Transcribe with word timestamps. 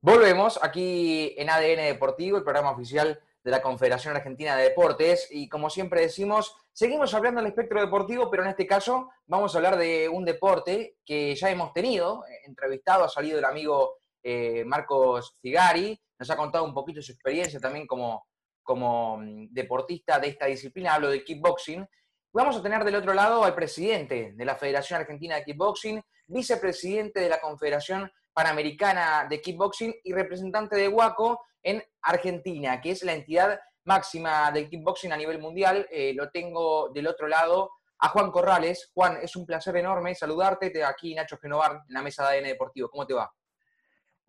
Volvemos 0.00 0.60
aquí 0.62 1.34
en 1.36 1.50
ADN 1.50 1.86
Deportivo, 1.86 2.38
el 2.38 2.44
programa 2.44 2.70
oficial 2.70 3.20
de 3.42 3.50
la 3.50 3.60
Confederación 3.60 4.14
Argentina 4.14 4.54
de 4.54 4.68
Deportes. 4.68 5.26
Y 5.32 5.48
como 5.48 5.70
siempre 5.70 6.02
decimos, 6.02 6.54
seguimos 6.72 7.12
hablando 7.14 7.40
del 7.40 7.50
espectro 7.50 7.80
deportivo, 7.80 8.30
pero 8.30 8.44
en 8.44 8.50
este 8.50 8.64
caso 8.64 9.10
vamos 9.26 9.52
a 9.52 9.58
hablar 9.58 9.76
de 9.76 10.08
un 10.08 10.24
deporte 10.24 10.98
que 11.04 11.34
ya 11.34 11.50
hemos 11.50 11.72
tenido. 11.72 12.22
Entrevistado, 12.44 13.02
ha 13.02 13.08
salido 13.08 13.40
el 13.40 13.44
amigo 13.44 13.96
eh, 14.22 14.64
Marcos 14.64 15.36
Figari, 15.42 16.00
nos 16.16 16.30
ha 16.30 16.36
contado 16.36 16.64
un 16.64 16.74
poquito 16.74 17.02
su 17.02 17.10
experiencia 17.10 17.58
también 17.58 17.84
como, 17.84 18.28
como 18.62 19.16
mm, 19.16 19.48
deportista 19.50 20.20
de 20.20 20.28
esta 20.28 20.46
disciplina, 20.46 20.94
hablo 20.94 21.10
de 21.10 21.24
kickboxing. 21.24 21.84
Vamos 22.32 22.56
a 22.56 22.62
tener 22.62 22.84
del 22.84 22.94
otro 22.94 23.14
lado 23.14 23.42
al 23.42 23.54
presidente 23.56 24.32
de 24.32 24.44
la 24.44 24.54
Federación 24.54 25.00
Argentina 25.00 25.34
de 25.34 25.44
Kickboxing, 25.44 26.00
vicepresidente 26.26 27.18
de 27.18 27.28
la 27.28 27.40
Confederación 27.40 28.12
Panamericana 28.38 29.26
de 29.28 29.40
Kickboxing 29.40 29.92
y 30.04 30.12
representante 30.12 30.76
de 30.76 30.86
WACO 30.86 31.40
en 31.60 31.82
Argentina, 32.02 32.80
que 32.80 32.92
es 32.92 33.02
la 33.02 33.12
entidad 33.12 33.58
máxima 33.82 34.52
del 34.52 34.68
kickboxing 34.68 35.10
a 35.10 35.16
nivel 35.16 35.40
mundial. 35.40 35.88
Eh, 35.90 36.14
lo 36.14 36.30
tengo 36.30 36.88
del 36.90 37.08
otro 37.08 37.26
lado 37.26 37.72
a 37.98 38.08
Juan 38.10 38.30
Corrales. 38.30 38.92
Juan, 38.94 39.18
es 39.20 39.34
un 39.34 39.44
placer 39.44 39.76
enorme 39.76 40.14
saludarte. 40.14 40.72
Aquí 40.84 41.16
Nacho 41.16 41.36
Genovar 41.38 41.82
en 41.88 41.92
la 41.92 42.00
mesa 42.00 42.30
de 42.30 42.38
ADN 42.38 42.46
Deportivo. 42.46 42.88
¿Cómo 42.88 43.04
te 43.04 43.14
va? 43.14 43.28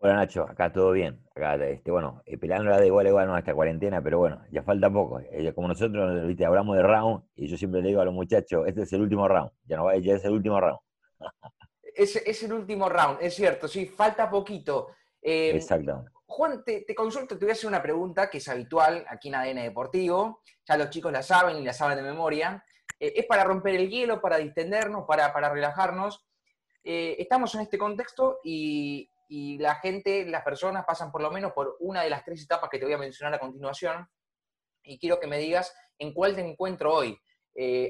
Hola 0.00 0.14
Nacho, 0.14 0.42
acá 0.42 0.72
todo 0.72 0.90
bien. 0.90 1.24
Acá, 1.36 1.54
este, 1.66 1.92
bueno, 1.92 2.20
eh, 2.26 2.36
pelándola 2.36 2.80
de 2.80 2.88
igual 2.88 3.06
a 3.06 3.10
igual 3.10 3.28
no, 3.28 3.38
esta 3.38 3.54
cuarentena, 3.54 4.02
pero 4.02 4.18
bueno, 4.18 4.42
ya 4.50 4.64
falta 4.64 4.90
poco. 4.90 5.20
Eh, 5.20 5.52
como 5.54 5.68
nosotros 5.68 6.20
hablamos 6.44 6.76
de 6.76 6.82
round, 6.82 7.22
y 7.36 7.46
yo 7.46 7.56
siempre 7.56 7.80
le 7.80 7.90
digo 7.90 8.00
a 8.00 8.06
los 8.06 8.14
muchachos, 8.14 8.66
este 8.66 8.82
es 8.82 8.92
el 8.92 9.02
último 9.02 9.28
round, 9.28 9.52
ya 9.66 9.76
no 9.76 9.84
va, 9.84 9.96
ya 9.98 10.16
es 10.16 10.24
el 10.24 10.32
último 10.32 10.60
round. 10.60 10.80
es, 11.94 12.42
el 12.42 12.52
último 12.52 12.88
round, 12.88 13.18
es 13.20 13.34
cierto, 13.34 13.68
sí, 13.68 13.86
falta 13.86 14.30
poquito. 14.30 14.94
Eh, 15.20 15.52
Exacto. 15.54 16.04
Juan, 16.26 16.62
te, 16.64 16.94
consulto, 16.94 17.36
te 17.36 17.44
voy 17.44 17.50
a 17.50 17.54
hacer 17.54 17.68
una 17.68 17.82
pregunta 17.82 18.30
que 18.30 18.38
es 18.38 18.48
habitual 18.48 19.04
aquí 19.08 19.28
en 19.28 19.34
ADN 19.34 19.62
Deportivo, 19.62 20.42
ya 20.64 20.76
los 20.76 20.90
chicos 20.90 21.12
la 21.12 21.22
saben 21.22 21.56
y 21.56 21.64
la 21.64 21.72
saben 21.72 21.96
de 21.96 22.02
memoria. 22.02 22.64
Eh, 22.98 23.14
es 23.16 23.26
para 23.26 23.44
romper 23.44 23.74
el 23.74 23.90
hielo, 23.90 24.20
para 24.20 24.36
distendernos, 24.36 25.04
para, 25.06 25.32
para 25.32 25.50
relajarnos. 25.50 26.24
Eh, 26.84 27.16
estamos 27.18 27.54
en 27.54 27.62
este 27.62 27.78
contexto 27.78 28.38
y, 28.44 29.10
y 29.28 29.58
la 29.58 29.74
gente, 29.76 30.24
las 30.26 30.44
personas 30.44 30.84
pasan 30.86 31.10
por 31.10 31.20
lo 31.20 31.30
menos 31.30 31.52
por 31.52 31.76
una 31.80 32.02
de 32.02 32.10
las 32.10 32.24
tres 32.24 32.42
etapas 32.42 32.70
que 32.70 32.78
te 32.78 32.84
voy 32.84 32.94
a 32.94 32.98
mencionar 32.98 33.34
a 33.34 33.40
continuación. 33.40 34.08
Y 34.84 34.98
quiero 34.98 35.18
que 35.18 35.26
me 35.26 35.38
digas 35.38 35.74
en 35.98 36.14
cuál 36.14 36.34
te 36.34 36.42
encuentro 36.42 36.94
hoy. 36.94 37.18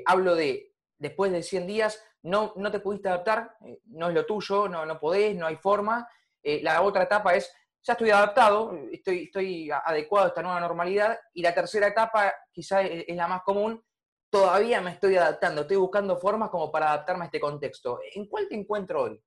hablo 0.07 0.35
de, 0.35 0.70
después 1.01 1.33
de 1.33 1.43
100 1.43 1.67
días, 1.67 2.01
no, 2.23 2.53
no 2.56 2.70
te 2.70 2.79
pudiste 2.79 3.09
adaptar, 3.09 3.56
eh, 3.67 3.81
no 3.87 4.09
es 4.09 4.15
lo 4.15 4.27
tuyo, 4.27 4.69
no, 4.69 4.87
no 4.87 5.01
podés, 5.01 5.34
no 5.34 5.47
hay 5.47 5.57
forma. 5.57 6.09
Eh, 6.42 6.61
la 6.62 6.83
otra 6.83 7.05
etapa 7.05 7.34
es, 7.34 7.53
ya 7.83 7.95
estoy 7.95 8.11
adaptado, 8.11 8.77
estoy, 8.92 9.25
estoy 9.25 9.70
adecuado 9.70 10.27
a 10.27 10.29
esta 10.29 10.42
nueva 10.42 10.61
normalidad. 10.61 11.19
Y 11.33 11.42
la 11.42 11.55
tercera 11.55 11.89
etapa, 11.89 12.33
quizá 12.53 12.83
es, 12.83 13.17
la 13.17 13.27
más 13.27 13.42
común, 13.42 13.83
todavía 14.29 14.81
me 14.81 14.92
estoy 14.92 15.17
adaptando, 15.17 15.62
estoy 15.62 15.79
buscando 15.79 16.19
formas 16.19 16.51
como 16.51 16.70
para 16.70 16.89
adaptarme 16.89 17.23
a 17.23 17.27
este 17.27 17.41
contexto. 17.41 17.98
¿En 18.14 18.27
cuál 18.27 18.47
te 18.48 18.55
encuentro 18.55 19.03
hoy? 19.03 19.20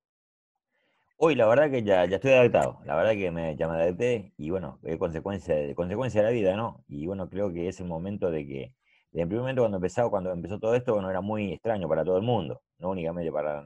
Hoy 1.17 1.35
la 1.35 1.47
verdad 1.47 1.71
que 1.71 1.83
ya, 1.83 2.05
ya 2.05 2.17
estoy 2.17 2.33
adaptado, 2.33 2.79
la 2.85 2.95
verdad 2.95 3.13
que 3.13 3.31
me, 3.31 3.55
ya 3.55 3.67
me 3.67 3.75
adapté 3.75 4.33
y 4.35 4.49
bueno, 4.49 4.79
es 4.83 4.97
consecuencia, 4.97 5.55
consecuencia 5.73 6.21
de 6.21 6.27
la 6.27 6.33
vida, 6.33 6.55
¿no? 6.55 6.83
Y 6.87 7.05
bueno, 7.05 7.29
creo 7.29 7.53
que 7.53 7.69
es 7.69 7.79
el 7.79 7.85
momento 7.85 8.29
de 8.29 8.45
que, 8.45 8.75
en 9.21 9.27
primer 9.27 9.41
momento 9.41 9.61
cuando 9.61 9.77
empezó, 9.77 10.09
cuando 10.09 10.31
empezó 10.31 10.59
todo 10.59 10.75
esto, 10.75 10.93
bueno, 10.93 11.09
era 11.09 11.21
muy 11.21 11.53
extraño 11.53 11.87
para 11.87 12.03
todo 12.03 12.17
el 12.17 12.23
mundo 12.23 12.61
no 12.83 12.89
únicamente 12.91 13.31
para, 13.31 13.65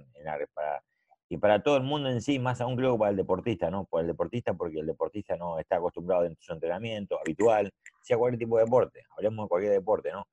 para, 0.54 0.84
y 1.28 1.38
para 1.38 1.62
todo 1.62 1.78
el 1.78 1.84
mundo 1.84 2.10
en 2.10 2.22
sí, 2.22 2.40
más 2.40 2.62
aún 2.62 2.78
creo 2.78 2.94
que 2.94 3.00
para 3.00 3.12
el 3.12 3.18
deportista, 3.18 3.70
¿no? 3.70 3.86
Para 3.86 4.02
el 4.02 4.08
deportista, 4.08 4.54
porque 4.54 4.80
el 4.80 4.86
deportista 4.86 5.36
no 5.36 5.60
está 5.60 5.78
acostumbrado 5.78 6.26
en 6.26 6.38
su 6.40 6.54
entrenamiento 6.54 7.20
habitual, 7.20 7.72
sea 8.02 8.18
cualquier 8.18 8.40
tipo 8.40 8.58
de 8.58 8.66
deporte, 8.66 9.04
hablemos 9.18 9.46
de 9.46 9.50
cualquier 9.50 9.74
deporte, 9.74 10.12
¿no? 10.12 10.26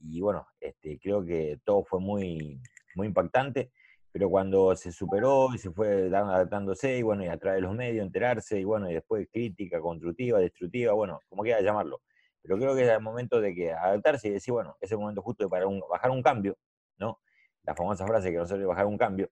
Y 0.00 0.20
bueno, 0.20 0.46
este, 0.60 0.98
creo 0.98 1.24
que 1.24 1.60
todo 1.64 1.84
fue 1.84 2.00
muy, 2.00 2.60
muy 2.96 3.06
impactante, 3.06 3.70
pero 4.12 4.28
cuando 4.28 4.74
se 4.76 4.92
superó 4.92 5.54
y 5.54 5.58
se 5.58 5.70
fue 5.70 6.08
adaptándose, 6.14 6.98
y 6.98 7.02
bueno, 7.02 7.24
y 7.24 7.28
a 7.28 7.38
través 7.38 7.58
de 7.58 7.66
los 7.68 7.74
medios 7.74 8.04
enterarse, 8.04 8.60
y 8.60 8.64
bueno, 8.64 8.90
y 8.90 8.94
después 8.94 9.28
crítica 9.32 9.80
constructiva, 9.80 10.40
destructiva, 10.40 10.92
bueno, 10.92 11.20
como 11.28 11.42
quiera 11.42 11.60
llamarlo. 11.62 12.00
Pero 12.44 12.58
creo 12.58 12.74
que 12.74 12.82
es 12.82 12.90
el 12.90 13.00
momento 13.00 13.40
de 13.40 13.54
que 13.54 13.72
adaptarse 13.72 14.28
y 14.28 14.32
decir, 14.32 14.52
bueno, 14.52 14.76
es 14.78 14.92
el 14.92 14.98
momento 14.98 15.22
justo 15.22 15.48
para 15.48 15.64
bajar 15.90 16.10
un 16.10 16.22
cambio, 16.22 16.58
¿no? 16.98 17.18
la 17.62 17.74
famosa 17.74 18.06
frase 18.06 18.30
que 18.30 18.36
no 18.36 18.44
debe 18.44 18.66
bajar 18.66 18.84
un 18.84 18.98
cambio, 18.98 19.30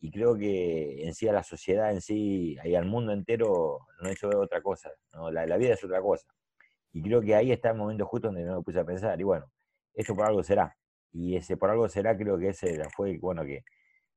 y 0.00 0.10
creo 0.10 0.36
que 0.36 1.06
en 1.06 1.14
sí 1.14 1.28
a 1.28 1.32
la 1.32 1.44
sociedad 1.44 1.92
en 1.92 2.00
sí, 2.00 2.56
y 2.64 2.74
al 2.74 2.84
mundo 2.84 3.12
entero, 3.12 3.86
no 4.02 4.08
es 4.08 4.22
otra 4.24 4.60
cosa, 4.60 4.90
¿no? 5.14 5.30
la, 5.30 5.56
vida 5.56 5.74
es 5.74 5.84
otra 5.84 6.00
cosa. 6.02 6.26
Y 6.92 7.00
creo 7.02 7.20
que 7.20 7.36
ahí 7.36 7.52
está 7.52 7.70
el 7.70 7.76
momento 7.76 8.06
justo 8.06 8.28
donde 8.28 8.44
me 8.44 8.60
puse 8.62 8.80
a 8.80 8.84
pensar, 8.84 9.20
y 9.20 9.24
bueno, 9.24 9.50
esto 9.94 10.16
por 10.16 10.26
algo 10.26 10.42
será. 10.42 10.76
Y 11.12 11.36
ese 11.36 11.56
por 11.56 11.70
algo 11.70 11.88
será, 11.88 12.16
creo 12.16 12.38
que 12.38 12.48
ese 12.48 12.82
fue, 12.96 13.18
bueno, 13.18 13.44
que, 13.44 13.62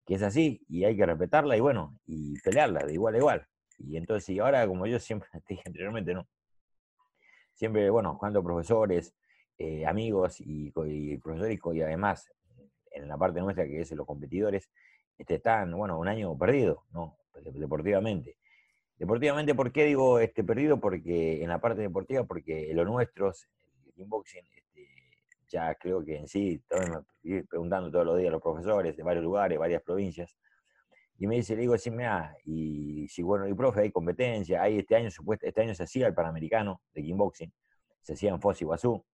que 0.05 0.15
es 0.15 0.23
así, 0.23 0.63
y 0.67 0.83
hay 0.85 0.97
que 0.97 1.05
respetarla, 1.05 1.55
y 1.57 1.59
bueno, 1.59 1.99
y 2.07 2.39
pelearla 2.41 2.85
de 2.85 2.93
igual 2.93 3.15
a 3.15 3.17
igual. 3.19 3.47
Y 3.77 3.97
entonces, 3.97 4.29
y 4.29 4.39
ahora, 4.39 4.67
como 4.67 4.87
yo 4.87 4.99
siempre 4.99 5.29
te 5.45 5.53
dije 5.53 5.63
anteriormente, 5.67 6.13
¿no? 6.15 6.27
Siempre, 7.53 7.89
bueno, 7.89 8.17
cuando 8.17 8.43
profesores, 8.43 9.15
eh, 9.57 9.85
amigos 9.85 10.41
y, 10.41 10.73
y 10.85 11.17
profesores 11.17 11.59
y 11.73 11.81
además 11.81 12.31
en 12.91 13.07
la 13.07 13.17
parte 13.17 13.39
nuestra, 13.39 13.65
que 13.65 13.81
es 13.81 13.91
los 13.91 14.05
competidores, 14.05 14.69
este, 15.17 15.35
están, 15.35 15.71
bueno, 15.71 15.99
un 15.99 16.07
año 16.07 16.37
perdido, 16.37 16.85
¿no? 16.91 17.17
Deportivamente. 17.35 18.37
Deportivamente, 18.97 19.55
¿por 19.55 19.71
qué 19.71 19.85
digo 19.85 20.19
este 20.19 20.43
perdido? 20.43 20.79
Porque 20.79 21.41
en 21.41 21.49
la 21.49 21.59
parte 21.59 21.81
deportiva, 21.81 22.23
porque 22.23 22.71
lo 22.73 22.85
nuestro, 22.85 23.29
el 23.29 23.93
kickboxing, 23.93 24.45
este, 24.55 24.87
ya 25.47 25.73
creo 25.75 26.03
que 26.03 26.17
en 26.17 26.27
sí, 26.27 26.61
me 27.23 27.43
preguntando 27.43 27.91
todos 27.91 28.05
los 28.05 28.17
días 28.17 28.29
a 28.29 28.31
los 28.31 28.41
profesores 28.41 28.95
de 28.95 29.03
varios 29.03 29.23
lugares, 29.23 29.57
varias 29.57 29.81
provincias, 29.81 30.35
y 31.21 31.27
me 31.27 31.35
dice, 31.35 31.55
le 31.55 31.61
digo, 31.61 31.77
sí, 31.77 31.91
mira, 31.91 32.35
y 32.45 33.07
si 33.07 33.21
bueno, 33.21 33.47
y 33.47 33.53
profe, 33.53 33.81
hay 33.81 33.91
competencia, 33.91 34.63
hay 34.63 34.79
este 34.79 34.95
año, 34.95 35.11
supuesto, 35.11 35.45
este 35.45 35.61
año 35.61 35.75
se 35.75 35.83
hacía 35.83 36.07
el 36.07 36.15
Panamericano 36.15 36.81
de 36.95 37.03
kickboxing, 37.03 37.53
se 38.01 38.13
hacía 38.13 38.31
en 38.31 38.41
Foz 38.41 38.59
y 38.59 38.65
Guazú, 38.65 39.05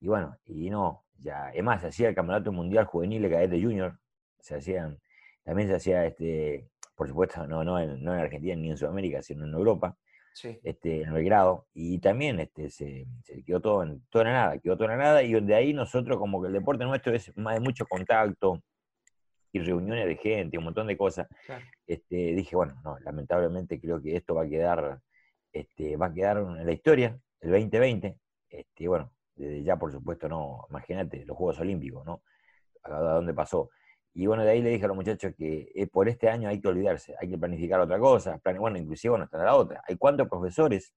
y 0.00 0.08
bueno, 0.08 0.38
y 0.46 0.70
no, 0.70 1.04
ya, 1.18 1.50
es 1.50 1.62
más, 1.62 1.82
se 1.82 1.88
hacía 1.88 2.08
el 2.08 2.14
Campeonato 2.14 2.50
Mundial 2.50 2.86
Juvenil 2.86 3.20
de 3.20 3.28
Cadete 3.28 3.62
Junior, 3.62 3.98
se 4.40 4.54
hacían, 4.54 4.98
también 5.42 5.68
se 5.68 5.74
hacía, 5.74 6.06
este, 6.06 6.70
por 6.96 7.08
supuesto, 7.08 7.46
no, 7.46 7.62
no, 7.62 7.78
en, 7.78 8.02
no 8.02 8.14
en 8.14 8.20
Argentina 8.20 8.56
ni 8.56 8.70
en 8.70 8.78
Sudamérica, 8.78 9.20
sino 9.20 9.44
en 9.44 9.52
Europa, 9.52 9.98
este, 10.62 11.02
en 11.02 11.12
Belgrado, 11.12 11.66
y 11.74 11.98
también 11.98 12.40
este, 12.40 12.70
se, 12.70 13.06
quedó 13.44 13.60
todo 13.60 13.82
en, 13.82 14.02
toda 14.08 14.24
nada, 14.24 14.58
quedó 14.60 14.78
todo 14.78 14.90
en 14.90 14.96
nada, 14.96 15.22
y 15.22 15.38
de 15.38 15.54
ahí 15.54 15.74
nosotros, 15.74 16.16
como 16.16 16.40
que 16.40 16.46
el 16.46 16.54
deporte 16.54 16.86
nuestro 16.86 17.14
es 17.14 17.36
más 17.36 17.52
de 17.52 17.60
mucho 17.60 17.84
contacto, 17.84 18.62
y 19.54 19.60
reuniones 19.60 20.06
de 20.06 20.16
gente, 20.16 20.58
un 20.58 20.64
montón 20.64 20.88
de 20.88 20.96
cosas. 20.96 21.28
Este, 21.86 22.34
dije, 22.34 22.56
bueno, 22.56 22.74
no, 22.82 22.98
lamentablemente 22.98 23.80
creo 23.80 24.02
que 24.02 24.16
esto 24.16 24.34
va 24.34 24.42
a 24.42 24.48
quedar, 24.48 25.00
este, 25.52 25.96
va 25.96 26.06
a 26.06 26.12
quedar 26.12 26.38
en 26.38 26.66
la 26.66 26.72
historia, 26.72 27.16
el 27.40 27.50
2020. 27.52 28.18
Este, 28.48 28.88
bueno, 28.88 29.12
desde 29.36 29.62
ya 29.62 29.76
por 29.76 29.92
supuesto 29.92 30.28
no, 30.28 30.66
imagínate, 30.70 31.24
los 31.24 31.36
Juegos 31.36 31.60
Olímpicos, 31.60 32.04
¿no? 32.04 32.22
A 32.82 32.98
dónde 32.98 33.32
pasó. 33.32 33.70
Y 34.12 34.26
bueno, 34.26 34.42
de 34.42 34.50
ahí 34.50 34.60
le 34.60 34.70
dije 34.70 34.86
a 34.86 34.88
los 34.88 34.96
muchachos 34.96 35.32
que 35.38 35.70
eh, 35.72 35.86
por 35.86 36.08
este 36.08 36.28
año 36.28 36.48
hay 36.48 36.60
que 36.60 36.66
olvidarse, 36.66 37.14
hay 37.20 37.30
que 37.30 37.38
planificar 37.38 37.78
otra 37.78 37.98
cosa, 38.00 38.40
bueno, 38.58 38.76
inclusive, 38.76 39.10
bueno, 39.10 39.26
está 39.26 39.38
la 39.38 39.54
otra. 39.54 39.84
Hay 39.86 39.96
cuántos 39.96 40.28
profesores 40.28 40.92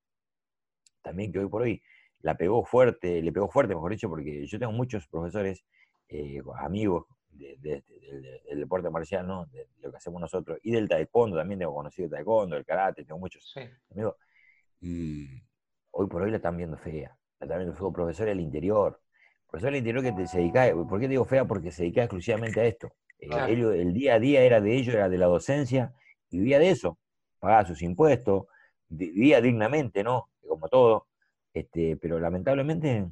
también 1.03 1.31
que 1.31 1.39
hoy 1.39 1.47
por 1.47 1.61
hoy 1.61 1.83
la 2.21 2.35
pegó 2.35 2.65
fuerte, 2.65 3.21
le 3.21 3.31
pegó 3.31 3.49
fuerte, 3.49 3.75
mejor 3.75 3.91
dicho, 3.91 4.09
porque 4.09 4.47
yo 4.47 4.57
tengo 4.57 4.71
muchos 4.71 5.07
profesores, 5.07 5.63
eh, 6.09 6.41
amigos 6.59 7.05
del 7.37 8.59
deporte 8.59 8.89
marcial, 8.89 9.27
¿no? 9.27 9.45
De, 9.47 9.67
lo 9.81 9.91
que 9.91 9.97
hacemos 9.97 10.21
nosotros, 10.21 10.59
y 10.63 10.71
del 10.71 10.87
taekwondo, 10.89 11.37
también 11.37 11.59
tengo 11.59 11.73
conocido 11.73 12.05
el 12.05 12.11
taekwondo, 12.11 12.57
el 12.57 12.65
karate, 12.65 13.03
tengo 13.03 13.19
muchos 13.19 13.55
amigos, 13.91 14.15
y 14.81 15.41
hoy 15.91 16.07
por 16.07 16.21
hoy 16.21 16.31
la 16.31 16.37
están 16.37 16.57
viendo 16.57 16.77
fea 16.77 17.17
también 17.45 17.73
fue 17.73 17.93
profesor 17.93 18.25
del 18.25 18.39
interior. 18.39 18.99
Profesor 19.49 19.71
del 19.71 19.79
interior 19.79 20.03
que 20.03 20.27
se 20.27 20.39
dedicaba, 20.39 20.87
¿por 20.87 20.99
qué 20.99 21.07
digo 21.07 21.25
fea? 21.25 21.45
Porque 21.45 21.71
se 21.71 21.83
dedicaba 21.83 22.05
exclusivamente 22.05 22.59
a 22.59 22.65
esto. 22.65 22.91
Eh, 23.19 23.29
el 23.47 23.93
día 23.93 24.15
a 24.15 24.19
día 24.19 24.41
era 24.41 24.61
de 24.61 24.75
ellos, 24.75 24.95
era 24.95 25.09
de 25.09 25.17
la 25.17 25.27
docencia, 25.27 25.93
y 26.29 26.39
vivía 26.39 26.59
de 26.59 26.71
eso. 26.71 26.97
Pagaba 27.39 27.65
sus 27.65 27.81
impuestos, 27.81 28.45
vivía 28.89 29.41
dignamente, 29.41 30.03
¿no? 30.03 30.29
Como 30.47 30.67
todo. 30.67 31.07
Este, 31.53 31.97
pero 31.97 32.19
lamentablemente, 32.19 33.07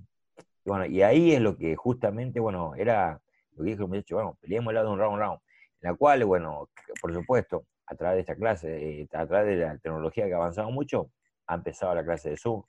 bueno, 0.65 0.85
y 0.85 1.01
ahí 1.01 1.33
es 1.33 1.41
lo 1.41 1.57
que 1.57 1.75
justamente, 1.75 2.39
bueno, 2.39 2.75
era 2.75 3.21
lo 3.55 3.63
que 3.63 3.69
dijo 3.71 3.83
el 3.83 3.89
muchacho, 3.89 4.15
bueno, 4.15 4.37
peleemos 4.41 4.71
el 4.71 4.75
lado 4.75 4.87
de 4.87 4.93
un 4.93 4.99
round 4.99 5.19
round. 5.19 5.39
En 5.81 5.91
la 5.91 5.97
cual, 5.97 6.23
bueno, 6.25 6.69
por 7.01 7.13
supuesto, 7.13 7.65
a 7.87 7.95
través 7.95 8.15
de 8.17 8.21
esta 8.21 8.35
clase, 8.35 9.01
eh, 9.01 9.07
a 9.13 9.25
través 9.27 9.57
de 9.57 9.65
la 9.65 9.77
tecnología 9.77 10.25
que 10.25 10.33
ha 10.33 10.37
avanzado 10.37 10.71
mucho, 10.71 11.11
ha 11.47 11.55
empezado 11.55 11.93
la 11.93 12.03
clase 12.03 12.31
de 12.31 12.37
Zoom, 12.37 12.63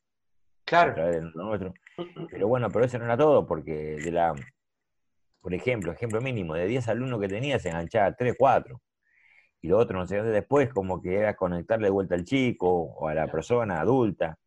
Claro. 0.65 0.95
nuestro. 1.35 1.73
Pero 2.31 2.49
bueno, 2.49 2.69
pero 2.71 2.85
eso 2.85 2.99
no 2.99 3.05
era 3.05 3.17
todo, 3.17 3.47
porque 3.47 3.97
de 4.03 4.11
la, 4.11 4.35
por 5.41 5.55
ejemplo, 5.55 5.93
ejemplo 5.93 6.21
mínimo, 6.21 6.55
de 6.55 6.67
10 6.67 6.89
alumnos 6.89 7.21
que 7.21 7.29
tenía 7.29 7.59
se 7.59 7.69
enganchaba 7.69 8.13
3, 8.15 8.35
4. 8.37 8.81
y 9.63 9.69
lo 9.69 9.79
otro, 9.79 9.99
no 9.99 10.07
sé, 10.07 10.23
después 10.23 10.69
como 10.69 11.01
que 11.01 11.17
era 11.17 11.35
conectarle 11.35 11.87
de 11.87 11.91
vuelta 11.91 12.15
al 12.15 12.25
chico 12.25 12.69
o 12.69 13.09
a 13.09 13.15
la 13.15 13.27
persona 13.29 13.81
adulta, 13.81 14.39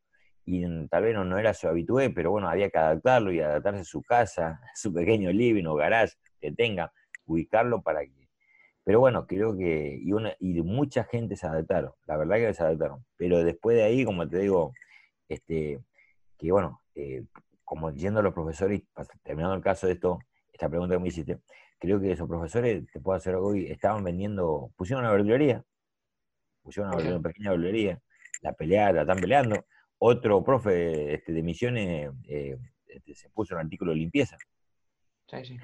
y 0.45 0.87
tal 0.87 1.03
vez 1.03 1.15
no, 1.15 1.23
no 1.25 1.37
era 1.37 1.53
su 1.53 1.67
habitué, 1.67 2.09
pero 2.09 2.31
bueno, 2.31 2.47
había 2.49 2.69
que 2.69 2.77
adaptarlo 2.77 3.31
y 3.31 3.39
adaptarse 3.39 3.81
a 3.81 3.83
su 3.85 4.01
casa, 4.03 4.59
su 4.75 4.93
pequeño 4.93 5.31
living 5.31 5.65
o 5.65 5.75
garage 5.75 6.13
que 6.39 6.51
tenga, 6.51 6.93
ubicarlo 7.25 7.81
para 7.81 8.01
que... 8.05 8.29
Pero 8.83 8.99
bueno, 8.99 9.27
creo 9.27 9.55
que, 9.55 9.99
y, 10.01 10.13
una, 10.13 10.33
y 10.39 10.61
mucha 10.61 11.03
gente 11.03 11.35
se 11.35 11.45
adaptaron, 11.45 11.93
la 12.05 12.17
verdad 12.17 12.37
que 12.37 12.53
se 12.53 12.63
adaptaron, 12.63 13.05
pero 13.17 13.43
después 13.43 13.77
de 13.77 13.83
ahí, 13.83 14.03
como 14.03 14.27
te 14.27 14.39
digo, 14.39 14.73
este, 15.27 15.79
que 16.37 16.51
bueno, 16.51 16.81
eh, 16.95 17.23
como 17.63 17.91
yendo 17.91 18.21
a 18.21 18.23
los 18.23 18.33
profesores, 18.33 18.81
terminando 19.23 19.55
el 19.55 19.61
caso 19.61 19.85
de 19.85 19.93
esto, 19.93 20.19
esta 20.51 20.69
pregunta 20.69 20.95
que 20.95 21.01
me 21.01 21.09
hiciste, 21.09 21.39
creo 21.77 21.99
que 21.99 22.11
esos 22.11 22.27
profesores, 22.27 22.85
te 22.91 22.99
puedo 22.99 23.15
hacer 23.15 23.35
hoy, 23.35 23.67
estaban 23.67 24.03
vendiendo, 24.03 24.71
pusieron 24.75 25.03
una 25.03 25.13
verdulería, 25.13 25.63
pusieron 26.61 26.93
una, 26.93 27.19
pequeña 27.21 27.51
verdulería, 27.51 28.01
la 28.41 28.53
pelea, 28.53 28.91
la 28.91 29.01
están 29.01 29.19
peleando. 29.19 29.65
Otro 29.97 30.43
profe 30.43 31.13
este, 31.15 31.33
de 31.33 31.43
misiones 31.43 32.11
eh, 32.27 32.57
este, 32.87 33.15
se 33.15 33.29
puso 33.29 33.55
un 33.55 33.61
artículo 33.61 33.91
de 33.91 33.97
limpieza. 33.97 34.37
Sí, 35.27 35.45
sí. 35.45 35.57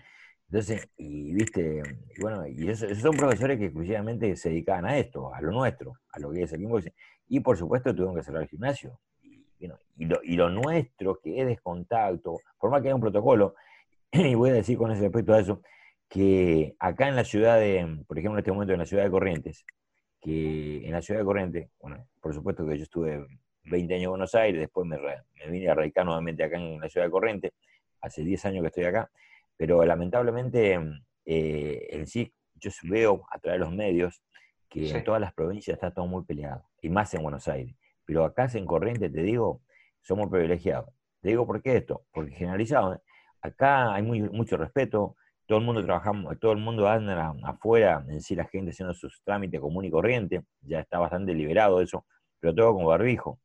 Entonces, 0.48 0.90
y 0.98 1.34
viste, 1.34 1.82
y 2.16 2.22
bueno, 2.22 2.48
y 2.48 2.70
esos, 2.70 2.98
son 3.00 3.18
profesores 3.18 3.58
que 3.58 3.66
exclusivamente 3.66 4.36
se 4.36 4.50
dedicaban 4.50 4.86
a 4.86 4.98
esto, 4.98 5.34
a 5.34 5.42
lo 5.42 5.52
nuestro, 5.52 5.94
a 6.12 6.20
lo 6.20 6.32
que 6.32 6.44
es 6.44 6.54
el 6.54 6.62
inboxing. 6.62 6.94
Y 7.28 7.40
por 7.40 7.58
supuesto 7.58 7.94
tuvieron 7.94 8.16
que 8.16 8.24
cerrar 8.24 8.44
el 8.44 8.50
gimnasio. 8.50 9.00
Y, 9.98 10.06
lo, 10.06 10.20
y, 10.24 10.36
lo, 10.36 10.50
nuestro, 10.50 11.20
que 11.24 11.40
es 11.40 11.48
descontacto, 11.48 12.38
por 12.60 12.70
más 12.70 12.82
que 12.82 12.90
haya 12.90 12.96
un 12.96 13.02
protocolo, 13.02 13.56
y 14.12 14.36
voy 14.36 14.50
a 14.52 14.54
decir 14.54 14.78
con 14.78 14.92
ese 14.92 15.04
respecto 15.04 15.34
a 15.34 15.40
eso, 15.40 15.62
que 16.10 16.76
acá 16.80 17.08
en 17.08 17.16
la 17.16 17.24
ciudad 17.24 17.60
de, 17.60 18.04
por 18.08 18.20
ejemplo, 18.20 18.38
en 18.38 18.40
este 18.40 18.52
momento 18.52 18.74
en 18.74 18.80
la 18.80 18.86
ciudad 18.86 19.04
de 19.04 19.12
Corrientes, 19.12 19.66
que 20.22 20.86
en 20.86 20.92
la 20.92 21.02
ciudad 21.02 21.22
de 21.22 21.26
Corrientes, 21.26 21.70
bueno, 21.80 22.08
por 22.22 22.34
supuesto 22.34 22.68
que 22.68 22.78
yo 22.78 22.84
estuve 22.84 23.26
20 23.64 23.94
años 23.94 24.04
en 24.04 24.10
Buenos 24.12 24.36
Aires, 24.36 24.62
después 24.62 24.88
me, 24.88 24.98
vine 25.50 25.70
a 25.70 25.76
radicar 25.76 26.06
nuevamente 26.06 26.44
acá 26.44 26.58
en 26.58 26.80
la 26.80 26.90
ciudad 26.90 27.08
de 27.08 27.12
Corrientes, 27.12 27.52
hace 28.02 28.24
10 28.24 28.46
años 28.46 28.62
que 28.62 28.68
estoy 28.68 28.84
acá, 28.86 29.10
pero 29.58 29.84
lamentablemente 29.86 30.80
eh, 31.26 31.88
en 31.90 32.08
sí 32.08 32.34
yo 32.56 32.72
veo 32.84 33.26
a 33.32 33.40
través 33.40 33.60
de 33.60 33.66
los 33.66 33.74
medios 33.74 34.22
que 34.70 34.90
en 34.90 35.04
todas 35.04 35.22
las 35.22 35.34
provincias 35.34 35.76
está 35.76 35.92
todo 35.92 36.08
muy 36.08 36.24
peleado, 36.26 36.66
y 36.82 36.90
más 36.90 37.14
en 37.14 37.24
Buenos 37.24 37.48
Aires. 37.48 37.76
Pero 38.06 38.26
acá 38.26 38.48
en 38.54 38.66
Corrientes, 38.66 39.12
te 39.12 39.24
digo, 39.24 39.62
somos 40.02 40.30
privilegiados. 40.30 40.90
Te 41.22 41.30
digo 41.30 41.46
por 41.46 41.62
qué 41.62 41.78
esto, 41.78 42.06
porque 42.12 42.32
generalizado, 42.32 42.96
¿eh? 42.96 43.00
acá 43.42 43.94
hay 43.94 44.04
muy, 44.04 44.22
mucho 44.22 44.58
respeto, 44.58 45.16
todo 45.48 45.60
el 45.60 45.66
mundo 45.66 45.84
trabajamos, 45.84 46.38
todo 46.40 46.52
el 46.52 46.58
mundo 46.58 46.88
anda 46.88 47.34
afuera, 47.44 48.04
en 48.10 48.22
sí 48.22 48.36
la 48.36 48.46
gente 48.46 48.72
haciendo 48.72 48.94
sus 48.94 49.22
trámites 49.24 49.60
común 49.62 49.86
y 49.86 49.92
corriente, 49.92 50.44
ya 50.62 50.80
está 50.80 51.00
bastante 51.00 51.34
liberado 51.34 51.82
eso, 51.82 52.06
pero 52.40 52.54
todo 52.54 52.74
con 52.74 52.86
barbijo. 52.86 53.40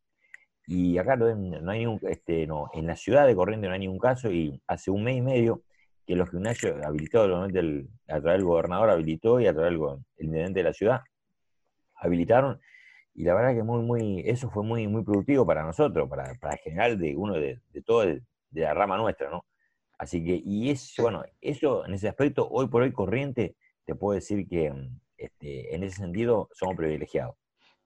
Y 0.67 0.99
acá 0.99 1.17
no, 1.17 1.27
hay 1.71 1.81
ningún, 1.81 2.01
este, 2.09 2.47
no, 2.47 2.71
en 2.75 2.87
la 2.87 2.97
ciudad 2.97 3.27
de 3.27 3.35
Corriente 3.35 3.67
no 3.67 3.75
hay 3.75 3.81
ningún 3.81 3.99
caso 3.99 4.31
y 4.31 4.63
hace 4.67 4.91
un 4.91 5.03
mes 5.03 5.17
y 5.17 5.21
medio 5.21 5.63
que 6.11 6.17
los 6.17 6.29
gimnasios 6.29 6.85
habilitados, 6.85 7.49
el, 7.55 7.89
a 8.09 8.21
través 8.21 8.39
del 8.39 8.45
gobernador 8.45 8.91
habilitó 8.91 9.39
y 9.39 9.47
a 9.47 9.53
través 9.53 9.71
del 9.71 9.81
intendente 10.19 10.59
de 10.59 10.65
la 10.65 10.73
ciudad 10.73 11.03
habilitaron 11.95 12.61
y 13.15 13.23
la 13.23 13.35
verdad 13.35 13.55
que 13.55 13.63
muy, 13.63 13.83
muy, 13.83 14.23
eso 14.27 14.51
fue 14.51 14.65
muy, 14.65 14.89
muy 14.89 15.05
productivo 15.05 15.47
para 15.47 15.63
nosotros, 15.63 16.09
para, 16.11 16.35
para 16.41 16.55
el 16.55 16.59
general 16.59 16.99
de 16.99 17.15
uno 17.15 17.35
de, 17.35 17.61
de 17.73 17.83
todo, 17.83 18.01
de 18.07 18.21
la 18.51 18.75
rama 18.75 18.97
nuestra, 18.97 19.31
¿no? 19.31 19.45
Así 19.99 20.25
que, 20.25 20.43
y 20.45 20.71
es, 20.71 20.95
bueno, 20.99 21.23
eso 21.41 21.87
en 21.87 21.95
ese 21.95 22.09
aspecto, 22.09 22.49
hoy 22.51 22.67
por 22.67 22.83
hoy 22.83 22.93
corriente, 22.93 23.55
te 23.85 23.95
puedo 23.95 24.17
decir 24.17 24.49
que 24.49 24.75
este, 25.17 25.73
en 25.77 25.85
ese 25.85 25.99
sentido 25.99 26.49
somos 26.55 26.75
privilegiados. 26.75 27.37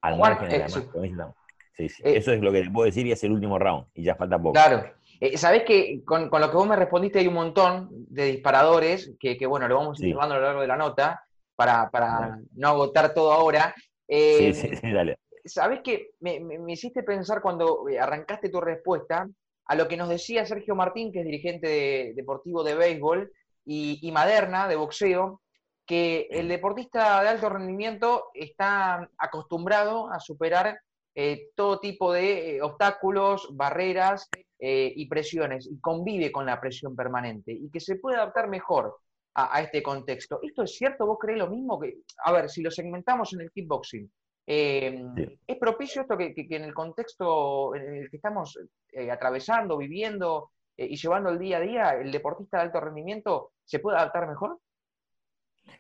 Al 0.00 0.19
margen 0.19 0.49
de 0.49 0.59
la 0.61 0.67
eh, 0.67 0.70
sí. 0.70 1.88
Sí, 1.88 2.03
eh, 2.05 2.17
eso 2.17 2.32
es 2.32 2.41
lo 2.41 2.53
que 2.53 2.62
te 2.62 2.70
puedo 2.70 2.87
decir 2.87 3.06
y 3.06 3.12
es 3.12 3.23
el 3.23 3.32
último 3.32 3.59
round, 3.59 3.87
y 3.93 4.03
ya 4.03 4.15
falta 4.15 4.38
poco. 4.38 4.55
Claro. 4.55 4.82
Eh, 5.25 5.38
Sabés 5.38 5.62
que 5.62 6.03
con, 6.05 6.29
lo 6.31 6.50
que 6.50 6.56
vos 6.56 6.69
me 6.69 6.76
respondiste 6.76 7.19
hay 7.19 7.29
un 7.29 7.35
montón 7.35 7.88
de 7.91 8.26
disparadores 8.26 9.15
que, 9.19 9.47
bueno, 9.47 9.67
lo 9.67 9.76
vamos 9.76 9.99
a 9.99 10.06
ir 10.06 10.15
a 10.21 10.26
lo 10.26 10.38
largo 10.38 10.61
de 10.61 10.67
la 10.67 10.76
nota 10.76 11.25
para, 11.56 12.38
no 12.53 12.69
agotar 12.69 13.15
todo 13.15 13.32
ahora. 13.32 13.75
sí, 14.06 14.53
sí, 14.53 14.76
sí, 14.76 14.93
dale. 14.93 15.19
Sabés 15.47 15.81
que 15.81 16.11
me, 16.21 16.41
me, 16.41 16.73
hiciste 16.73 17.03
pensar 17.03 17.41
cuando 17.41 17.87
arrancaste 17.99 18.50
tu 18.50 18.61
respuesta 18.61 19.26
a 19.65 19.75
lo 19.75 19.88
que 19.88 19.97
nos 19.97 20.11
decía 20.11 20.44
Sergio 20.44 20.75
Martín, 20.75 21.11
que 21.11 21.21
es 21.21 21.25
dirigente 21.25 22.12
deportivo 22.15 22.62
de 22.62 22.75
béisbol, 22.75 23.32
y, 23.65 24.11
Maderna, 24.12 24.69
de 24.69 24.77
boxeo, 24.77 25.41
que 25.87 26.29
el 26.31 26.49
deportista 26.49 27.23
de 27.23 27.29
alto 27.29 27.49
rendimiento 27.49 28.27
está 28.35 29.09
acostumbrado 29.17 30.11
a 30.12 30.20
superar 30.20 30.79
eh, 31.15 31.49
todo 31.55 31.81
tipo 31.81 32.12
de 32.12 32.56
eh, 32.56 32.62
obstáculos, 32.62 33.49
barreras 33.53 34.29
eh, 34.59 34.93
y 34.95 35.06
presiones, 35.06 35.67
y 35.71 35.81
convive 35.81 36.33
con 36.33 36.47
la 36.47 36.61
presión 36.61 36.95
permanente, 36.95 37.53
y 37.53 37.71
que 37.71 37.81
se 37.81 37.97
puede 37.97 38.17
adaptar 38.17 38.49
mejor 38.49 38.97
a, 39.35 39.56
a, 39.56 39.62
este 39.62 39.83
contexto. 39.83 40.41
¿Esto 40.43 40.62
es 40.62 40.77
cierto? 40.77 41.06
¿Vos 41.06 41.19
creés 41.21 41.39
lo 41.39 41.51
mismo? 41.51 41.79
que 41.81 41.99
A 42.25 42.33
ver, 42.33 42.49
si 42.49 42.62
lo 42.62 42.71
segmentamos 42.71 43.33
en 43.35 43.43
el 43.43 43.51
kickboxing, 43.51 44.11
Em, 44.47 45.15
¿Es 45.47 45.56
propicio 45.56 46.03
esto 46.03 46.19
que, 46.19 46.35
en 46.37 46.65
el 46.65 46.75
contexto 46.75 47.75
en 47.75 47.95
el 47.95 48.11
que 48.11 48.17
estamos 48.17 48.59
eh, 48.93 49.11
atravesando, 49.11 49.79
viviendo 49.79 50.51
eh, 50.77 50.87
y 50.91 50.97
llevando 50.97 51.31
el 51.31 51.39
día 51.39 51.59
a 51.59 51.61
día, 51.61 51.91
el 51.93 52.12
deportista 52.12 52.59
de 52.59 52.65
alto 52.65 52.81
rendimiento 52.81 53.53
se 53.65 53.79
puede 53.79 53.97
adaptar 53.97 54.29
mejor? 54.29 54.59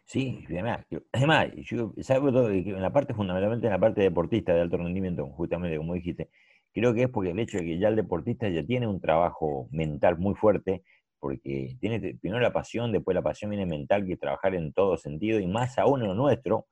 Sí, 0.06 0.44
además, 0.48 0.86
además 1.12 1.48
yo 1.56 1.92
salgo 2.00 2.28
en 2.48 2.80
la 2.80 2.92
parte, 2.92 3.12
fundamentalmente 3.12 3.66
en 3.66 3.72
la 3.72 3.78
parte 3.78 4.00
deportista 4.00 4.54
de 4.54 4.62
alto 4.62 4.78
rendimiento, 4.78 5.26
justamente 5.26 5.76
como 5.76 5.92
dijiste, 5.92 6.30
creo 6.74 6.94
que 6.94 7.04
es 7.04 7.08
porque 7.08 7.30
el 7.30 7.38
hecho 7.38 7.58
de 7.58 7.64
que 7.64 7.78
ya 7.78 7.88
el 7.88 7.96
deportista 7.96 8.48
ya 8.48 8.64
tiene 8.64 8.86
un 8.86 9.00
trabajo 9.00 9.68
mental 9.70 10.18
muy 10.18 10.34
fuerte, 10.34 10.82
porque 11.18 11.76
tiene 11.80 12.16
primero 12.20 12.40
la 12.42 12.52
pasión, 12.52 12.92
después 12.92 13.14
la 13.14 13.22
pasión 13.22 13.50
viene 13.50 13.66
mental, 13.66 14.04
que 14.04 14.14
es 14.14 14.20
trabajar 14.20 14.54
en 14.54 14.72
todo 14.72 14.96
sentido, 14.98 15.40
y 15.40 15.46
más 15.46 15.78
aún 15.78 16.02
en 16.02 16.08
lo 16.08 16.14
nuestro, 16.14 16.66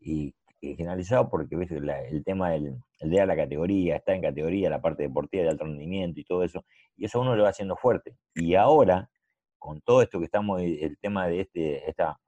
y 0.00 0.34
generalizado 0.60 1.28
porque 1.28 1.56
¿ves? 1.56 1.70
el 1.72 2.24
tema 2.24 2.50
del 2.50 2.78
el 3.02 3.10
de 3.10 3.26
la 3.26 3.36
categoría, 3.36 3.96
está 3.96 4.14
en 4.14 4.22
categoría, 4.22 4.70
la 4.70 4.80
parte 4.80 5.02
deportiva 5.02 5.42
de 5.42 5.50
alto 5.50 5.64
rendimiento 5.64 6.20
y 6.20 6.24
todo 6.24 6.44
eso, 6.44 6.64
y 6.96 7.06
eso 7.06 7.20
uno 7.20 7.34
lo 7.34 7.42
va 7.42 7.50
haciendo 7.50 7.76
fuerte. 7.76 8.14
Y 8.34 8.54
ahora, 8.54 9.10
con 9.58 9.80
todo 9.80 10.02
esto 10.02 10.20
que 10.20 10.26
estamos, 10.26 10.62
eh, 10.62 10.84
el 10.84 10.98
tema 10.98 11.26
de 11.26 11.40
este, 11.40 11.88
esta, 11.90 12.18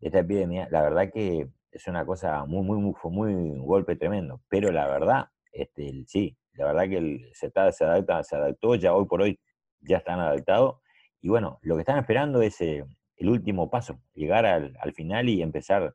esta 0.00 0.18
epidemia, 0.20 0.68
la 0.70 0.82
verdad 0.82 1.10
que 1.12 1.48
es 1.70 1.88
una 1.88 2.04
cosa 2.04 2.44
muy, 2.44 2.62
muy, 2.62 2.78
muy, 2.78 2.94
fue 2.94 3.10
muy 3.10 3.32
un 3.32 3.66
golpe 3.66 3.96
tremendo. 3.96 4.42
Pero 4.48 4.70
la 4.70 4.86
verdad, 4.86 5.26
este, 5.52 6.04
sí, 6.06 6.36
la 6.54 6.66
verdad 6.66 6.88
que 6.88 6.96
el, 6.96 7.30
se, 7.34 7.46
está, 7.46 7.70
se, 7.72 7.84
adapta, 7.84 8.22
se 8.22 8.36
adaptó, 8.36 8.74
ya 8.74 8.94
hoy 8.94 9.06
por 9.06 9.22
hoy 9.22 9.40
ya 9.80 9.98
están 9.98 10.20
adaptados. 10.20 10.80
Y 11.20 11.28
bueno, 11.28 11.58
lo 11.62 11.76
que 11.76 11.80
están 11.82 11.98
esperando 11.98 12.42
es 12.42 12.60
eh, 12.60 12.84
el 13.16 13.28
último 13.28 13.70
paso, 13.70 14.00
llegar 14.14 14.46
al, 14.46 14.76
al 14.80 14.92
final 14.92 15.28
y 15.28 15.42
empezar 15.42 15.94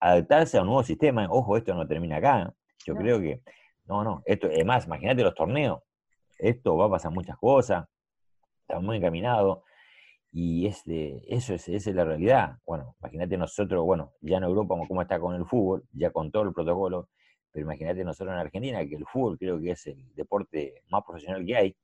adaptarse 0.00 0.58
a 0.58 0.62
un 0.62 0.68
nuevo 0.68 0.82
sistema. 0.82 1.26
Ojo, 1.30 1.56
esto 1.56 1.74
no 1.74 1.86
termina 1.86 2.16
acá. 2.16 2.54
Yo 2.84 2.94
creo 2.94 3.20
que, 3.20 3.42
no, 3.86 4.04
no, 4.04 4.22
esto, 4.24 4.48
es 4.48 4.64
más, 4.64 4.86
imagínate 4.86 5.22
los 5.22 5.34
torneos. 5.34 5.80
Esto 6.38 6.76
va 6.76 6.86
a 6.86 6.90
pasar 6.90 7.12
muchas 7.12 7.36
cosas, 7.38 7.86
está 8.62 8.80
muy 8.80 8.98
encaminado. 8.98 9.64
Y 10.30 10.66
este, 10.66 11.22
eso 11.34 11.54
es, 11.54 11.68
esa 11.68 11.90
es 11.90 11.96
la 11.96 12.04
realidad. 12.04 12.58
Bueno, 12.66 12.94
imagínate 13.00 13.36
nosotros, 13.36 13.84
bueno, 13.84 14.12
ya 14.20 14.36
en 14.36 14.44
Europa, 14.44 14.76
cómo 14.86 15.02
está 15.02 15.18
con 15.18 15.34
el 15.34 15.46
fútbol, 15.46 15.84
ya 15.92 16.10
con 16.10 16.30
todo 16.30 16.44
el 16.44 16.52
protocolo, 16.52 17.08
pero 17.52 17.64
imagínate 17.64 18.04
nosotros 18.04 18.34
en 18.34 18.40
Argentina, 18.40 18.86
que 18.86 18.96
el 18.96 19.06
fútbol 19.06 19.38
creo 19.38 19.60
que 19.60 19.72
es 19.72 19.86
el 19.86 20.14
deporte 20.14 20.82
más 20.90 21.02
profesional 21.04 21.44
que 21.44 21.56
hay. 21.56 21.76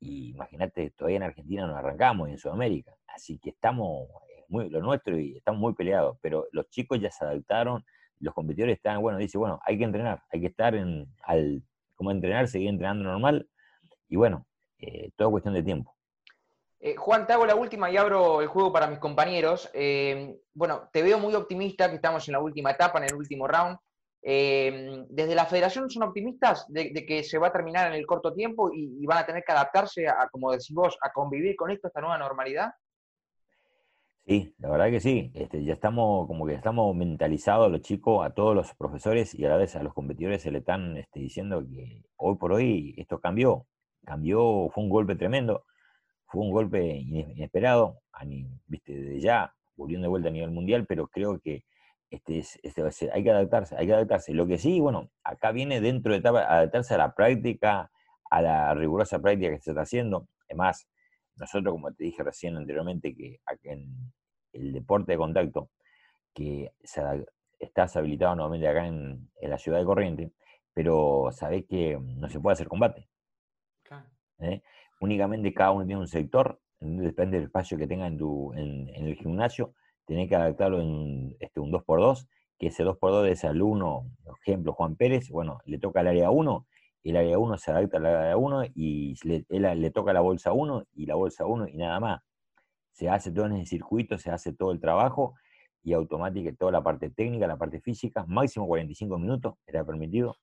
Y 0.00 0.30
imagínate, 0.30 0.90
todavía 0.90 1.18
en 1.18 1.22
Argentina 1.24 1.66
nos 1.66 1.76
arrancamos 1.76 2.28
y 2.28 2.32
en 2.32 2.38
Sudamérica. 2.38 2.94
Así 3.06 3.38
que 3.38 3.50
estamos 3.50 4.08
muy, 4.48 4.68
lo 4.68 4.80
nuestro 4.80 5.18
y 5.18 5.36
estamos 5.36 5.60
muy 5.60 5.74
peleados, 5.74 6.18
pero 6.20 6.46
los 6.52 6.68
chicos 6.70 7.00
ya 7.00 7.10
se 7.10 7.24
adaptaron, 7.24 7.84
los 8.18 8.34
competidores 8.34 8.76
están, 8.76 9.00
bueno, 9.00 9.18
dice, 9.18 9.38
bueno, 9.38 9.60
hay 9.64 9.78
que 9.78 9.84
entrenar, 9.84 10.22
hay 10.30 10.40
que 10.40 10.48
estar 10.48 10.74
en, 10.74 11.06
al, 11.22 11.62
como 11.94 12.10
entrenar, 12.10 12.48
seguir 12.48 12.68
entrenando 12.68 13.04
normal, 13.04 13.48
y 14.08 14.16
bueno, 14.16 14.46
eh, 14.78 15.10
todo 15.16 15.30
cuestión 15.30 15.54
de 15.54 15.62
tiempo. 15.62 15.94
Eh, 16.80 16.96
Juan, 16.96 17.26
te 17.26 17.34
hago 17.34 17.44
la 17.44 17.54
última 17.54 17.90
y 17.90 17.96
abro 17.96 18.40
el 18.40 18.48
juego 18.48 18.72
para 18.72 18.86
mis 18.86 18.98
compañeros. 18.98 19.70
Eh, 19.74 20.40
bueno, 20.54 20.88
te 20.92 21.02
veo 21.02 21.18
muy 21.18 21.34
optimista 21.34 21.88
que 21.90 21.96
estamos 21.96 22.26
en 22.26 22.32
la 22.32 22.40
última 22.40 22.70
etapa, 22.70 22.98
en 22.98 23.04
el 23.04 23.14
último 23.14 23.46
round. 23.46 23.78
Desde 24.22 25.34
la 25.34 25.46
federación 25.46 25.88
son 25.88 26.02
optimistas 26.02 26.66
de, 26.68 26.92
que 27.06 27.22
se 27.22 27.38
va 27.38 27.48
a 27.48 27.52
terminar 27.52 27.88
en 27.88 27.98
el 27.98 28.06
corto 28.06 28.34
tiempo 28.34 28.70
y, 28.72 29.04
van 29.06 29.18
a 29.18 29.26
tener 29.26 29.42
que 29.44 29.52
adaptarse 29.52 30.08
a, 30.08 30.28
como 30.30 30.52
decís 30.52 30.72
vos, 30.72 30.98
a 31.02 31.10
convivir 31.12 31.56
con 31.56 31.70
esto, 31.70 31.88
esta 31.88 32.00
nueva 32.00 32.18
normalidad. 32.18 32.70
Sí, 34.26 34.54
la 34.58 34.70
verdad 34.70 34.90
que 34.90 35.00
sí. 35.00 35.32
Este, 35.34 35.64
ya 35.64 35.72
estamos, 35.72 36.26
como 36.26 36.46
que 36.46 36.54
estamos 36.54 36.94
mentalizados 36.94 37.70
los 37.70 37.80
chicos, 37.80 38.24
a 38.24 38.30
todos 38.30 38.54
los 38.54 38.74
profesores 38.74 39.34
y 39.34 39.44
a 39.44 39.48
la 39.48 39.56
vez 39.56 39.74
a 39.74 39.82
los 39.82 39.94
competidores 39.94 40.42
se 40.42 40.50
le 40.50 40.58
están 40.58 40.96
este, 40.96 41.20
diciendo 41.20 41.64
que 41.66 42.04
hoy 42.16 42.36
por 42.36 42.52
hoy 42.52 42.94
esto 42.96 43.18
cambió. 43.20 43.66
Cambió, 44.04 44.68
fue 44.70 44.84
un 44.84 44.90
golpe 44.90 45.16
tremendo, 45.16 45.64
fue 46.26 46.42
un 46.42 46.52
golpe 46.52 46.80
inesperado, 46.80 48.00
viste, 48.66 48.94
desde 48.94 49.20
ya, 49.20 49.54
volviendo 49.76 50.04
de 50.04 50.10
vuelta 50.10 50.28
a 50.28 50.32
nivel 50.32 50.50
mundial, 50.50 50.86
pero 50.86 51.08
creo 51.08 51.38
que 51.40 51.64
este, 52.10 52.42
este, 52.62 53.10
hay 53.12 53.22
que 53.22 53.30
adaptarse, 53.30 53.76
hay 53.76 53.86
que 53.86 53.94
adaptarse. 53.94 54.34
Lo 54.34 54.46
que 54.46 54.58
sí, 54.58 54.80
bueno, 54.80 55.10
acá 55.24 55.52
viene 55.52 55.80
dentro 55.80 56.12
de 56.12 56.18
etapa, 56.18 56.40
adaptarse 56.40 56.94
a 56.94 56.98
la 56.98 57.14
práctica, 57.14 57.90
a 58.30 58.42
la 58.42 58.74
rigurosa 58.74 59.20
práctica 59.20 59.50
que 59.50 59.60
se 59.60 59.70
está 59.70 59.82
haciendo. 59.82 60.28
Además, 60.48 60.88
nosotros, 61.36 61.72
como 61.72 61.92
te 61.92 62.04
dije 62.04 62.22
recién 62.22 62.56
anteriormente, 62.56 63.14
que 63.14 63.40
en 63.62 64.12
el 64.52 64.72
deporte 64.72 65.12
de 65.12 65.18
contacto, 65.18 65.70
que 66.34 66.72
estás 67.58 67.96
habilitado 67.96 68.34
nuevamente 68.34 68.68
acá 68.68 68.86
en, 68.86 69.30
la 69.40 69.58
ciudad 69.58 69.78
de 69.78 69.84
Corriente, 69.84 70.32
pero 70.72 71.28
sabés 71.32 71.64
que 71.66 71.98
no 72.00 72.28
se 72.28 72.40
puede 72.40 72.54
hacer 72.54 72.68
combate. 72.68 73.08
¿eh? 74.40 74.62
Únicamente 75.00 75.52
cada 75.52 75.72
uno 75.72 75.86
tiene 75.86 76.00
un 76.00 76.08
sector, 76.08 76.60
depende 76.80 77.36
del 77.36 77.46
espacio 77.46 77.76
que 77.78 77.86
tenga 77.86 78.06
en, 78.06 78.18
tu, 78.18 78.52
en, 78.54 78.88
el 78.88 79.14
gimnasio, 79.16 79.74
tenés 80.10 80.28
que 80.28 80.34
adaptarlo 80.34 80.80
en 80.80 81.36
este, 81.38 81.60
un 81.60 81.70
2x2, 81.70 82.26
que 82.58 82.66
ese 82.66 82.84
2x2 82.84 83.22
de 83.22 83.30
ese 83.30 83.46
alumno, 83.46 84.10
por 84.24 84.36
ejemplo, 84.42 84.72
Juan 84.72 84.96
Pérez, 84.96 85.30
bueno, 85.30 85.60
le 85.66 85.78
toca 85.78 86.00
al 86.00 86.08
área 86.08 86.32
1, 86.32 86.66
el 87.04 87.16
área 87.16 87.38
1 87.38 87.58
se 87.58 87.70
adapta 87.70 87.98
al 87.98 88.06
área 88.06 88.36
1 88.36 88.64
y 88.74 89.14
le, 89.22 89.44
le 89.48 89.90
toca 89.92 90.12
la 90.12 90.20
bolsa 90.20 90.52
1 90.52 90.88
y 90.94 91.06
la 91.06 91.14
bolsa 91.14 91.46
1 91.46 91.68
y 91.68 91.76
nada 91.76 92.00
más. 92.00 92.22
Se 92.90 93.08
hace 93.08 93.30
todo 93.30 93.46
en 93.46 93.52
el 93.52 93.68
circuito, 93.68 94.18
se 94.18 94.32
hace 94.32 94.52
todo 94.52 94.72
el 94.72 94.80
trabajo 94.80 95.34
y 95.84 95.92
automáticamente 95.92 96.58
toda 96.58 96.72
la 96.72 96.82
parte 96.82 97.08
técnica, 97.10 97.46
la 97.46 97.56
parte 97.56 97.80
física, 97.80 98.24
máximo 98.26 98.66
45 98.66 99.16
minutos 99.16 99.54
era 99.64 99.84
permitido. 99.84 100.36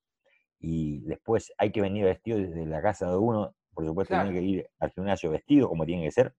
Y 0.62 1.02
después 1.02 1.52
hay 1.58 1.74
que 1.74 1.82
venir 1.82 2.06
vestido 2.06 2.38
desde 2.38 2.66
la 2.66 2.82
casa 2.82 3.12
de 3.12 3.18
uno, 3.18 3.54
por 3.74 3.86
supuesto 3.86 4.16
tiene 4.16 4.32
que 4.32 4.42
ir 4.42 4.70
al 4.80 4.92
gimnasio 4.92 5.30
vestido 5.30 5.68
como 5.68 5.86
tiene 5.86 6.06
que 6.06 6.12
ser. 6.12 6.34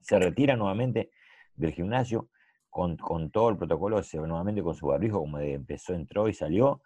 Se 0.00 0.18
retira 0.18 0.56
nuevamente 0.56 1.10
del 1.56 1.72
gimnasio 1.72 2.28
con, 2.74 3.30
todo 3.30 3.50
el 3.50 3.56
protocolo, 3.56 4.02
nuevamente 4.26 4.60
con 4.60 4.74
su 4.74 4.88
barbijo, 4.88 5.20
como 5.20 5.38
empezó, 5.38 5.94
entró 5.94 6.28
y 6.28 6.34
salió. 6.34 6.82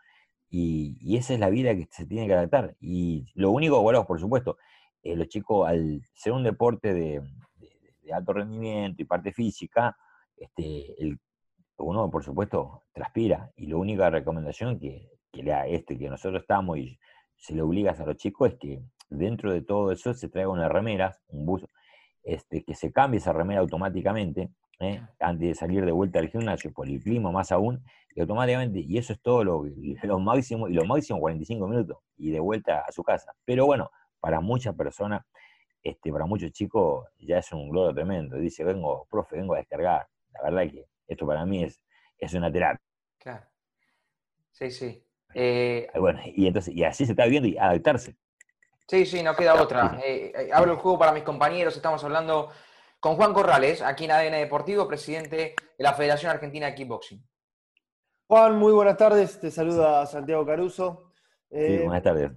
Y, 0.51 1.17
esa 1.17 1.33
es 1.33 1.41
la 1.41 1.49
vida 1.49 1.75
que 1.75 1.89
se 1.91 2.05
tiene 2.05 2.27
que 2.27 2.35
adaptar. 2.35 2.77
Y 2.79 3.27
lo 3.35 3.51
único, 3.51 3.81
bueno, 3.81 4.07
por 4.07 4.21
supuesto, 4.21 4.59
eh, 5.03 5.17
los 5.17 5.29
chicos, 5.29 5.67
al 5.67 6.03
ser 6.15 6.35
un 6.35 6.45
deporte 6.45 6.93
de, 6.93 7.23
alto 8.13 8.35
rendimiento 8.35 9.03
y 9.03 9.07
parte 9.07 9.33
física, 9.33 9.97
este, 10.37 10.95
el, 11.03 11.19
uno, 11.79 12.11
por 12.11 12.23
supuesto, 12.23 12.85
transpira. 12.93 13.51
Y 13.57 13.67
la 13.69 13.77
única 13.77 14.11
recomendación 14.11 14.79
que, 14.79 15.09
que 15.33 15.43
lea 15.43 15.67
este, 15.67 15.97
que 15.99 16.11
nosotros 16.11 16.43
estamos 16.43 16.77
y 16.77 16.99
se 17.35 17.55
le 17.55 17.63
obligas 17.63 17.99
a 17.99 18.05
los 18.05 18.17
chicos 18.17 18.51
es 18.51 18.59
que 18.59 18.83
dentro 19.09 19.53
de 19.53 19.63
todo 19.63 19.91
eso 19.91 20.13
se 20.13 20.29
traiga 20.29 20.51
una 20.51 20.69
remera, 20.69 21.17
un 21.29 21.47
bus, 21.47 21.65
este, 22.25 22.63
que 22.63 22.75
se 22.75 22.93
cambie 22.93 23.19
esa 23.19 23.33
remera 23.33 23.61
automáticamente, 23.61 24.51
¿eh? 24.81 25.03
antes 25.21 25.49
de 25.49 25.55
salir 25.55 25.85
de 25.85 25.93
vuelta 25.93 26.19
al 26.19 26.29
gimnasio, 26.29 26.73
por 26.73 26.89
el 26.89 27.03
clima 27.03 27.31
más 27.31 27.53
aún, 27.53 27.85
y 28.15 28.21
automáticamente, 28.21 28.81
y 28.81 28.99
eso 28.99 29.13
es 29.13 29.21
todo 29.21 29.45
lo, 29.45 29.65
lo 30.03 30.19
máximo, 30.19 30.69
y 30.69 30.75
lo 30.75 30.85
máximo 30.85 31.21
45 31.21 31.69
minutos, 31.69 31.99
y 32.17 32.31
de 32.31 32.41
vuelta 32.41 32.81
a 32.81 32.93
su 32.93 33.03
casa. 33.03 33.33
Pero 33.45 33.67
bueno, 33.67 33.91
para 34.21 34.41
muchas 34.41 34.75
personas, 34.75 35.25
este, 35.83 36.13
para 36.13 36.27
muchos 36.27 36.53
chicos, 36.53 37.07
ya 37.19 37.39
es 37.39 37.53
un 37.53 37.73
logro 37.73 37.95
tremendo. 37.95 38.37
Dice, 38.37 38.65
vengo, 38.65 39.07
profe, 39.11 39.37
vengo 39.37 39.55
a 39.55 39.59
descargar. 39.59 40.07
La 40.33 40.43
verdad 40.43 40.71
que 40.71 40.87
esto 41.07 41.27
para 41.27 41.45
mí 41.47 41.65
es, 41.65 41.81
es 42.19 42.35
una 42.35 42.51
terapia. 42.51 42.83
Claro. 43.19 43.47
Sí, 44.53 44.71
sí. 44.71 45.05
Eh, 45.35 45.87
bueno, 45.95 46.21
y 46.25 46.47
entonces, 46.47 46.75
y 46.75 46.83
así 46.85 47.05
se 47.05 47.13
está 47.13 47.25
viviendo 47.25 47.49
y 47.49 47.59
adaptarse. 47.59 48.17
Sí, 48.89 49.05
sí, 49.05 49.23
no 49.23 49.37
queda 49.37 49.63
otra. 49.63 50.01
Eh, 50.03 50.33
eh, 50.35 50.49
hablo 50.51 50.73
el 50.73 50.79
juego 50.79 50.99
para 50.99 51.13
mis 51.13 51.23
compañeros, 51.23 51.77
estamos 51.77 52.03
hablando 52.03 52.49
con 53.01 53.17
Juan 53.17 53.33
Corrales, 53.33 53.83
aquí 53.83 54.05
en 54.05 54.13
ADN 54.13 54.33
Deportivo, 54.33 54.89
presidente 54.89 55.37
de 55.37 55.85
la 55.85 55.95
Federación 55.95 56.31
Argentina 56.31 56.67
de 56.67 56.75
Kickboxing. 56.75 57.23
Juan, 58.27 58.57
muy 58.57 58.73
buenas 58.73 58.97
tardes, 58.97 59.41
te 59.41 59.51
saluda 59.51 60.05
Santiago 60.07 60.45
Caruso. 60.45 61.13
sí, 61.51 61.79
buenas 61.79 62.03
tardes. 62.03 62.33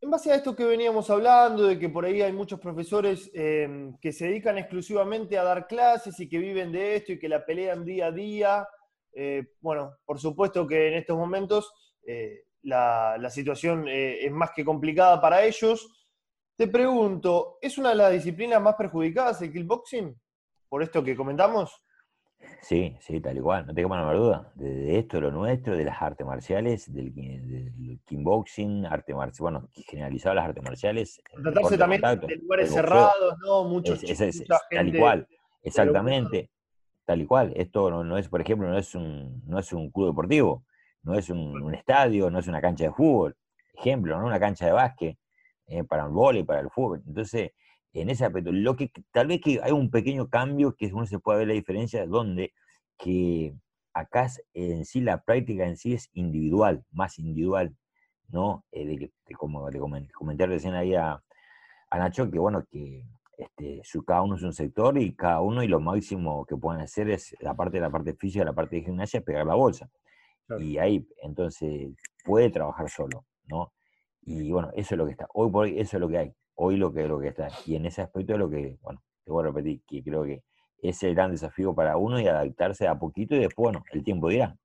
En 0.00 0.10
base 0.10 0.30
a 0.30 0.36
esto 0.36 0.54
que 0.54 0.64
veníamos 0.64 1.10
hablando, 1.10 1.64
de 1.64 1.78
que 1.78 1.88
por 1.88 2.04
ahí 2.04 2.22
hay 2.22 2.32
muchos 2.32 2.60
profesores 2.60 3.30
que 3.32 4.12
se 4.12 4.26
dedican 4.26 4.58
exclusivamente 4.58 5.36
a 5.36 5.42
dar 5.42 5.66
clases 5.66 6.18
y 6.20 6.28
que 6.28 6.38
viven 6.38 6.70
de 6.70 6.96
esto 6.96 7.12
y 7.12 7.18
que 7.18 7.28
la 7.28 7.44
pelean 7.44 7.84
día 7.84 8.06
a 8.06 8.12
día, 8.12 8.68
bueno, 9.60 9.96
por 10.04 10.20
supuesto 10.20 10.66
que 10.66 10.88
en 10.88 10.94
estos 10.94 11.16
momentos 11.16 11.72
eh, 12.06 12.44
la, 12.62 13.30
situación 13.30 13.86
eh, 13.88 14.24
es 14.24 14.32
más 14.32 14.50
que 14.54 14.64
complicada 14.64 15.20
para 15.20 15.44
ellos. 15.44 15.88
Te 16.56 16.68
pregunto, 16.68 17.58
¿es 17.60 17.76
una 17.78 17.90
de 17.90 17.96
las 17.96 18.12
disciplinas 18.12 18.60
más 18.60 18.74
perjudicadas 18.76 19.42
el 19.42 19.52
kickboxing? 19.52 20.18
Por 20.68 20.82
esto 20.82 21.04
que 21.04 21.14
comentamos. 21.14 21.82
Sí, 22.62 22.96
sí, 23.00 23.20
tal 23.20 23.36
igual, 23.36 23.66
no 23.66 23.74
tengo 23.74 23.88
la 23.94 24.02
menor 24.02 24.16
duda. 24.16 24.52
De, 24.54 24.98
esto, 24.98 25.20
lo 25.20 25.30
nuestro, 25.30 25.76
de 25.76 25.84
las 25.84 26.00
artes 26.00 26.26
marciales, 26.26 26.92
del, 26.92 27.12
kickboxing, 28.04 28.86
arte 28.86 29.14
marcial, 29.14 29.42
bueno, 29.42 29.68
generalizado 29.72 30.34
las 30.34 30.46
artes 30.46 30.62
marciales. 30.62 31.20
Tratarse 31.42 31.78
también 31.78 32.00
de 32.00 32.36
lugares 32.36 32.72
cerrados, 32.72 33.36
¿no? 33.44 33.64
Muchos, 33.64 34.00
Tal 34.70 34.88
y 34.88 34.98
cual, 34.98 35.28
exactamente, 35.62 36.50
tal 37.04 37.20
y 37.20 37.26
cual. 37.26 37.52
Esto 37.56 37.90
no, 37.90 38.04
no, 38.04 38.18
es, 38.18 38.28
por 38.28 38.40
ejemplo, 38.40 38.68
no 38.68 38.78
es 38.78 38.94
un, 38.94 39.42
no 39.46 39.58
es 39.58 39.72
un 39.72 39.90
club 39.90 40.08
deportivo 40.08 40.64
no 41.06 41.14
es 41.14 41.30
un, 41.30 41.72
estadio, 41.72 42.30
no 42.30 42.40
es 42.40 42.48
una 42.48 42.60
cancha 42.60 42.84
de 42.84 42.92
fútbol, 42.92 43.36
ejemplo, 43.78 44.18
¿no? 44.18 44.26
una 44.26 44.40
cancha 44.40 44.66
de 44.66 44.72
básquet 44.72 45.16
eh, 45.68 45.84
para 45.84 46.04
el 46.04 46.10
vóley, 46.10 46.44
para 46.44 46.60
el 46.60 46.70
fútbol. 46.70 47.02
Entonces, 47.06 47.52
en 47.92 48.10
ese 48.10 48.24
aspecto, 48.24 48.52
lo 48.52 48.76
que 48.76 48.90
tal 49.10 49.26
vez 49.28 49.40
que 49.40 49.60
hay 49.62 49.72
un 49.72 49.90
pequeño 49.90 50.28
cambio 50.28 50.74
que 50.74 50.86
uno 50.92 51.06
se 51.06 51.18
puede 51.18 51.40
ver 51.40 51.48
la 51.48 51.54
diferencia, 51.54 52.06
donde 52.06 52.52
que 52.98 53.54
acá 53.94 54.28
en 54.52 54.84
sí 54.84 55.00
la 55.00 55.22
práctica 55.22 55.66
en 55.66 55.76
sí 55.76 55.94
es 55.94 56.10
individual, 56.12 56.84
más 56.90 57.18
individual, 57.18 57.74
¿no? 58.28 58.64
Eh, 58.72 58.86
de, 58.86 59.34
como 59.34 59.70
de 59.70 59.80
comentar 60.12 60.48
recién 60.48 60.74
ahí 60.74 60.94
a, 60.94 61.22
Nacho, 61.90 62.30
que 62.30 62.38
bueno, 62.38 62.62
que 62.70 63.04
este, 63.38 63.80
su, 63.82 64.04
cada 64.04 64.22
uno 64.22 64.36
es 64.36 64.42
un 64.42 64.52
sector 64.52 64.98
y 64.98 65.14
cada 65.14 65.40
uno 65.40 65.62
y 65.62 65.68
lo 65.68 65.80
máximo 65.80 66.44
que 66.44 66.56
pueden 66.56 66.82
hacer 66.82 67.08
es 67.08 67.34
la 67.40 67.54
parte 67.54 67.78
de 67.78 67.82
la 67.82 67.90
parte 67.90 68.12
física, 68.14 68.44
la 68.44 68.52
parte 68.52 68.76
de 68.76 68.82
gimnasia, 68.82 69.22
pegar 69.22 69.46
la 69.46 69.54
bolsa. 69.54 69.88
Y 70.60 70.78
ahí, 70.78 71.08
entonces, 71.22 71.88
puede 72.24 72.50
trabajar 72.50 72.88
solo, 72.88 73.24
¿no? 73.46 73.72
Y 74.26 74.50
bueno, 74.50 74.70
eso 74.74 74.94
es 74.94 74.98
lo 74.98 75.06
que 75.06 75.12
está. 75.12 75.28
Hoy 75.34 75.50
por 75.50 75.64
hoy, 75.64 75.78
eso 75.78 75.96
es 75.96 76.00
lo 76.00 76.08
que 76.08 76.18
hay. 76.18 76.32
Hoy 76.56 76.76
lo 76.76 76.92
que, 76.92 77.06
lo 77.06 77.20
que 77.20 77.28
está. 77.28 77.48
Y 77.64 77.76
en 77.76 77.86
ese 77.86 78.02
aspecto 78.02 78.32
es 78.32 78.38
lo 78.38 78.50
que, 78.50 78.76
bueno, 78.82 79.00
te 79.24 79.30
voy 79.30 79.44
a 79.44 79.46
repetir, 79.46 79.82
que 79.86 80.02
creo 80.02 80.24
que 80.24 80.42
es 80.82 81.02
el 81.04 81.14
gran 81.14 81.30
desafío 81.30 81.74
para 81.74 81.96
uno 81.96 82.20
y 82.20 82.26
adaptarse 82.26 82.88
a 82.88 82.98
poquito 82.98 83.34
y 83.34 83.38
después, 83.38 83.72
bueno, 83.72 83.84
el 83.92 84.02
tiempo 84.02 84.28
dirá. 84.28 84.56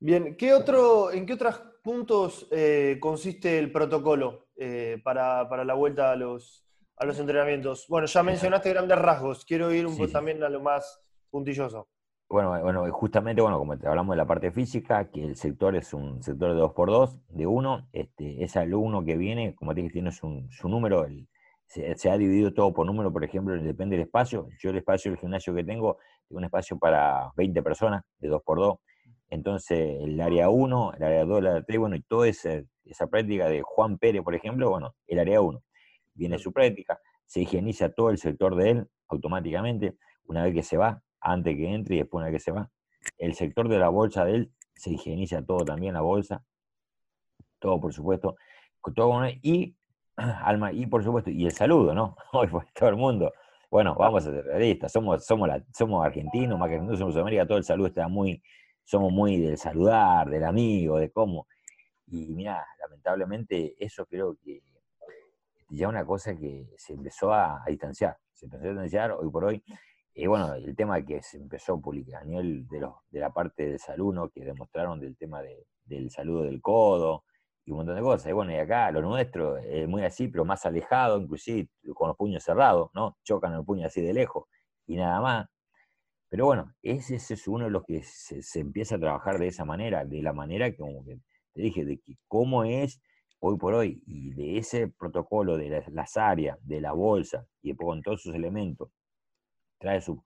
Bien, 0.00 0.36
¿qué 0.36 0.52
otro, 0.52 1.12
¿en 1.12 1.24
qué 1.24 1.34
otros 1.34 1.62
puntos 1.82 2.48
eh, 2.50 2.98
consiste 3.00 3.58
el 3.58 3.70
protocolo 3.70 4.48
eh, 4.56 5.00
para, 5.02 5.64
la 5.64 5.74
vuelta 5.74 6.10
a 6.10 6.16
los, 6.16 6.66
a 6.96 7.06
los 7.06 7.18
entrenamientos? 7.20 7.86
Bueno, 7.88 8.06
ya 8.06 8.22
mencionaste 8.22 8.70
grandes 8.70 8.98
rasgos, 8.98 9.44
quiero 9.44 9.72
ir 9.72 9.86
un 9.86 9.96
poco 9.96 10.10
también 10.10 10.42
a 10.42 10.48
lo 10.48 10.60
más 10.60 11.00
puntilloso. 11.30 11.88
Bueno, 12.28 12.60
bueno, 12.62 12.90
justamente, 12.92 13.42
bueno, 13.42 13.58
como 13.58 13.78
te 13.78 13.86
hablamos 13.86 14.14
de 14.14 14.16
la 14.16 14.26
parte 14.26 14.50
física, 14.50 15.10
que 15.10 15.22
el 15.22 15.36
sector 15.36 15.76
es 15.76 15.92
un 15.92 16.22
sector 16.22 16.54
de 16.54 16.60
2x2, 16.60 17.20
de 17.28 17.46
1, 17.46 17.88
este, 17.92 18.42
ese 18.42 18.58
alumno 18.58 19.04
que 19.04 19.16
viene, 19.16 19.54
como 19.54 19.74
te 19.74 19.82
dije, 19.82 19.92
tiene 19.92 20.10
su, 20.10 20.48
número, 20.64 21.06
se, 21.66 22.10
ha 22.10 22.16
dividido 22.16 22.52
todo 22.52 22.72
por 22.72 22.86
número, 22.86 23.12
por 23.12 23.24
ejemplo, 23.24 23.54
depende 23.62 23.96
del 23.96 24.06
espacio. 24.06 24.48
Yo 24.58 24.70
el 24.70 24.78
espacio 24.78 25.10
del 25.10 25.20
gimnasio 25.20 25.54
que 25.54 25.64
tengo, 25.64 25.98
tengo 26.28 26.38
un 26.38 26.44
espacio 26.44 26.78
para 26.78 27.30
20 27.36 27.62
personas, 27.62 28.02
de 28.18 28.30
2x2. 28.30 28.78
Entonces, 29.28 29.98
el 30.00 30.20
área 30.20 30.48
1, 30.48 30.94
el 30.96 31.02
área 31.02 31.24
2, 31.24 31.38
el 31.38 31.46
área 31.46 31.62
3, 31.62 31.78
bueno, 31.78 31.96
y 31.96 32.02
toda 32.02 32.26
esa, 32.26 32.62
esa 32.84 33.06
práctica 33.06 33.48
de 33.48 33.62
Juan 33.62 33.98
Pérez, 33.98 34.22
por 34.22 34.34
ejemplo, 34.34 34.70
bueno, 34.70 34.94
el 35.06 35.18
área 35.18 35.40
1. 35.40 35.62
Viene 36.14 36.38
su 36.38 36.52
práctica, 36.52 36.98
se 37.26 37.42
higieniza 37.42 37.90
todo 37.90 38.10
el 38.10 38.18
sector 38.18 38.56
de 38.56 38.70
él 38.70 38.88
automáticamente. 39.08 39.96
Una 40.26 40.42
vez 40.44 40.54
que 40.54 40.62
se 40.62 40.76
va, 40.76 41.02
antes 41.24 41.56
que 41.56 41.74
entre 41.74 41.96
y 41.96 41.98
después 41.98 42.20
una 42.20 42.30
vez 42.30 42.36
que 42.36 42.44
se 42.44 42.52
va. 42.52 42.70
El 43.18 43.34
sector 43.34 43.68
de 43.68 43.78
la 43.78 43.88
bolsa 43.88 44.24
de 44.24 44.34
él 44.34 44.52
se 44.74 44.90
higieniza 44.90 45.44
todo 45.44 45.64
también, 45.64 45.94
la 45.94 46.02
bolsa, 46.02 46.44
todo 47.58 47.80
por 47.80 47.92
supuesto, 47.92 48.36
todo 48.94 49.26
y, 49.42 49.76
alma, 50.16 50.72
y 50.72 50.86
por 50.86 51.02
supuesto, 51.02 51.30
y 51.30 51.46
el 51.46 51.52
saludo, 51.52 51.94
¿no? 51.94 52.16
Hoy 52.32 52.46
fue 52.48 52.62
todo 52.74 52.90
el 52.90 52.96
mundo. 52.96 53.32
Bueno, 53.70 53.96
vamos 53.98 54.26
a 54.26 54.30
ser 54.30 54.44
realistas, 54.44 54.92
somos, 54.92 55.24
somos, 55.24 55.48
somos 55.72 56.04
argentinos, 56.04 56.58
más 56.58 56.68
que 56.68 56.74
argentinos, 56.74 57.00
somos 57.00 57.16
América, 57.16 57.46
todo 57.46 57.58
el 57.58 57.64
saludo 57.64 57.88
está 57.88 58.06
muy, 58.06 58.40
somos 58.84 59.10
muy 59.10 59.40
del 59.40 59.58
saludar, 59.58 60.28
del 60.28 60.44
amigo, 60.44 60.98
de 60.98 61.10
cómo. 61.10 61.48
Y 62.06 62.34
mira, 62.34 62.64
lamentablemente 62.78 63.74
eso 63.82 64.06
creo 64.06 64.36
que 64.44 64.62
ya 65.70 65.88
una 65.88 66.04
cosa 66.04 66.36
que 66.36 66.68
se 66.76 66.92
empezó 66.92 67.32
a 67.32 67.64
distanciar, 67.66 68.16
se 68.32 68.44
empezó 68.46 68.66
a 68.66 68.68
distanciar 68.68 69.12
hoy 69.12 69.30
por 69.30 69.44
hoy 69.44 69.64
y 70.14 70.26
bueno, 70.26 70.54
el 70.54 70.76
tema 70.76 71.04
que 71.04 71.22
se 71.22 71.38
empezó 71.38 71.74
a 71.74 71.80
publicar 71.80 72.24
de, 72.24 72.80
los, 72.80 72.94
de 73.10 73.20
la 73.20 73.30
parte 73.30 73.66
del 73.66 73.80
salud, 73.80 74.30
que 74.32 74.44
demostraron 74.44 75.00
del 75.00 75.16
tema 75.16 75.42
del 75.84 76.10
saludo 76.10 76.44
del 76.44 76.60
codo 76.60 77.24
y 77.64 77.72
un 77.72 77.78
montón 77.78 77.96
de 77.96 78.02
cosas. 78.02 78.28
Y 78.28 78.32
bueno, 78.32 78.52
y 78.52 78.56
acá 78.56 78.90
lo 78.92 79.02
nuestro 79.02 79.56
es 79.58 79.88
muy 79.88 80.04
así, 80.04 80.28
pero 80.28 80.44
más 80.44 80.64
alejado, 80.66 81.20
inclusive 81.20 81.68
con 81.94 82.08
los 82.08 82.16
puños 82.16 82.44
cerrados, 82.44 82.90
¿no? 82.94 83.16
Chocan 83.24 83.54
el 83.54 83.64
puño 83.64 83.86
así 83.86 84.00
de 84.02 84.12
lejos 84.12 84.44
y 84.86 84.96
nada 84.96 85.20
más. 85.20 85.48
Pero 86.28 86.46
bueno, 86.46 86.72
ese, 86.82 87.16
es 87.16 87.48
uno 87.48 87.64
de 87.64 87.70
los 87.70 87.84
que 87.84 88.02
se, 88.04 88.60
empieza 88.60 88.96
a 88.96 89.00
trabajar 89.00 89.38
de 89.38 89.48
esa 89.48 89.64
manera, 89.64 90.04
de 90.04 90.22
la 90.22 90.32
manera 90.32 90.74
como 90.76 91.04
que 91.04 91.18
te 91.52 91.62
dije, 91.62 91.84
de 91.84 91.98
que 91.98 92.16
cómo 92.28 92.64
es 92.64 93.00
hoy 93.40 93.56
por 93.58 93.74
hoy, 93.74 94.02
y 94.06 94.32
de 94.32 94.58
ese 94.58 94.88
protocolo 94.88 95.56
de 95.56 95.84
las, 95.92 96.16
áreas, 96.16 96.58
de 96.62 96.80
la 96.80 96.92
bolsa, 96.92 97.46
y 97.62 97.68
después 97.68 97.86
con 97.86 98.02
todos 98.02 98.22
sus 98.22 98.34
elementos, 98.34 98.90
trae 99.84 100.00
su, 100.00 100.24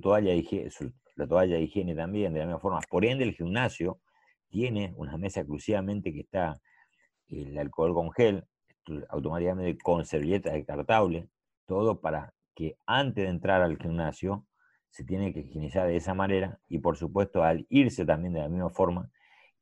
toalla 0.00 0.34
higiene, 0.34 0.68
la 1.14 1.28
toalla 1.28 1.54
de 1.54 1.62
higiene 1.62 1.94
también, 1.94 2.32
de 2.32 2.40
la 2.40 2.46
misma 2.46 2.58
forma. 2.60 2.80
Por 2.90 3.04
ende, 3.04 3.22
el 3.22 3.34
gimnasio 3.34 4.00
tiene 4.48 4.92
una 4.96 5.16
mesa 5.16 5.40
exclusivamente 5.40 6.12
que 6.12 6.20
está 6.20 6.60
el 7.28 7.56
alcohol 7.56 7.94
con 7.94 8.10
gel, 8.10 8.44
automáticamente 9.08 9.78
con 9.78 10.04
servilletas 10.04 10.54
descartables, 10.54 11.28
todo 11.66 12.00
para 12.00 12.34
que 12.54 12.76
antes 12.86 13.24
de 13.24 13.30
entrar 13.30 13.62
al 13.62 13.78
gimnasio 13.78 14.44
se 14.90 15.04
tiene 15.04 15.32
que 15.32 15.40
higienizar 15.40 15.86
de 15.86 15.96
esa 15.96 16.14
manera 16.14 16.58
y 16.68 16.78
por 16.78 16.96
supuesto 16.96 17.44
al 17.44 17.66
irse 17.68 18.04
también 18.04 18.32
de 18.32 18.40
la 18.40 18.48
misma 18.48 18.70
forma 18.70 19.10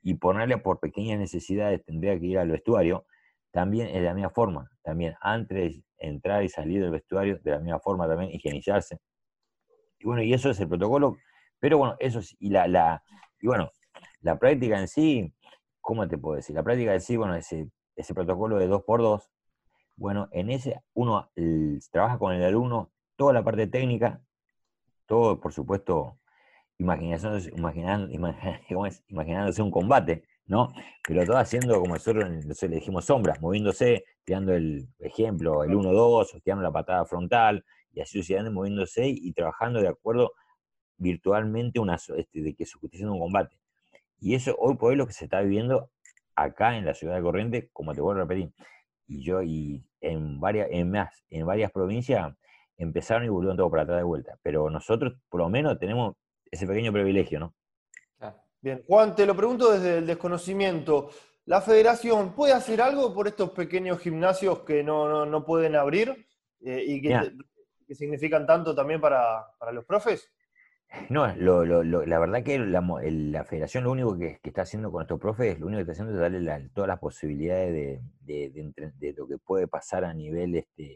y 0.03 0.15
ponerle 0.15 0.59
por 0.59 0.81
pequeñas 0.81 1.19
necesidades 1.19 1.85
tendría 1.85 2.19
que 2.19 2.27
ir 2.27 2.39
al 2.39 2.51
vestuario, 2.51 3.05
también 3.51 3.89
es 3.89 3.95
de 3.95 4.03
la 4.03 4.15
misma 4.15 4.31
forma, 4.31 4.71
también 4.83 5.15
antes 5.21 5.57
de 5.57 5.85
entrar 5.99 6.45
y 6.45 6.49
salir 6.49 6.81
del 6.83 6.91
vestuario, 6.91 7.39
de 7.43 7.51
la 7.51 7.59
misma 7.59 7.81
forma 7.81 8.07
también 8.07 8.31
higienizarse. 8.31 8.99
Y 9.99 10.07
bueno, 10.07 10.23
y 10.23 10.33
eso 10.35 10.51
es 10.51 10.61
el 10.61 10.69
protocolo, 10.69 11.17
pero 11.61 11.79
bueno, 11.79 11.97
eso 11.99 12.19
es, 12.19 12.37
y 12.39 12.51
la, 12.51 12.67
la 12.67 13.03
y 13.41 13.47
bueno, 13.47 13.71
la 14.21 14.39
práctica 14.39 14.79
en 14.79 14.89
sí, 14.89 15.35
¿cómo 15.81 16.09
te 16.09 16.19
puedo 16.19 16.37
decir? 16.37 16.57
La 16.57 16.63
práctica 16.63 16.95
en 16.95 17.01
sí, 17.01 17.17
bueno, 17.17 17.35
ese, 17.35 17.69
ese 17.97 18.15
protocolo 18.15 18.59
de 18.59 18.69
2x2, 18.69 19.29
bueno, 19.97 20.29
en 20.33 20.51
ese 20.51 20.83
uno 20.95 21.31
trabaja 21.93 22.19
con 22.19 22.33
el 22.35 22.43
alumno 22.43 22.91
toda 23.17 23.33
la 23.33 23.45
parte 23.45 23.67
técnica, 23.67 24.21
todo, 25.07 25.41
por 25.41 25.53
supuesto, 25.53 26.19
imaginándose, 26.79 27.53
imaginando, 27.57 28.13
imaginándose 29.09 29.63
un 29.63 29.71
combate, 29.71 30.25
¿no? 30.47 30.73
Pero 31.07 31.25
todo 31.25 31.37
haciendo 31.37 31.81
como 31.81 31.95
nosotros, 31.95 32.29
le 32.29 32.69
dijimos 32.69 33.05
sombras, 33.05 33.41
moviéndose, 33.41 34.05
tirando 34.25 34.55
el 34.55 34.89
ejemplo, 34.99 35.65
el 35.65 35.71
1-2, 35.71 36.43
tirando 36.43 36.63
la 36.63 36.73
patada 36.73 37.05
frontal, 37.05 37.65
y 37.95 38.01
así 38.01 38.19
sucesivamente 38.19 38.53
moviéndose 38.53 39.07
y 39.07 39.33
trabajando 39.33 39.81
de 39.81 39.89
acuerdo 39.89 40.33
virtualmente 40.97 41.81
una, 41.81 41.97
este, 41.97 42.43
de 42.43 42.55
que 42.55 42.67
se 42.67 42.77
haciendo 42.79 43.15
un 43.15 43.21
combate. 43.21 43.57
Y 44.21 44.35
eso 44.35 44.55
hoy 44.59 44.77
por 44.77 44.91
hoy 44.91 44.97
lo 44.97 45.07
que 45.07 45.13
se 45.13 45.25
está 45.25 45.41
viviendo 45.41 45.91
acá 46.35 46.77
en 46.77 46.85
la 46.85 46.95
ciudad 46.95 47.17
de 47.17 47.23
Corrientes, 47.23 47.69
como 47.73 47.95
te 47.95 48.01
vuelvo 48.01 48.21
a 48.21 48.25
repetir, 48.25 48.53
y 49.07 49.23
yo 49.23 49.43
y 49.43 49.85
en 50.01 50.41
varias, 50.41 50.69
en 50.71 50.91
más, 50.91 51.25
en 51.31 51.47
varias 51.47 51.71
provincias 51.71 52.33
empezaron 52.77 53.25
y 53.25 53.29
volvieron 53.29 53.57
todo 53.57 53.71
para 53.71 53.83
atrás 53.83 53.99
de 53.99 54.05
vuelta. 54.05 54.39
Pero 54.43 54.71
nosotros 54.71 55.15
por 55.29 55.41
lo 55.41 55.49
menos 55.49 55.79
tenemos 55.79 56.17
ese 56.51 56.67
pequeño 56.67 56.93
privilegio, 56.93 57.41
¿no? 57.41 57.55
Bien, 58.61 58.83
Juan, 58.87 59.15
te 59.15 59.27
lo 59.27 59.37
pregunto 59.37 59.71
desde 59.73 59.99
el 59.99 60.07
desconocimiento. 60.07 61.11
¿La 61.45 61.61
federación 61.61 62.35
puede 62.35 62.55
hacer 62.55 62.81
algo 62.81 63.13
por 63.13 63.29
estos 63.29 63.51
pequeños 63.51 63.99
gimnasios 63.99 64.61
que 64.61 64.83
no, 64.83 65.45
pueden 65.45 65.77
abrir 65.77 66.27
eh, 66.63 66.83
y 66.87 67.03
que, 67.03 67.31
significan 67.91 68.47
tanto 68.47 68.75
también 68.75 69.01
para, 69.01 69.47
los 69.73 69.85
profes? 69.85 70.33
No, 71.11 71.27
la 71.27 72.19
verdad 72.19 72.43
que 72.45 72.59
la, 72.59 73.45
federación 73.45 73.85
lo 73.85 73.93
único 73.93 74.17
que, 74.17 74.41
está 74.43 74.63
haciendo 74.63 74.93
con 74.93 75.03
estos 75.03 75.19
profes, 75.19 75.59
lo 75.59 75.67
único 75.67 75.79
que 75.79 75.91
está 75.91 75.93
haciendo 75.93 76.15
es 76.15 76.21
darle 76.21 76.71
todas 76.73 76.89
las 76.89 77.01
posibilidades 77.01 78.01
de, 78.21 79.15
lo 79.17 79.27
que 79.27 79.39
puede 79.39 79.67
pasar 79.67 80.05
a 80.05 80.15
nivel 80.15 80.55
este, 80.55 80.95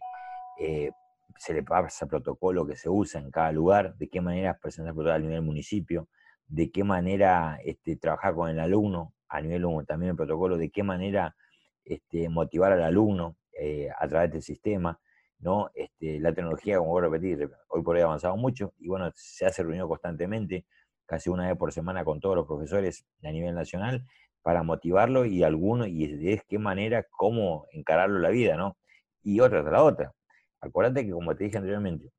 eh, 0.61 0.93
se 1.37 1.55
le 1.55 1.63
pasa 1.63 2.07
protocolo 2.07 2.67
que 2.67 2.77
se 2.77 2.89
usa 2.89 3.21
en 3.21 3.31
cada 3.31 3.53
lugar, 3.53 3.97
de 3.97 4.09
qué 4.09 4.21
manera 4.21 4.59
presentar 4.61 4.95
protocolo 4.95 5.15
a 5.15 5.19
nivel 5.19 5.43
municipio, 5.43 6.09
de 6.47 6.71
qué 6.71 6.85
manera 6.85 7.59
este, 7.65 7.97
trabajar 7.97 8.35
con 8.35 8.49
el 8.49 8.59
alumno 8.59 9.15
a 9.29 9.41
nivel 9.41 9.63
también 9.87 10.11
el 10.11 10.17
protocolo, 10.17 10.57
de 10.57 10.71
qué 10.71 10.83
manera 10.83 11.37
este, 11.85 12.29
motivar 12.29 12.73
al 12.73 12.83
alumno 12.83 13.37
eh, 13.53 13.89
a 13.97 14.09
través 14.09 14.33
del 14.33 14.43
sistema, 14.43 14.99
¿no? 15.41 15.71
Este, 15.75 16.21
la 16.21 16.33
tecnología, 16.33 16.79
como 16.79 16.91
voy 16.91 17.01
a 17.01 17.09
repetir, 17.09 17.51
hoy 17.69 17.83
por 17.83 17.97
hoy 17.97 18.03
ha 18.03 18.05
avanzado 18.05 18.37
mucho 18.37 18.73
y 18.79 18.89
bueno, 18.89 19.11
se 19.15 19.47
hace 19.47 19.63
reunión 19.63 19.89
constantemente, 19.89 20.67
casi 21.07 21.31
una 21.31 21.49
vez 21.49 21.57
por 21.57 21.73
semana 21.73 22.05
con 22.05 22.21
todos 22.21 22.37
los 22.37 22.47
profesores 22.47 23.07
a 23.23 23.31
nivel 23.31 23.55
nacional 23.55 24.05
para 24.43 24.63
motivarlo 24.63 25.25
y 25.25 25.43
alguno, 25.43 25.87
y 25.87 26.07
de 26.07 26.43
qué 26.49 26.59
manera, 26.59 27.05
cómo 27.11 27.67
encararlo 27.73 28.19
la 28.19 28.31
vida, 28.31 28.57
¿no? 28.57 28.77
Y 29.23 29.41
otra 29.41 29.61
tras 29.61 29.73
la 29.73 29.83
otra. 29.83 30.13
Acuérdate 30.61 31.05
que, 31.05 31.13
como 31.13 31.37
te 31.37 31.45
dije 31.45 31.59
anteriormente, 31.59 32.11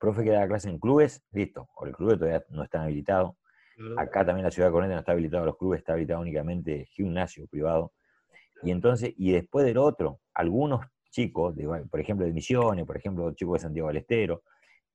profe 0.00 0.24
que 0.24 0.30
da 0.30 0.46
clase 0.46 0.68
en 0.68 0.78
clubes, 0.78 1.22
listo, 1.32 1.68
o 1.76 1.86
el 1.86 1.92
club 1.92 2.18
todavía 2.18 2.44
no 2.50 2.64
está 2.64 2.82
habilitado. 2.82 3.36
Acá 3.96 4.24
también 4.24 4.44
la 4.44 4.50
ciudad 4.50 4.68
de 4.68 4.72
Corrientes 4.72 4.96
no 4.96 5.00
está 5.00 5.12
habilitado 5.12 5.44
los 5.44 5.56
clubes, 5.56 5.78
está 5.78 5.92
habilitado 5.92 6.20
únicamente 6.20 6.86
gimnasio 6.86 7.46
privado. 7.46 7.92
Y 8.62 8.70
entonces, 8.70 9.12
y 9.16 9.32
después 9.32 9.66
del 9.66 9.78
otro, 9.78 10.20
algunos 10.34 10.80
chicos, 11.16 11.56
de, 11.56 11.66
por 11.90 11.98
ejemplo, 11.98 12.26
de 12.26 12.32
Misiones, 12.32 12.84
por 12.84 12.96
ejemplo, 12.98 13.32
chicos 13.32 13.54
de 13.54 13.60
Santiago 13.60 13.88
del 13.88 13.96
Estero, 13.96 14.42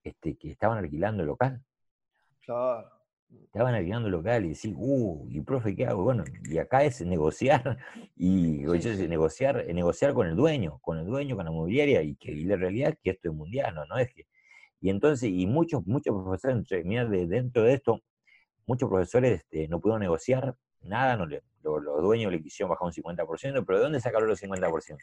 este, 0.03 0.37
que 0.37 0.51
estaban 0.51 0.77
alquilando 0.77 1.23
el 1.23 1.27
local. 1.27 1.63
Claro. 2.45 2.87
Estaban 3.45 3.73
alquilando 3.73 4.07
el 4.07 4.11
local 4.11 4.45
y 4.45 4.49
decir, 4.49 4.75
uh, 4.77 5.25
y 5.29 5.41
profe, 5.41 5.75
¿qué 5.75 5.87
hago? 5.87 6.03
Bueno, 6.03 6.23
y 6.43 6.59
acá 6.59 6.83
es 6.83 7.01
negociar, 7.01 7.79
y 8.15 8.63
negociar, 9.07 9.65
negociar 9.73 10.13
con 10.13 10.27
el 10.27 10.35
dueño, 10.35 10.77
con 10.81 10.99
el 10.99 11.07
dueño, 11.07 11.35
con 11.35 11.45
la 11.45 11.51
mobiliaria, 11.51 12.03
y 12.03 12.15
que 12.15 12.35
la 12.35 12.55
realidad 12.55 12.91
es 12.91 12.99
que 13.01 13.09
esto 13.11 13.29
es 13.29 13.35
mundial, 13.35 13.73
¿no? 13.73 13.97
es 13.97 14.13
que, 14.13 14.27
y 14.79 14.89
entonces, 14.91 15.29
y 15.29 15.47
muchos, 15.47 15.87
muchos 15.87 16.13
profesores, 16.13 16.85
mira, 16.85 17.05
de, 17.05 17.25
dentro 17.25 17.63
de 17.63 17.73
esto, 17.73 18.01
muchos 18.67 18.89
profesores 18.89 19.41
este, 19.41 19.67
no 19.67 19.79
pudieron 19.79 20.01
negociar 20.01 20.55
nada, 20.81 21.17
no 21.17 21.25
le, 21.25 21.41
los, 21.63 21.83
dueños 22.01 22.31
le 22.31 22.41
quisieron 22.41 22.69
bajar 22.69 22.87
un 22.87 22.93
50%, 22.93 23.63
pero 23.65 23.77
¿de 23.79 23.83
dónde 23.83 24.01
sacaron 24.01 24.27
los 24.27 24.41
50%? 24.41 24.97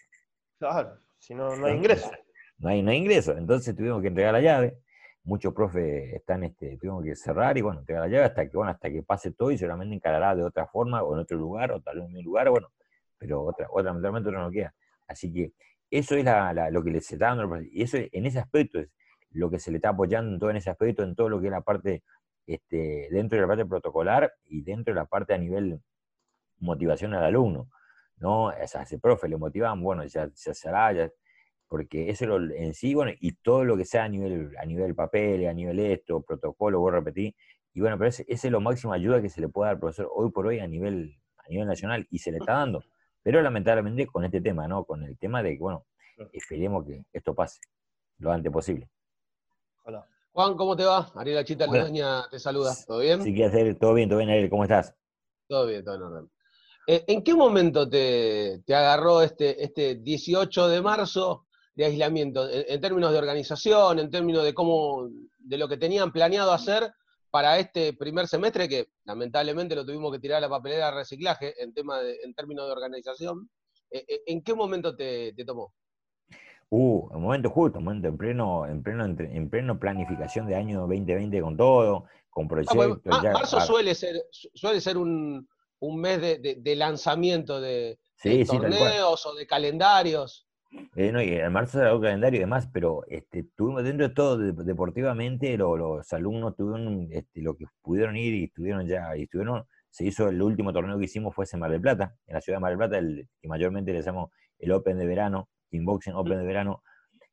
Claro, 0.59 0.99
si 1.19 1.35
no, 1.35 1.55
no 1.57 1.67
hay 1.67 1.77
ingreso. 1.77 2.11
No 2.59 2.69
hay, 2.69 2.83
no 2.83 2.91
hay 2.91 2.99
ingreso, 2.99 3.37
entonces 3.37 3.77
tuvimos 3.77 4.03
que 4.03 4.09
entregar 4.09 4.33
la 4.33 4.41
llave, 4.41 4.79
muchos 5.23 5.55
profes 5.55 6.15
están, 6.15 6.43
este, 6.43 6.77
tuvimos 6.79 7.05
que 7.05 7.15
cerrar 7.15 7.57
y 7.57 7.61
bueno, 7.61 7.81
entregar 7.81 8.03
la 8.03 8.09
llave 8.09 8.25
hasta 8.25 8.49
que, 8.49 8.57
bueno, 8.57 8.73
hasta 8.73 8.91
que 8.91 9.03
pase 9.03 9.31
todo 9.31 9.53
y 9.53 9.59
seguramente 9.59 9.95
encarará 9.95 10.35
de 10.35 10.43
otra 10.43 10.67
forma 10.67 11.03
o 11.03 11.15
en 11.15 11.21
otro 11.21 11.37
lugar 11.37 11.71
o 11.71 11.81
tal 11.81 12.01
vez 12.01 12.09
en 12.09 12.17
un 12.17 12.25
lugar, 12.25 12.51
bueno, 12.51 12.73
pero 13.17 13.43
otra, 13.43 13.69
otra 13.71 13.85
lamentablemente 13.85 14.31
otra 14.31 14.43
no 14.43 14.51
queda. 14.51 14.75
Así 15.07 15.33
que 15.33 15.53
eso 15.91 16.17
es 16.17 16.25
lo 16.73 16.83
que 16.83 16.91
les 16.91 17.13
está 17.13 17.27
dando, 17.27 17.61
y 17.63 17.83
eso 17.83 17.99
en 18.01 18.27
ese 18.27 18.41
aspecto 18.41 18.81
es 18.81 18.89
lo 19.31 19.51
que 19.51 19.61
se 19.61 19.71
le 19.71 19.77
está 19.77 19.91
apoyando 19.91 20.33
en 20.33 20.39
todo 20.41 20.51
en 20.51 20.57
ese 20.57 20.71
aspecto, 20.71 21.05
en 21.05 21.15
todo 21.15 21.29
lo 21.29 21.41
que 21.41 21.47
es 21.47 21.53
la 21.53 21.61
parte, 21.61 22.03
este, 22.47 23.09
dentro 23.11 23.37
de 23.37 23.43
la 23.43 23.49
parte 23.49 23.67
protocolar 23.67 24.33
y 24.47 24.63
dentro 24.63 24.93
de 24.93 25.01
la 25.01 25.07
parte 25.07 25.35
a 25.35 25.39
nivel 25.39 25.81
motivación 26.59 27.15
al 27.15 27.23
alumno, 27.23 27.71
¿no? 28.21 28.47
O 28.47 28.67
sea, 28.67 28.83
ese 28.83 28.99
profe 28.99 29.29
le 29.29 29.37
motivan, 29.37 29.83
bueno, 29.83 30.05
ya 30.05 30.31
se 30.35 30.69
hará, 30.69 30.93
ya, 30.93 31.11
porque 31.69 32.11
eso 32.11 32.27
lo, 32.27 32.55
en 32.55 32.75
sí, 32.75 32.95
bueno, 32.95 33.13
y 33.21 33.33
todo 33.33 33.65
lo 33.65 33.77
que 33.77 33.85
sea 33.85 34.05
a 34.05 34.09
nivel, 34.09 34.55
a 34.59 34.65
nivel 34.65 34.95
papel, 34.95 35.47
a 35.47 35.53
nivel 35.53 35.79
esto, 35.81 36.23
protocolo, 36.23 36.81
voy 36.81 36.93
a 36.93 36.97
repetir, 36.97 37.35
y 37.75 37.81
bueno, 37.81 37.99
pero 37.99 38.09
ese, 38.09 38.25
es 38.27 38.45
lo 38.45 38.61
máximo 38.61 38.93
ayuda 38.93 39.21
que 39.21 39.29
se 39.29 39.41
le 39.41 39.49
puede 39.49 39.69
dar 39.69 39.75
al 39.75 39.81
profesor 39.81 40.11
hoy 40.15 40.31
por 40.31 40.47
hoy 40.47 40.59
a 40.59 40.67
nivel, 40.67 41.15
a 41.37 41.49
nivel 41.49 41.67
nacional, 41.67 42.07
y 42.11 42.19
se 42.19 42.33
le 42.33 42.39
está 42.39 42.55
dando, 42.55 42.83
pero 43.23 43.43
lamentablemente 43.43 44.07
con 44.07 44.25
este 44.25 44.41
tema, 44.41 44.67
¿no? 44.67 44.85
Con 44.85 45.03
el 45.05 45.19
tema 45.19 45.43
de 45.43 45.53
que, 45.53 45.59
bueno, 45.59 45.85
esperemos 46.33 46.87
que 46.87 47.05
esto 47.13 47.35
pase 47.35 47.61
lo 48.19 48.33
antes 48.33 48.51
posible. 48.51 48.89
Hola. 49.85 50.07
Juan, 50.33 50.57
¿cómo 50.57 50.77
te 50.77 50.85
va? 50.85 51.11
Ariel 51.15 51.45
Chita 51.45 51.67
Leña 51.67 52.29
te 52.31 52.39
saluda. 52.39 52.73
¿Todo 52.87 53.01
bien? 53.01 53.23
Sí, 53.23 53.43
hacer 53.43 53.77
todo 53.79 53.95
bien, 53.95 54.09
todo 54.09 54.19
bien, 54.19 54.31
Ariel, 54.31 54.51
¿cómo 54.51 54.65
estás? 54.65 54.95
Todo 55.47 55.67
bien, 55.67 55.85
todo 55.85 55.97
en 55.97 56.03
orden. 56.03 56.31
Eh, 56.91 57.05
¿En 57.07 57.23
qué 57.23 57.35
momento 57.35 57.87
te, 57.87 58.63
te, 58.65 58.75
agarró 58.75 59.21
este, 59.21 59.63
este 59.63 59.97
18 59.97 60.69
de 60.69 60.81
marzo 60.81 61.45
de 61.75 61.85
aislamiento, 61.85 62.49
en, 62.51 62.81
términos 62.81 63.13
de 63.13 63.19
organización, 63.19 63.99
en 63.99 64.11
términos 64.11 64.43
de 64.43 64.55
cómo, 64.55 65.11
de 65.39 65.59
lo 65.59 65.69
que 65.69 65.77
tenían 65.77 66.11
planeado 66.13 66.51
hacer 66.51 66.91
para 67.31 67.59
este 67.59 67.93
primer 67.93 68.27
semestre, 68.27 68.71
que 68.71 68.89
lamentablemente 69.05 69.77
lo 69.77 69.85
tuvimos 69.85 70.11
que 70.13 70.19
tirar 70.19 70.39
a 70.39 70.41
la 70.41 70.49
papelera 70.49 70.87
de 70.87 70.93
reciclaje 70.93 71.63
en, 71.63 71.75
tema 71.75 71.99
de, 71.99 72.21
en 72.25 72.33
términos 72.33 72.65
de 72.65 72.73
organización, 72.73 73.51
eh, 73.91 74.07
eh, 74.09 74.23
¿en 74.27 74.43
qué 74.43 74.55
momento 74.55 74.97
te, 74.97 75.35
tomó? 75.45 75.75
Uh, 76.71 77.07
un 77.15 77.23
momento 77.23 77.51
justo, 77.51 77.81
un 77.81 77.85
momento 77.85 78.09
en 78.09 78.17
pleno, 78.17 78.65
en 78.65 78.83
pleno, 78.83 79.05
en 79.05 79.51
pleno 79.51 79.79
planificación 79.79 80.47
de 80.47 80.55
año 80.55 80.81
2020 80.81 81.43
con 81.43 81.55
todo, 81.55 82.07
con 82.31 82.47
ah, 82.47 82.49
proyectos. 82.49 83.23
marzo 83.23 83.61
suele 83.61 83.95
ser, 83.95 84.23
suele 84.31 84.81
ser 84.81 84.97
un, 84.97 85.47
mes 85.81 86.21
de, 86.21 86.77
lanzamiento 86.77 87.61
de, 87.61 87.99
torneos 88.47 89.27
o 89.27 89.35
de 89.35 89.47
calendarios. 89.47 90.49
Eh, 90.97 91.13
no, 91.13 91.23
y 91.23 91.29
en 91.31 91.53
marzo 91.53 91.81
era 91.81 91.93
el 91.93 92.01
calendario 92.01 92.39
y 92.39 92.41
demás, 92.41 92.69
pero 92.73 93.03
este, 93.09 93.45
tuvimos 93.57 93.85
dentro 93.85 94.07
de 94.07 94.15
todo 94.15 94.37
deportivamente, 94.37 95.57
los 95.57 96.13
alumnos 96.13 96.57
tuvieron 96.57 97.09
este, 97.11 97.41
lo 97.41 97.57
que 97.57 97.65
pudieron 97.81 98.17
ir 98.17 98.35
y 98.35 98.45
estuvieron 98.45 98.87
ya, 98.87 99.17
y 99.17 99.23
estuvieron, 99.23 99.65
se 99.89 100.05
hizo 100.05 100.29
el 100.29 100.43
último 100.43 100.73
torneo 100.73 100.99
que 100.99 101.07
hicimos 101.07 101.35
fue 101.35 101.47
en 101.51 101.61
Mar 101.61 101.71
del 101.71 101.81
Plata, 101.81 102.17
en 102.27 102.35
la 102.35 102.41
ciudad 102.43 102.59
de 102.59 102.61
Mar 102.61 102.71
del 102.71 102.79
Plata, 102.79 102.99
el, 102.99 103.29
que 103.41 103.49
mayormente 103.49 103.93
le 103.93 104.03
llamamos 104.03 104.31
el 104.59 104.73
Open 104.73 104.99
de 104.99 105.07
verano, 105.07 105.49
Kickboxing 105.71 106.15
Open 106.15 106.39
de 106.39 106.45
verano, 106.45 106.83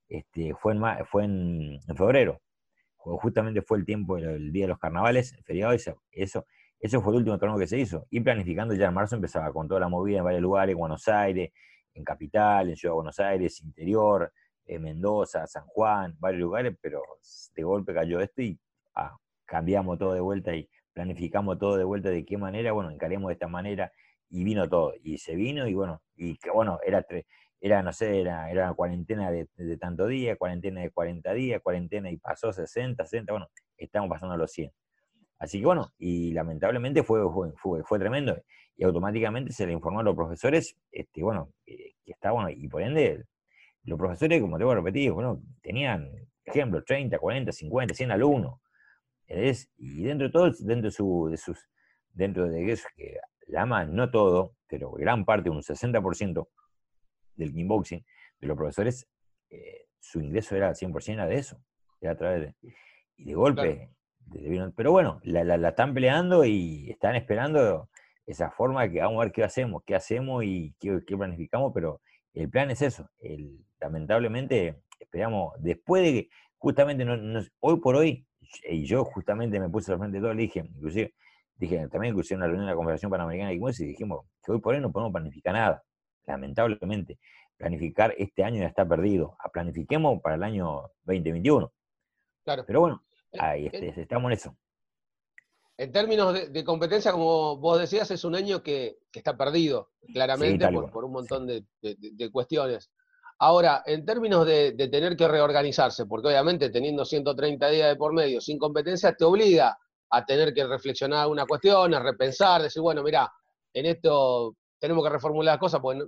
este, 0.07 0.53
fue, 0.55 0.73
en, 0.73 1.05
fue 1.05 1.25
en, 1.25 1.79
febrero. 1.95 2.41
justamente 2.95 3.61
fue 3.61 3.79
el 3.79 3.85
tiempo, 3.85 4.17
el 4.17 4.53
día 4.53 4.63
de 4.63 4.69
los 4.69 4.79
carnavales, 4.79 5.33
el 5.33 5.43
feriado, 5.43 5.73
eso, 5.73 6.01
eso, 6.11 6.45
eso 6.85 7.01
fue 7.01 7.13
el 7.13 7.17
último 7.17 7.37
torneo 7.37 7.57
que 7.57 7.67
se 7.67 7.79
hizo. 7.79 8.05
Y 8.09 8.19
planificando 8.19 8.73
ya 8.73 8.87
en 8.87 8.93
marzo 8.93 9.15
empezaba 9.15 9.51
con 9.51 9.67
toda 9.67 9.79
la 9.79 9.89
movida 9.89 10.19
en 10.19 10.23
varios 10.23 10.41
lugares, 10.41 10.75
Buenos 10.75 11.07
Aires, 11.07 11.51
en 11.93 12.03
Capital, 12.03 12.69
en 12.69 12.75
Ciudad 12.75 12.93
de 12.93 12.95
Buenos 12.95 13.19
Aires, 13.19 13.61
Interior, 13.61 14.31
en 14.65 14.81
Mendoza, 14.81 15.47
San 15.47 15.65
Juan, 15.67 16.15
varios 16.19 16.41
lugares, 16.41 16.75
pero 16.81 17.01
de 17.55 17.63
golpe 17.63 17.93
cayó 17.93 18.19
esto 18.19 18.41
y 18.41 18.59
ah, 18.95 19.15
cambiamos 19.45 19.97
todo 19.97 20.13
de 20.13 20.19
vuelta 20.19 20.55
y 20.55 20.69
planificamos 20.93 21.57
todo 21.57 21.77
de 21.77 21.83
vuelta 21.83 22.09
de 22.09 22.25
qué 22.25 22.37
manera, 22.37 22.71
bueno, 22.71 22.89
encaremos 22.91 23.29
de 23.29 23.33
esta 23.33 23.47
manera 23.47 23.91
y 24.29 24.43
vino 24.43 24.67
todo. 24.69 24.93
Y 25.03 25.17
se 25.17 25.35
vino 25.35 25.67
y 25.67 25.73
bueno, 25.73 26.01
y 26.15 26.37
que 26.37 26.51
bueno, 26.51 26.79
era 26.85 27.03
tres 27.03 27.25
era, 27.65 27.81
no 27.81 27.91
sé, 27.93 28.21
era, 28.21 28.51
era 28.51 28.71
cuarentena 28.73 29.31
de, 29.31 29.47
tanto 29.79 30.05
día, 30.05 30.35
cuarentena 30.35 30.81
de 30.81 30.91
40 30.91 31.33
días, 31.33 31.61
cuarentena 31.63 32.11
y 32.11 32.17
pasó 32.17 32.53
60, 32.53 33.03
60, 33.03 33.33
bueno, 33.33 33.47
estamos 33.77 34.07
pasando 34.07 34.37
los 34.37 34.51
100. 34.51 34.71
Así 35.39 35.59
que 35.59 35.65
bueno, 35.65 35.91
y 35.97 36.31
lamentablemente 36.33 37.03
fue, 37.03 37.21
fue, 37.61 37.83
fue, 37.83 37.99
tremendo. 37.99 38.37
Y 38.77 38.83
automáticamente 38.83 39.51
se 39.53 39.65
le 39.65 39.73
informó 39.73 39.99
a 39.99 40.03
los 40.03 40.15
profesores, 40.15 40.75
este, 40.91 41.23
bueno, 41.23 41.51
que, 41.65 41.95
está 42.05 42.31
bueno, 42.31 42.49
y 42.49 42.67
por 42.67 42.81
ende, 42.81 43.25
los 43.83 43.99
profesores, 43.99 44.41
como 44.41 44.57
te 44.57 44.63
voy 44.63 44.73
a 44.73 44.77
repetir, 44.77 45.11
bueno, 45.11 45.41
tenían, 45.61 46.09
ejemplo, 46.43 46.83
30, 46.83 47.17
40, 47.19 47.51
50, 47.51 47.93
100 47.93 48.11
alumnos. 48.11 48.59
Y 49.77 50.03
dentro 50.03 50.27
de 50.27 50.31
todo, 50.31 50.51
dentro 50.59 50.89
de, 50.89 50.91
su, 50.91 51.27
de 51.29 51.37
sus, 51.37 51.67
dentro 52.13 52.47
de 52.47 52.71
eso, 52.71 52.87
que 52.95 53.17
la 53.47 53.65
más, 53.65 53.87
no 53.89 54.09
todo, 54.09 54.55
pero 54.67 54.91
gran 54.91 55.25
parte, 55.25 55.49
un 55.49 55.61
60%, 55.61 56.47
del 57.35 57.53
kickboxing, 57.53 58.05
de 58.39 58.47
los 58.47 58.57
profesores, 58.57 59.07
eh, 59.49 59.87
su 59.99 60.21
ingreso 60.21 60.55
era 60.55 60.69
al 60.69 60.75
100% 60.75 61.13
era 61.13 61.27
de 61.27 61.35
eso, 61.35 61.61
era 61.99 62.13
a 62.13 62.17
través 62.17 62.41
de... 62.41 62.73
Y 63.17 63.25
de 63.25 63.33
golpe, 63.33 63.94
pero 64.75 64.91
bueno, 64.91 65.19
la, 65.23 65.69
están 65.69 65.93
peleando 65.93 66.45
y 66.45 66.89
están 66.89 67.15
esperando 67.15 67.89
esa 68.25 68.51
forma 68.51 68.89
que 68.89 68.99
vamos 68.99 69.17
a 69.17 69.25
ver 69.25 69.31
qué 69.31 69.43
hacemos, 69.43 69.83
qué 69.85 69.95
hacemos 69.95 70.43
y 70.43 70.73
qué, 70.79 70.99
planificamos, 71.17 71.71
pero 71.73 72.01
el 72.33 72.49
plan 72.49 72.71
es 72.71 72.81
eso. 72.81 73.09
El, 73.19 73.63
lamentablemente, 73.79 74.81
esperamos, 74.99 75.53
después 75.59 76.03
de 76.03 76.11
que 76.13 76.29
justamente 76.57 77.05
hoy 77.59 77.79
por 77.79 77.95
hoy, 77.95 78.25
y 78.69 78.85
yo 78.85 79.05
justamente 79.05 79.59
me 79.59 79.69
puse 79.69 79.91
al 79.91 79.99
frente 79.99 80.17
de 80.17 80.21
todo, 80.21 80.33
le 80.33 80.43
dije, 80.43 80.59
inclusive, 80.59 81.13
dije, 81.55 81.87
también 81.89 82.13
inclusive 82.13 82.37
una 82.37 82.47
reunión 82.47 82.65
de 82.65 82.71
la 82.71 82.75
Confederación 82.75 83.11
Panamericana 83.11 83.49
de 83.49 83.55
y 83.55 83.85
dijimos 83.85 84.25
que 84.43 84.51
hoy 84.51 84.59
por 84.59 84.75
hoy 84.75 84.81
no 84.81 84.91
podemos 84.91 85.13
planificar 85.13 85.53
nada 85.53 85.83
lamentablemente, 86.27 87.19
planificar 87.57 88.13
este 88.17 88.43
año 88.43 88.61
ya 88.61 88.67
está 88.67 88.87
perdido. 88.87 89.35
A 89.39 89.49
planifiquemos 89.49 90.21
para 90.21 90.35
el 90.35 90.43
año 90.43 90.91
2021. 91.03 91.71
Claro. 92.43 92.63
Pero 92.67 92.79
bueno, 92.81 93.03
ahí 93.39 93.67
este, 93.71 94.01
estamos 94.01 94.31
en 94.31 94.37
eso. 94.37 94.57
En 95.77 95.91
términos 95.91 96.33
de, 96.51 96.63
competencia, 96.63 97.11
como 97.11 97.57
vos 97.57 97.79
decías, 97.79 98.09
es 98.09 98.23
un 98.23 98.35
año 98.35 98.63
que, 98.63 98.97
está 99.11 99.35
perdido, 99.35 99.89
claramente, 100.13 100.65
por, 100.91 101.03
un 101.03 101.11
montón 101.11 101.47
de, 101.47 101.65
cuestiones. 102.31 102.89
Ahora, 103.39 103.83
en 103.85 104.05
términos 104.05 104.45
de, 104.45 104.71
tener 104.89 105.17
que 105.17 105.27
reorganizarse, 105.27 106.05
porque 106.05 106.29
obviamente 106.29 106.69
teniendo 106.69 107.03
130 107.03 107.69
días 107.69 107.89
de 107.89 107.95
por 107.97 108.13
medio 108.13 108.39
sin 108.39 108.57
competencia, 108.57 109.13
te 109.13 109.25
obliga 109.25 109.77
a 110.11 110.25
tener 110.25 110.53
que 110.53 110.65
reflexionar 110.65 111.27
una 111.27 111.45
cuestión, 111.45 111.93
a 111.93 111.99
repensar, 111.99 112.61
decir, 112.61 112.81
bueno, 112.81 113.03
mira, 113.03 113.29
en 113.73 113.85
esto 113.85 114.55
tenemos 114.79 115.03
que 115.03 115.09
reformular 115.09 115.55
las 115.55 115.59
cosas, 115.59 115.81
porque 115.81 116.05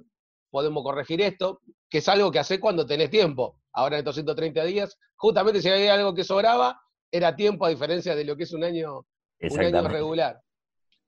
podemos 0.50 0.82
corregir 0.82 1.22
esto, 1.22 1.60
que 1.90 1.98
es 1.98 2.08
algo 2.08 2.32
que 2.32 2.40
hace 2.40 2.60
cuando 2.60 2.86
tenés 2.86 3.10
tiempo. 3.10 3.60
Ahora 3.74 3.98
en 3.98 4.00
estos 4.00 4.16
130 4.16 4.64
días, 4.64 4.98
justamente 5.18 5.62
si 5.62 5.70
había 5.70 5.94
algo 5.94 6.14
que 6.14 6.24
sobraba, 6.24 6.80
era 7.12 7.36
tiempo 7.36 7.66
a 7.66 7.70
diferencia 7.70 8.16
de 8.16 8.26
lo 8.26 8.36
que 8.36 8.44
es 8.44 8.54
un 8.54 8.64
año, 8.64 9.06
un 9.42 9.60
año 9.60 9.88
regular. 9.88 10.42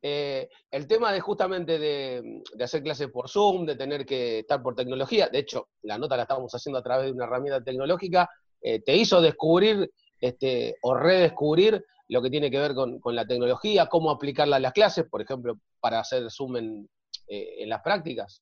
Eh, 0.01 0.47
el 0.71 0.87
tema 0.87 1.11
de 1.11 1.19
justamente 1.19 1.77
de, 1.77 2.41
hacer 2.63 2.81
clases 2.81 3.09
por 3.09 3.29
Zoom, 3.29 3.65
de 3.65 3.75
tener 3.75 4.05
que 4.05 4.39
estar 4.39 4.61
por 4.61 4.75
tecnología, 4.75 5.27
de 5.27 5.39
hecho, 5.39 5.67
la 5.81 5.97
nota 5.97 6.15
la 6.15 6.23
estábamos 6.23 6.53
haciendo 6.53 6.79
a 6.79 6.83
través 6.83 7.07
de 7.07 7.11
una 7.11 7.25
herramienta 7.25 7.61
tecnológica, 7.61 8.29
eh, 8.61 8.81
te 8.81 8.95
hizo 8.95 9.21
descubrir 9.21 9.91
este, 10.21 10.75
o 10.81 10.93
redescubrir 10.93 11.83
lo 12.07 12.21
que 12.21 12.29
tiene 12.29 12.49
que 12.49 12.59
ver 12.59 12.73
con, 12.73 12.99
con, 12.99 13.15
la 13.15 13.27
tecnología, 13.27 13.87
cómo 13.87 14.09
aplicarla 14.09 14.55
a 14.55 14.59
las 14.59 14.73
clases, 14.73 15.05
por 15.09 15.21
ejemplo, 15.21 15.59
para 15.79 15.99
hacer 15.99 16.29
Zoom 16.31 16.57
en, 16.57 16.89
eh, 17.27 17.61
en 17.63 17.69
las 17.69 17.81
prácticas. 17.81 18.41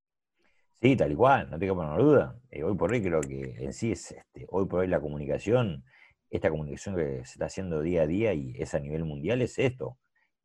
Sí, 0.81 0.95
tal 0.95 1.15
cual, 1.17 1.49
no 1.49 1.59
tengo 1.59 1.75
por 1.75 2.01
duda. 2.01 2.39
Eh, 2.51 2.63
hoy 2.63 2.75
por 2.77 2.91
hoy 2.91 3.01
creo 3.01 3.19
que 3.19 3.55
en 3.59 3.73
sí 3.73 3.91
es, 3.91 4.11
este, 4.11 4.45
hoy 4.49 4.65
por 4.65 4.79
hoy 4.79 4.87
la 4.87 5.01
comunicación, 5.01 5.83
esta 6.29 6.49
comunicación 6.49 6.95
que 6.95 7.25
se 7.25 7.33
está 7.33 7.45
haciendo 7.45 7.81
día 7.81 8.03
a 8.03 8.07
día 8.07 8.33
y 8.33 8.53
es 8.57 8.73
a 8.73 8.79
nivel 8.79 9.05
mundial, 9.05 9.41
es 9.41 9.57
esto. 9.59 9.97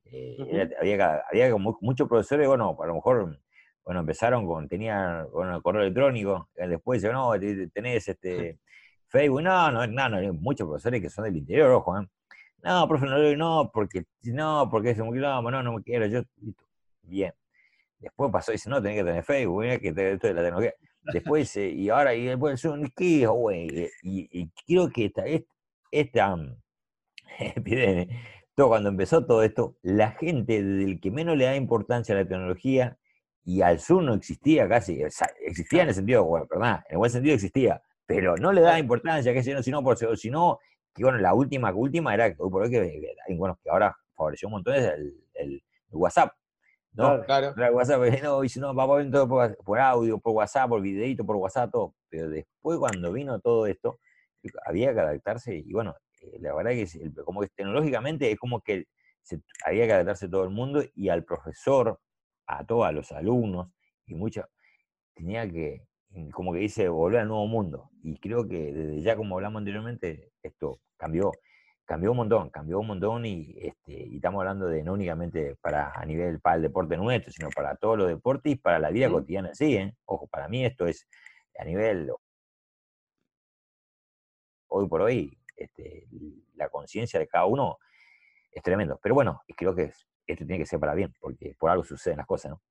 Eh, 0.05 0.69
había, 0.79 1.23
había 1.31 1.57
muchos 1.57 2.09
profesores, 2.09 2.47
bueno, 2.47 2.77
a 2.81 2.87
lo 2.87 2.95
mejor, 2.95 3.41
bueno, 3.85 4.01
empezaron 4.01 4.47
con, 4.47 4.69
tenían, 4.69 5.27
bueno, 5.33 5.57
el 5.57 5.63
correo 5.63 5.83
electrónico, 5.83 6.49
después 6.55 7.03
no, 7.05 7.33
tenés 7.73 8.09
este 8.09 8.59
Facebook, 9.09 9.43
no, 9.43 9.71
no, 9.71 9.87
no, 9.87 10.09
no, 10.09 10.33
muchos 10.35 10.67
profesores 10.67 11.01
que 11.01 11.11
son 11.11 11.25
del 11.25 11.37
interior, 11.37 11.71
ojo, 11.71 12.01
No, 12.63 12.89
profe, 12.89 13.07
no, 13.07 13.37
no, 13.37 13.71
porque, 13.73 14.05
no, 14.25 14.69
porque 14.71 14.91
es 14.91 14.99
un 14.99 15.19
no, 15.19 15.43
no, 15.43 15.63
no 15.63 15.73
me 15.73 15.83
quiero, 15.83 16.07
yo, 16.07 16.23
bien. 17.03 17.33
Después 17.99 18.33
pasó 18.33 18.53
y 18.53 18.55
dice, 18.55 18.69
no, 18.69 18.83
tenés 18.83 18.99
que 18.99 19.05
tener 19.05 19.25
Facebook, 19.25 19.63
que 19.81 19.89
esto 19.89 20.27
de 20.27 20.35
la 20.35 20.43
tecnología. 20.43 20.75
Después, 21.05 21.57
y 21.57 21.89
ahora, 21.89 22.15
y 22.15 22.27
después, 22.27 22.63
¿qué 22.97 23.27
güey? 23.27 23.91
Y, 24.03 24.41
y, 24.41 24.51
creo 24.67 24.89
que 24.89 25.07
esta, 25.07 25.25
esta 25.25 25.52
epidemia, 27.39 28.09
todo, 28.55 28.69
cuando 28.69 28.89
empezó 28.89 29.25
todo 29.25 29.43
esto, 29.43 29.77
la 29.83 30.13
gente, 30.13 30.63
del 30.63 31.01
que 31.01 31.11
menos 31.11 31.37
le 31.37 31.45
da 31.45 31.57
importancia 31.57 32.15
a 32.15 32.19
la 32.19 32.29
tecnología, 32.29 32.99
y 33.45 33.63
al 33.63 33.81
sur 33.81 34.03
no 34.03 34.15
existía 34.15 34.69
casi, 34.69 35.03
existía 35.41 35.83
en 35.83 35.89
el 35.89 35.95
sentido, 35.95 36.25
bueno, 36.25 36.47
perdón, 36.47 36.69
en 36.69 36.83
el 36.91 36.99
buen 36.99 37.11
sentido 37.11 37.35
existía, 37.35 37.83
pero 38.07 38.37
no 38.37 38.53
le 38.53 38.61
da 38.61 38.79
importancia, 38.79 39.33
que 39.33 39.43
si 39.43 39.71
no, 39.71 39.83
por 39.83 39.97
sino 40.17 40.59
que 40.95 41.03
bueno, 41.03 41.19
la 41.19 41.35
última, 41.35 41.73
última 41.73 42.15
era, 42.15 42.35
por 42.35 42.63
hoy 42.63 42.71
que, 42.71 43.15
bueno, 43.37 43.59
que 43.63 43.71
ahora 43.71 43.97
favoreció 44.15 44.49
un 44.49 44.53
montón, 44.53 44.75
es 44.75 44.93
el 45.35 45.63
WhatsApp 45.91 46.33
¿no? 46.95 47.23
Claro. 47.25 47.55
WhatsApp, 47.73 48.01
no, 48.23 48.41
dice, 48.41 48.61
no, 48.61 48.75
vamos 48.75 48.95
a 48.95 49.03
ver 49.03 49.11
todo 49.11 49.29
por, 49.29 49.79
audio, 49.79 50.19
por 50.19 50.33
WhatsApp, 50.33 50.69
por 50.69 50.81
videito, 50.81 51.25
por 51.25 51.37
WhatsApp, 51.37 51.71
todo. 51.71 51.95
Pero 52.09 52.29
después 52.29 52.79
cuando 52.79 53.13
vino 53.13 53.41
todo 53.41 53.67
esto, 53.67 53.99
había 54.65 54.93
que 54.93 55.01
adaptarse 55.01 55.57
y 55.57 55.73
bueno, 55.73 55.95
eh, 56.21 56.39
la 56.41 56.55
verdad 56.55 56.73
que 56.73 56.87
como 57.25 57.41
que 57.41 57.49
tecnológicamente 57.49 58.31
es 58.31 58.39
como 58.39 58.61
que 58.61 58.87
había 59.65 59.87
que 59.87 59.93
adaptarse 59.93 60.29
todo 60.29 60.45
el 60.45 60.51
mundo 60.51 60.83
y 60.95 61.09
al 61.09 61.25
profesor, 61.25 62.01
a 62.47 62.65
todos, 62.65 62.87
a 62.87 62.93
los 62.93 63.13
alumnos 63.13 63.69
y 64.07 64.15
mucho, 64.15 64.45
tenía 65.15 65.49
que, 65.49 65.87
como 66.33 66.53
que 66.53 66.61
dice, 66.61 66.89
volver 66.89 67.21
al 67.21 67.29
nuevo 67.29 67.47
mundo. 67.47 67.91
Y 68.03 68.19
creo 68.19 68.49
que 68.49 68.73
desde 68.73 69.01
ya, 69.01 69.17
como 69.17 69.37
hablamos 69.37 69.61
anteriormente, 69.61 70.33
esto 70.43 70.81
cambió 70.97 71.33
cambió 71.85 72.13
un 72.13 72.17
montón, 72.19 72.51
cambió 72.51 72.81
un 72.81 72.87
montón 72.87 73.27
y, 73.27 73.55
este, 73.59 73.93
y 73.93 74.17
estamos 74.17 74.41
hablando 74.41 74.67
de 74.67 74.83
no 74.83 74.95
únicamente 74.95 75.57
para 75.61 75.93
a 75.95 76.05
nivel 76.07 76.41
para 76.41 76.57
el 76.57 76.63
deporte 76.63 76.97
nuestro, 76.97 77.33
sino 77.33 77.51
para 77.51 77.77
todos 77.77 77.99
los 77.99 78.09
deportes 78.09 78.53
y 78.53 78.57
para 78.57 78.79
la 78.79 78.91
vida 78.91 79.11
cotidiana 79.11 79.55
sí, 79.55 79.77
¿eh? 79.77 79.95
Ojo, 80.07 80.27
para 80.29 80.49
mí 80.49 80.65
esto 80.65 80.87
es 80.87 81.07
a 81.59 81.65
nivel 81.65 82.11
hoy 84.73 84.89
por 84.89 85.03
hoy, 85.03 85.37
este, 85.57 86.07
la 86.55 86.69
conciencia 86.69 87.21
de 87.21 87.29
cada 87.29 87.47
uno 87.47 87.79
es 88.51 88.63
tremendo. 88.63 88.99
Pero 89.03 89.15
bueno, 89.15 89.43
creo 89.57 89.75
que 89.75 89.93
esto 90.27 90.45
tiene 90.45 90.59
que 90.59 90.67
ser 90.67 90.81
para 90.81 90.95
bien, 90.95 91.15
porque 91.21 91.55
por 91.59 91.71
algo 91.71 91.85
suceden 91.85 92.19
las 92.19 92.27
cosas, 92.27 92.53
¿no? 92.53 92.63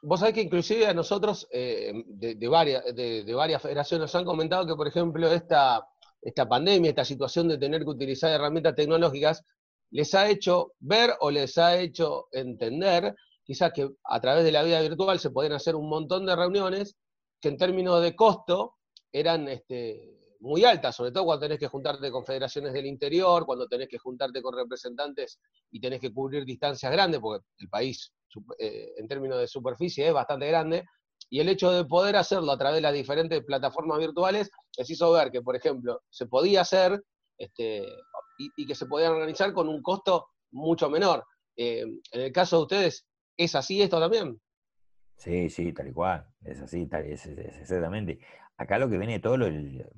Vos 0.00 0.20
sabés 0.20 0.34
que 0.34 0.42
inclusive 0.42 0.86
a 0.86 0.94
nosotros 0.94 1.48
eh, 1.50 1.92
de, 2.06 2.48
varias, 2.48 2.84
de, 2.94 3.34
varias 3.34 3.60
federaciones 3.60 4.02
nos 4.02 4.14
han 4.14 4.24
comentado 4.24 4.64
que, 4.64 4.76
por 4.76 4.86
ejemplo, 4.86 5.26
esta 5.32 5.84
esta 6.22 6.48
pandemia, 6.48 6.90
esta 6.90 7.04
situación 7.04 7.48
de 7.48 7.58
tener 7.58 7.82
que 7.82 7.90
utilizar 7.90 8.30
herramientas 8.30 8.74
tecnológicas, 8.74 9.44
les 9.90 10.14
ha 10.14 10.28
hecho 10.28 10.72
ver 10.80 11.14
o 11.20 11.30
les 11.30 11.56
ha 11.58 11.78
hecho 11.78 12.28
entender 12.32 13.14
quizás 13.44 13.72
que 13.72 13.88
a 14.04 14.20
través 14.20 14.44
de 14.44 14.52
la 14.52 14.62
vida 14.62 14.80
virtual 14.80 15.18
se 15.18 15.30
pueden 15.30 15.52
hacer 15.52 15.74
un 15.74 15.88
montón 15.88 16.26
de 16.26 16.36
reuniones 16.36 16.96
que 17.40 17.48
en 17.48 17.56
términos 17.56 18.02
de 18.02 18.14
costo 18.14 18.74
eran 19.10 19.48
este, 19.48 20.17
muy 20.40 20.64
altas, 20.64 20.94
sobre 20.94 21.10
todo 21.10 21.24
cuando 21.24 21.46
tenés 21.46 21.58
que 21.58 21.66
juntarte 21.66 22.10
con 22.10 22.24
federaciones 22.24 22.72
del 22.72 22.86
interior, 22.86 23.44
cuando 23.44 23.66
tenés 23.66 23.88
que 23.88 23.98
juntarte 23.98 24.40
con 24.40 24.56
representantes 24.56 25.40
y 25.70 25.80
tenés 25.80 26.00
que 26.00 26.12
cubrir 26.12 26.44
distancias 26.44 26.92
grandes, 26.92 27.20
porque 27.20 27.44
el 27.58 27.68
país 27.68 28.12
eh, 28.58 28.92
en 28.96 29.08
términos 29.08 29.38
de 29.38 29.48
superficie 29.48 30.06
es 30.06 30.12
bastante 30.12 30.46
grande, 30.46 30.84
y 31.30 31.40
el 31.40 31.48
hecho 31.48 31.70
de 31.72 31.84
poder 31.84 32.16
hacerlo 32.16 32.52
a 32.52 32.58
través 32.58 32.76
de 32.76 32.82
las 32.82 32.94
diferentes 32.94 33.44
plataformas 33.44 33.98
virtuales 33.98 34.50
les 34.76 34.90
hizo 34.90 35.12
ver 35.12 35.30
que, 35.30 35.42
por 35.42 35.56
ejemplo, 35.56 36.02
se 36.08 36.26
podía 36.26 36.62
hacer 36.62 37.02
este, 37.36 37.84
y, 38.38 38.66
que 38.66 38.74
se 38.74 38.86
podían 38.86 39.12
organizar 39.12 39.52
con 39.52 39.68
un 39.68 39.82
costo 39.82 40.28
mucho 40.52 40.88
menor. 40.88 41.24
Eh, 41.56 41.82
en 41.82 42.20
el 42.20 42.32
caso 42.32 42.56
de 42.56 42.62
ustedes, 42.62 43.06
¿es 43.36 43.54
así 43.54 43.82
esto 43.82 44.00
también? 44.00 44.40
Sí, 45.16 45.50
sí, 45.50 45.72
tal 45.72 45.88
y 45.88 45.92
cual, 45.92 46.26
es 46.44 46.60
así, 46.60 46.86
tal, 46.86 47.04
es, 47.04 47.26
exactamente. 47.26 48.20
Acá 48.58 48.76
lo 48.78 48.90
que 48.90 48.98
viene 48.98 49.20
todo, 49.20 49.36
lo, 49.36 49.46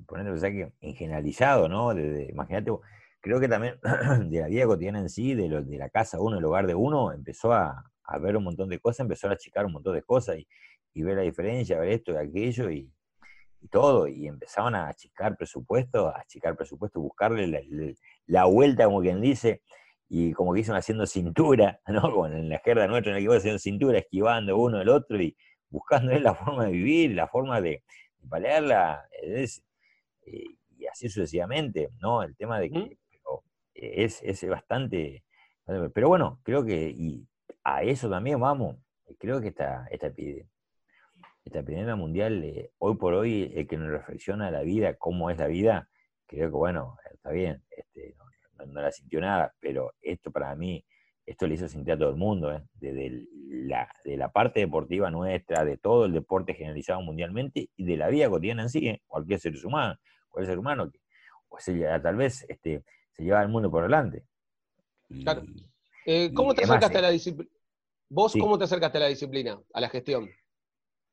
ponerlo 0.05 0.39
que 0.39 0.71
en 0.81 0.95
generalizado, 0.95 1.67
¿no? 1.67 1.97
Imagínate, 1.97 2.71
creo 3.19 3.39
que 3.39 3.47
también 3.47 3.79
de 4.29 4.39
la 4.39 4.47
vida 4.47 4.65
cotidiana 4.67 4.99
en 4.99 5.09
sí, 5.09 5.33
de, 5.33 5.49
lo, 5.49 5.63
de 5.63 5.77
la 5.77 5.89
casa 5.89 6.19
uno, 6.19 6.37
el 6.37 6.45
hogar 6.45 6.67
de 6.67 6.75
uno, 6.75 7.11
empezó 7.11 7.53
a, 7.53 7.83
ver 8.21 8.37
un 8.37 8.43
montón 8.43 8.69
de 8.69 8.79
cosas, 8.79 9.01
empezó 9.01 9.29
a 9.29 9.33
achicar 9.33 9.65
un 9.65 9.73
montón 9.73 9.95
de 9.95 10.03
cosas 10.03 10.37
y, 10.93 11.01
ver 11.01 11.15
la 11.15 11.23
diferencia, 11.23 11.79
ver 11.79 11.89
esto 11.89 12.11
y 12.11 12.17
aquello 12.17 12.69
y, 12.69 12.91
todo, 13.71 14.07
y 14.07 14.27
empezaban 14.27 14.75
a 14.75 14.89
achicar 14.89 15.37
presupuesto, 15.37 16.07
a 16.09 16.19
achicar 16.19 16.55
presupuesto, 16.55 16.99
buscarle 16.99 17.47
la, 18.27 18.45
vuelta, 18.45 18.85
como 18.85 19.01
quien 19.01 19.21
dice, 19.21 19.63
y 20.09 20.33
como 20.33 20.53
que 20.53 20.59
dicen 20.59 20.75
haciendo 20.75 21.07
cintura, 21.07 21.79
¿no? 21.87 22.01
Como 22.01 22.27
en 22.27 22.49
la 22.49 22.59
jerga 22.59 22.87
nuestra, 22.87 23.11
en 23.11 23.17
el 23.17 23.23
equipo 23.23 23.35
haciendo 23.35 23.59
cintura, 23.59 23.97
esquivando 23.97 24.57
uno 24.57 24.79
del 24.79 24.89
otro 24.89 25.19
y 25.19 25.35
buscando 25.69 26.11
la 26.19 26.35
forma 26.35 26.65
de 26.65 26.71
vivir, 26.71 27.11
la 27.11 27.27
forma 27.27 27.61
de, 27.61 27.83
palearla, 28.29 29.07
es, 29.21 29.63
eh, 30.25 30.43
y 30.77 30.85
así 30.87 31.09
sucesivamente, 31.09 31.89
¿no? 31.99 32.23
El 32.23 32.35
tema 32.35 32.59
de 32.59 32.69
que 32.69 32.97
es, 33.73 34.21
es 34.23 34.47
bastante, 34.47 35.23
pero 35.93 36.07
bueno, 36.07 36.39
creo 36.43 36.63
que 36.63 36.89
y 36.89 37.27
a 37.63 37.83
eso 37.83 38.09
también 38.09 38.39
vamos, 38.39 38.77
creo 39.19 39.41
que 39.41 39.49
esta, 39.49 39.87
esta, 39.91 40.07
esta 41.45 41.59
epidemia 41.59 41.95
mundial, 41.95 42.43
eh, 42.43 42.71
hoy 42.77 42.95
por 42.95 43.13
hoy, 43.13 43.51
el 43.55 43.67
que 43.67 43.77
nos 43.77 43.89
reflexiona 43.89 44.51
la 44.51 44.61
vida, 44.61 44.95
cómo 44.95 45.29
es 45.29 45.37
la 45.37 45.47
vida, 45.47 45.89
creo 46.27 46.49
que 46.49 46.57
bueno, 46.57 46.97
está 47.13 47.31
bien, 47.31 47.63
este, 47.69 48.15
no, 48.65 48.81
la 48.81 48.91
sintió 48.91 49.19
nada, 49.21 49.53
pero 49.59 49.93
esto 50.01 50.31
para 50.31 50.55
mí, 50.55 50.85
esto 51.25 51.47
le 51.47 51.55
hizo 51.55 51.67
sentir 51.67 51.93
a 51.93 51.97
todo 51.97 52.09
el 52.09 52.15
mundo, 52.15 52.51
¿eh? 52.51 52.61
desde 52.73 53.25
la, 53.47 53.87
de 54.03 54.17
la 54.17 54.31
parte 54.31 54.59
deportiva 54.59 55.11
nuestra, 55.11 55.63
de 55.63 55.77
todo 55.77 56.05
el 56.05 56.13
deporte 56.13 56.53
generalizado 56.53 57.01
mundialmente 57.01 57.69
y 57.75 57.85
de 57.85 57.97
la 57.97 58.09
vida 58.09 58.29
cotidiana 58.29 58.63
en 58.63 58.69
sí, 58.69 58.87
¿eh? 58.87 59.01
cualquier 59.07 59.39
ser 59.39 59.53
humano, 59.65 59.97
cualquier 60.29 60.51
ser 60.53 60.59
humano 60.59 60.91
que 60.91 60.99
o 61.51 61.59
sea, 61.59 62.01
tal 62.01 62.15
vez 62.15 62.45
este, 62.47 62.83
se 63.11 63.23
lleva 63.23 63.41
al 63.41 63.49
mundo 63.49 63.69
por 63.69 63.83
delante. 63.83 64.23
claro. 65.23 65.43
Eh, 66.05 66.31
¿Cómo 66.33 66.55
te 66.55 66.63
acercaste 66.63 66.97
a 66.97 67.01
la 67.01 67.09
disciplina? 67.09 67.51
¿Vos 68.09 68.33
cómo 68.39 68.57
te 68.57 68.63
acercaste 68.63 68.97
a 68.97 69.01
la 69.01 69.07
disciplina, 69.07 69.59
a 69.73 69.81
la 69.81 69.89
gestión? 69.89 70.29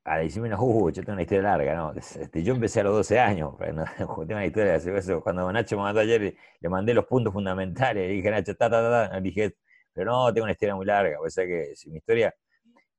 A 0.04 0.16
la 0.16 0.22
disciplina, 0.22 0.56
uh, 0.58 0.90
yo 0.90 1.02
tengo 1.02 1.12
una 1.12 1.22
historia 1.22 1.42
larga, 1.42 1.74
¿no? 1.74 1.92
Este, 1.94 2.42
yo 2.42 2.54
empecé 2.54 2.80
a 2.80 2.84
los 2.84 2.94
12 2.94 3.18
años, 3.20 3.54
no, 3.74 3.84
tengo 3.98 4.22
una 4.22 4.46
historia 4.46 4.78
de 4.78 4.98
eso. 4.98 5.20
Cuando 5.20 5.52
Nacho 5.52 5.76
me 5.76 5.82
mandó 5.82 6.00
ayer, 6.00 6.34
le 6.60 6.68
mandé 6.68 6.94
los 6.94 7.04
puntos 7.04 7.32
fundamentales, 7.32 8.08
le 8.08 8.14
dije, 8.14 8.30
Nacho, 8.30 8.56
ta, 8.56 8.70
ta, 8.70 8.80
ta, 8.80 9.10
ta, 9.10 9.20
dije, 9.20 9.56
pero 9.98 10.12
no, 10.12 10.32
tengo 10.32 10.44
una 10.44 10.52
historia 10.52 10.76
muy 10.76 10.86
larga, 10.86 11.20
o 11.20 11.28
sea 11.28 11.44
que 11.44 11.74
si 11.74 11.90
mi 11.90 11.96
historia, 11.96 12.32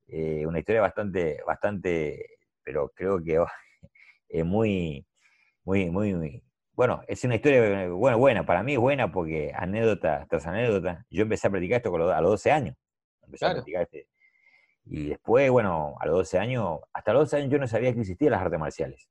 eh, 0.07 0.45
una 0.45 0.59
historia 0.59 0.81
bastante, 0.81 1.39
bastante, 1.47 2.25
pero 2.61 2.89
creo 2.93 3.23
que 3.23 3.41
es 4.27 4.43
muy, 4.43 5.07
muy, 5.63 5.89
muy, 5.89 6.13
muy, 6.13 6.43
bueno, 6.73 7.01
es 7.07 7.23
una 7.23 7.35
historia 7.35 7.87
bueno, 7.87 8.17
buena, 8.17 8.45
para 8.45 8.63
mí 8.63 8.73
es 8.73 8.79
buena 8.79 9.13
porque 9.13 9.53
anécdota 9.55 10.25
tras 10.29 10.45
anécdota. 10.45 11.05
Yo 11.09 11.23
empecé 11.23 11.47
a 11.47 11.51
practicar 11.51 11.77
esto 11.77 11.95
a 11.95 12.21
los 12.21 12.31
12 12.31 12.51
años. 12.51 12.75
Empecé 13.21 13.45
a 13.45 13.51
practicar 13.53 13.83
este. 13.83 14.07
Y 14.83 15.07
después, 15.07 15.49
bueno, 15.51 15.95
a 16.01 16.05
los 16.05 16.15
12 16.15 16.37
años, 16.37 16.79
hasta 16.91 17.13
los 17.13 17.31
12 17.31 17.37
años 17.37 17.51
yo 17.51 17.59
no 17.59 17.67
sabía 17.67 17.93
que 17.93 18.01
existían 18.01 18.31
las 18.31 18.41
artes 18.41 18.59
marciales. 18.59 19.09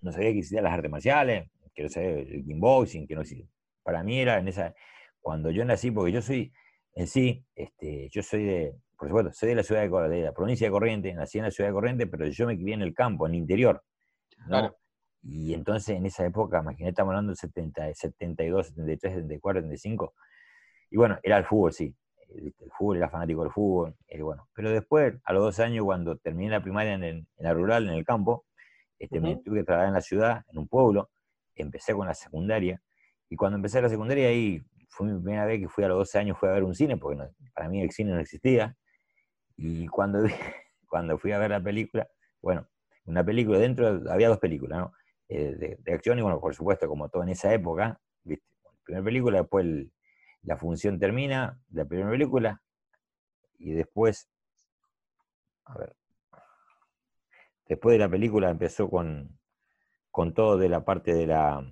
No 0.00 0.10
sabía 0.10 0.30
que 0.32 0.38
existían 0.38 0.64
las 0.64 0.72
artes 0.72 0.90
marciales, 0.90 1.50
que 1.72 1.84
no 1.84 1.88
sabía 1.88 2.10
el 2.10 2.44
kickboxing, 2.44 3.06
que 3.06 3.14
no 3.14 3.20
existía. 3.20 3.48
Para 3.84 4.02
mí 4.02 4.20
era 4.20 4.38
en 4.38 4.48
esa, 4.48 4.74
cuando 5.22 5.50
yo 5.50 5.64
nací, 5.64 5.90
porque 5.90 6.12
yo 6.12 6.20
soy, 6.20 6.52
en 6.94 7.06
sí, 7.06 7.46
este, 7.54 8.10
yo 8.10 8.22
soy 8.22 8.44
de, 8.44 8.76
por 8.98 9.08
supuesto, 9.08 9.32
soy 9.32 9.50
de 9.50 9.54
la 9.54 9.62
ciudad 9.62 9.82
de, 9.82 10.08
de 10.08 10.22
la 10.22 10.32
provincia 10.32 10.66
de 10.66 10.70
Corrientes, 10.70 11.14
nací 11.14 11.38
en 11.38 11.44
la 11.44 11.50
ciudad 11.50 11.70
de 11.70 11.74
Corrientes, 11.74 12.08
pero 12.10 12.26
yo 12.26 12.46
me 12.46 12.56
crié 12.56 12.74
en 12.74 12.82
el 12.82 12.92
campo, 12.92 13.26
en 13.26 13.34
el 13.34 13.38
interior. 13.38 13.82
¿no? 14.48 14.74
Y 15.22 15.54
entonces 15.54 15.96
en 15.96 16.04
esa 16.04 16.26
época, 16.26 16.60
imagínate, 16.60 16.90
estamos 16.90 17.12
hablando 17.12 17.30
del 17.30 17.36
70, 17.36 17.94
72, 17.94 18.66
73, 18.68 19.14
74, 19.14 19.62
75. 19.62 20.14
Y 20.90 20.96
bueno, 20.96 21.18
era 21.22 21.38
el 21.38 21.44
fútbol, 21.44 21.72
sí. 21.72 21.94
El, 22.28 22.52
fútbol, 22.76 22.96
era 22.96 23.08
fanático 23.08 23.42
del 23.42 23.52
fútbol. 23.52 23.94
bueno. 24.20 24.48
Pero 24.54 24.70
después, 24.70 25.14
a 25.24 25.32
los 25.32 25.42
dos 25.44 25.60
años, 25.60 25.84
cuando 25.84 26.16
terminé 26.16 26.50
la 26.50 26.62
primaria 26.62 26.94
en, 26.94 27.26
la 27.38 27.54
rural, 27.54 27.88
en 27.88 27.94
el 27.94 28.04
campo, 28.04 28.46
este, 28.98 29.20
me 29.20 29.36
tuve 29.36 29.60
que 29.60 29.64
trasladar 29.64 29.88
en 29.88 29.94
la 29.94 30.00
ciudad, 30.00 30.44
en 30.50 30.58
un 30.58 30.68
pueblo. 30.68 31.10
Empecé 31.54 31.94
con 31.94 32.06
la 32.06 32.14
secundaria. 32.14 32.82
Y 33.28 33.36
cuando 33.36 33.56
empecé 33.56 33.80
la 33.80 33.88
secundaria, 33.88 34.28
ahí 34.28 34.62
fue 34.92 35.06
mi 35.06 35.18
primera 35.18 35.46
vez 35.46 35.58
que 35.58 35.68
fui 35.68 35.84
a 35.84 35.88
los 35.88 35.98
12 35.98 36.18
años, 36.18 36.38
fui 36.38 36.48
a 36.50 36.52
ver 36.52 36.64
un 36.64 36.74
cine, 36.74 36.98
porque 36.98 37.22
para 37.54 37.68
mí 37.68 37.80
el 37.80 37.90
cine 37.90 38.12
no 38.12 38.20
existía. 38.20 38.76
Y 39.56 39.86
cuando, 39.88 40.18
cuando 40.88 41.18
fui 41.18 41.32
a 41.32 41.38
ver 41.38 41.50
la 41.50 41.62
película, 41.62 42.06
bueno, 42.42 42.68
una 43.06 43.24
película, 43.24 43.58
dentro 43.58 44.02
había 44.10 44.28
dos 44.28 44.38
películas, 44.38 44.80
¿no? 44.80 44.92
Eh, 45.28 45.78
de, 45.82 45.92
acción, 45.94 46.18
y 46.18 46.22
bueno, 46.22 46.40
por 46.40 46.54
supuesto, 46.54 46.86
como 46.88 47.08
todo 47.08 47.22
en 47.22 47.30
esa 47.30 47.54
época, 47.54 47.98
¿viste? 48.22 48.44
la 48.64 48.70
primera 48.84 49.04
película, 49.04 49.38
después 49.38 49.66
la 50.42 50.56
función 50.58 50.98
termina, 50.98 51.58
la 51.70 51.86
primera 51.86 52.10
película, 52.10 52.62
y 53.58 53.72
después, 53.72 54.28
a 55.64 55.78
ver, 55.78 55.96
después 57.66 57.94
de 57.94 57.98
la 57.98 58.10
película 58.10 58.50
empezó 58.50 58.90
con, 58.90 59.38
con 60.10 60.34
todo 60.34 60.58
de 60.58 60.68
la 60.68 60.84
parte 60.84 61.14
de 61.14 61.26
la, 61.28 61.66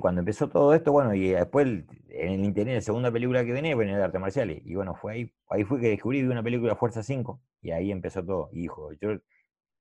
cuando 0.00 0.20
empezó 0.20 0.48
todo 0.48 0.74
esto, 0.74 0.90
bueno, 0.90 1.14
y 1.14 1.28
después 1.28 1.66
en 2.08 2.32
el 2.32 2.44
internet, 2.44 2.76
la 2.76 2.80
segunda 2.80 3.12
película 3.12 3.44
que 3.44 3.52
venía, 3.52 3.76
venía 3.76 3.96
de 3.96 4.02
artes 4.02 4.20
marciales. 4.20 4.62
Y 4.64 4.74
bueno, 4.74 4.96
fue 4.96 5.12
ahí, 5.12 5.32
ahí 5.48 5.64
fue 5.64 5.80
que 5.80 5.90
descubrí 5.90 6.22
una 6.24 6.42
película 6.42 6.74
Fuerza 6.74 7.02
5, 7.02 7.40
y 7.62 7.70
ahí 7.70 7.92
empezó 7.92 8.24
todo. 8.24 8.50
Hijo, 8.52 8.92
yo 9.00 9.16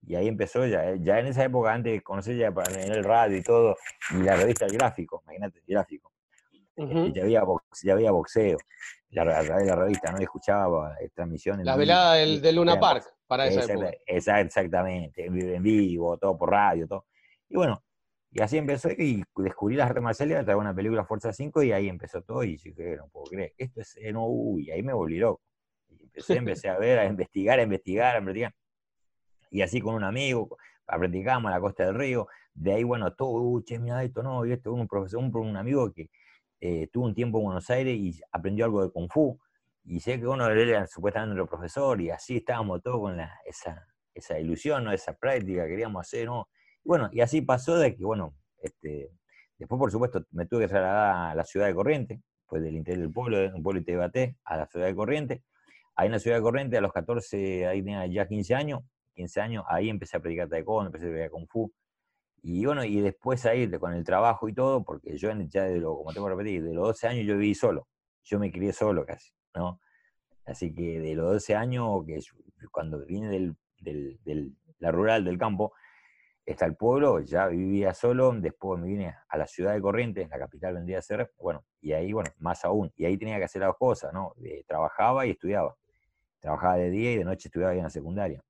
y 0.02 0.16
ahí 0.16 0.28
empezó 0.28 0.66
ya, 0.66 0.92
eh, 0.92 1.00
ya 1.02 1.20
en 1.20 1.28
esa 1.28 1.44
época, 1.44 1.74
antes 1.74 1.92
de 1.92 2.02
conocer 2.02 2.38
ya 2.38 2.48
en 2.48 2.92
el 2.94 3.04
radio 3.04 3.38
y 3.38 3.42
todo, 3.42 3.78
y 4.12 4.24
la 4.24 4.36
revista 4.36 4.66
El 4.66 4.74
Gráfico, 4.74 5.22
imagínate, 5.26 5.60
El 5.60 5.66
Gráfico. 5.68 6.12
Este, 6.76 7.12
ya, 7.14 7.24
había 7.24 7.44
ya 7.84 7.94
había 7.94 8.12
boxeo, 8.12 8.58
la, 9.10 9.26
la, 9.26 9.76
revista, 9.76 10.12
¿no? 10.12 10.20
escuchaba 10.20 10.96
transmisiones. 11.14 11.66
La 11.66 11.76
velada 11.76 12.14
del, 12.14 12.42
de 12.42 12.54
Luna 12.54 12.80
Park, 12.80 13.04
para 13.28 13.48
esa 13.48 13.74
época. 13.74 13.92
Exactamente, 14.06 15.26
en 15.26 15.64
vivo, 15.64 16.18
todo 16.18 16.38
por 16.38 16.52
radio, 16.52 16.88
todo. 16.88 17.06
Y 17.50 17.58
bueno, 17.58 17.84
y 18.32 18.42
así 18.42 18.58
empezó, 18.58 18.90
y 18.92 19.24
descubrí 19.38 19.76
las 19.76 19.90
artes 19.90 20.04
marciales, 20.04 20.44
traía 20.46 20.58
una 20.58 20.76
película 20.76 21.06
Fuerza 21.06 21.34
5, 21.34 21.64
y 21.64 21.72
ahí 21.72 21.90
empezó 21.90 22.22
todo, 22.22 22.44
y 22.44 22.58
dije, 22.58 22.74
no 22.98 23.08
puedo 23.10 23.26
creer, 23.26 23.54
esto 23.58 23.82
es, 23.82 23.98
no, 24.14 24.28
uy, 24.28 24.70
ahí 24.72 24.84
me 24.84 24.94
volví 24.94 25.18
loco. 25.18 25.42
Y 25.90 26.04
empecé, 26.04 26.36
empecé 26.38 26.70
a 26.70 26.78
ver, 26.78 27.00
a 27.00 27.06
investigar, 27.06 27.60
a 27.60 27.64
investigar, 27.64 28.16
a 28.16 28.20
investigar 28.20 28.54
y 29.52 29.62
así 29.62 29.82
con 29.82 29.96
un 29.96 30.04
amigo, 30.04 30.58
practicábamos 30.86 31.50
a 31.50 31.56
la 31.56 31.62
costa 31.62 31.86
del 31.86 31.96
río, 31.96 32.28
de 32.54 32.74
ahí, 32.74 32.84
bueno, 32.84 33.14
todo, 33.14 33.42
uh, 33.42 33.62
che, 33.64 33.80
mira 33.80 34.04
esto, 34.04 34.22
no, 34.24 34.46
y 34.46 34.52
esto, 34.52 34.74
un 34.74 34.88
profesor, 34.88 35.20
un, 35.20 35.36
un 35.36 35.58
amigo 35.58 35.92
que 35.92 36.10
eh, 36.60 36.88
tuvo 36.92 37.06
un 37.06 37.16
tiempo 37.16 37.40
en 37.40 37.46
Buenos 37.46 37.70
Aires 37.70 37.96
y 37.98 38.20
aprendió 38.32 38.66
algo 38.66 38.84
de 38.84 38.92
Kung 38.92 39.10
Fu, 39.12 39.40
y 39.86 40.00
sé 40.00 40.20
que 40.20 40.28
uno 40.28 40.48
era 40.50 40.86
supuestamente 40.88 41.36
nuestro 41.36 41.58
profesor, 41.58 42.00
y 42.02 42.10
así 42.10 42.38
estábamos 42.38 42.82
todos 42.84 43.00
con 43.00 43.20
esa, 43.46 43.88
esa 44.14 44.40
ilusión, 44.40 44.84
¿no? 44.84 44.92
esa 44.92 45.14
práctica 45.14 45.64
que 45.64 45.70
queríamos 45.70 46.02
hacer, 46.02 46.28
¿no? 46.28 46.48
Bueno, 46.84 47.10
y 47.12 47.22
así 47.22 47.42
pasó 47.42 47.78
de 47.78 47.96
que, 47.96 48.04
bueno, 48.04 48.36
este, 48.62 49.12
después 49.58 49.80
por 49.80 49.92
supuesto 49.92 50.26
me 50.32 50.46
tuve 50.46 50.62
que 50.62 50.68
trasladar 50.70 51.32
a 51.32 51.36
la 51.36 51.44
ciudad 51.44 51.68
de 51.68 51.76
Corrientes, 51.76 52.20
pues 52.48 52.64
del 52.64 52.76
interior 52.76 53.04
del 53.04 53.14
pueblo, 53.14 53.38
un 53.56 53.64
pueblo 53.64 53.82
y 53.82 53.84
te 53.84 54.38
a 54.44 54.58
la 54.58 54.66
ciudad 54.68 54.88
de 54.88 54.96
Corrientes, 54.96 55.42
ahí 55.96 56.08
en 56.08 56.14
la 56.14 56.20
ciudad 56.20 56.38
de 56.38 56.44
Corrientes 56.44 56.78
a 56.78 56.82
los 56.82 56.94
14, 56.94 57.68
ahí 57.68 57.84
tenía 57.84 58.06
ya 58.08 58.28
15 58.28 58.56
años, 58.56 58.82
15 59.14 59.42
años, 59.42 59.66
ahí 59.68 59.90
empecé 59.90 60.18
a 60.18 60.20
practicar 60.22 60.50
taekwondo, 60.50 60.88
empecé 60.88 61.06
a 61.06 61.10
practicar 61.10 61.32
kung 61.32 61.48
fu. 61.48 61.72
Y 62.42 62.66
bueno, 62.66 62.86
y 62.86 63.02
después 63.02 63.46
ahí 63.46 63.70
con 63.78 63.94
el 63.94 64.04
trabajo 64.04 64.48
y 64.48 64.54
todo, 64.54 64.84
porque 64.84 65.18
yo 65.18 65.30
ya 65.50 65.64
de 65.64 65.80
lo, 65.80 65.98
como 65.98 66.14
tengo 66.14 66.28
que 66.28 66.32
repetir, 66.32 66.64
de 66.64 66.74
los 66.74 66.88
12 66.88 67.08
años 67.08 67.26
yo 67.26 67.38
viví 67.38 67.54
solo. 67.54 67.88
Yo 68.24 68.40
me 68.40 68.52
crié 68.52 68.72
solo 68.72 69.06
casi, 69.06 69.32
¿no? 69.56 69.82
Así 70.46 70.74
que 70.74 71.00
de 71.00 71.16
los 71.16 71.34
12 71.34 71.56
años, 71.56 72.06
que 72.06 72.22
cuando 72.72 73.06
vine 73.06 73.30
del, 73.30 73.56
del, 73.80 74.56
la 74.80 74.92
rural, 74.92 75.26
del 75.26 75.38
campo, 75.38 75.74
está 76.52 76.66
el 76.66 76.76
pueblo, 76.76 77.20
ya 77.20 77.48
vivía 77.48 77.94
solo, 77.94 78.32
después 78.34 78.80
me 78.80 78.88
vine 78.88 79.16
a 79.28 79.38
la 79.38 79.48
ciudad 79.48 79.74
de 79.74 79.82
Corrientes, 79.82 80.30
la 80.30 80.40
capital 80.40 80.76
vendría 80.76 81.00
a 81.00 81.02
ser, 81.02 81.32
bueno, 81.38 81.64
y 81.82 81.94
ahí, 81.94 82.12
bueno, 82.12 82.32
más 82.40 82.66
aún, 82.66 82.92
y 82.96 83.06
ahí 83.06 83.18
tenía 83.18 83.38
que 83.38 83.46
hacer 83.46 83.62
las 83.62 83.76
cosas, 83.78 84.14
¿no? 84.14 84.34
trabajaba 84.68 85.26
y 85.26 85.32
estudiaba. 85.32 85.76
Trabajaba 86.40 86.78
de 86.78 86.90
día 86.90 87.12
y 87.14 87.18
de 87.18 87.26
noche 87.26 87.50
estudiaba 87.50 87.74
en 87.74 87.84
la 87.84 87.90
secundaria. 87.90 88.42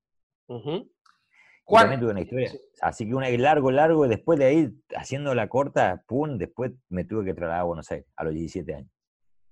Juan, 1.64 2.00
tuve 2.00 2.10
una 2.10 2.20
historia. 2.20 2.52
Así 2.80 3.06
que 3.06 3.14
una 3.14 3.28
largo, 3.30 3.70
largo, 3.70 4.06
y 4.06 4.08
después 4.08 4.38
de 4.38 4.44
ahí, 4.46 4.70
haciendo 4.96 5.34
la 5.34 5.48
corta, 5.48 6.02
pum, 6.06 6.38
después 6.38 6.72
me 6.88 7.04
tuve 7.04 7.24
que 7.24 7.34
trasladar 7.34 7.60
a 7.60 7.64
Buenos 7.64 7.90
Aires, 7.90 8.06
a 8.16 8.24
los 8.24 8.34
17 8.34 8.74
años. 8.74 8.90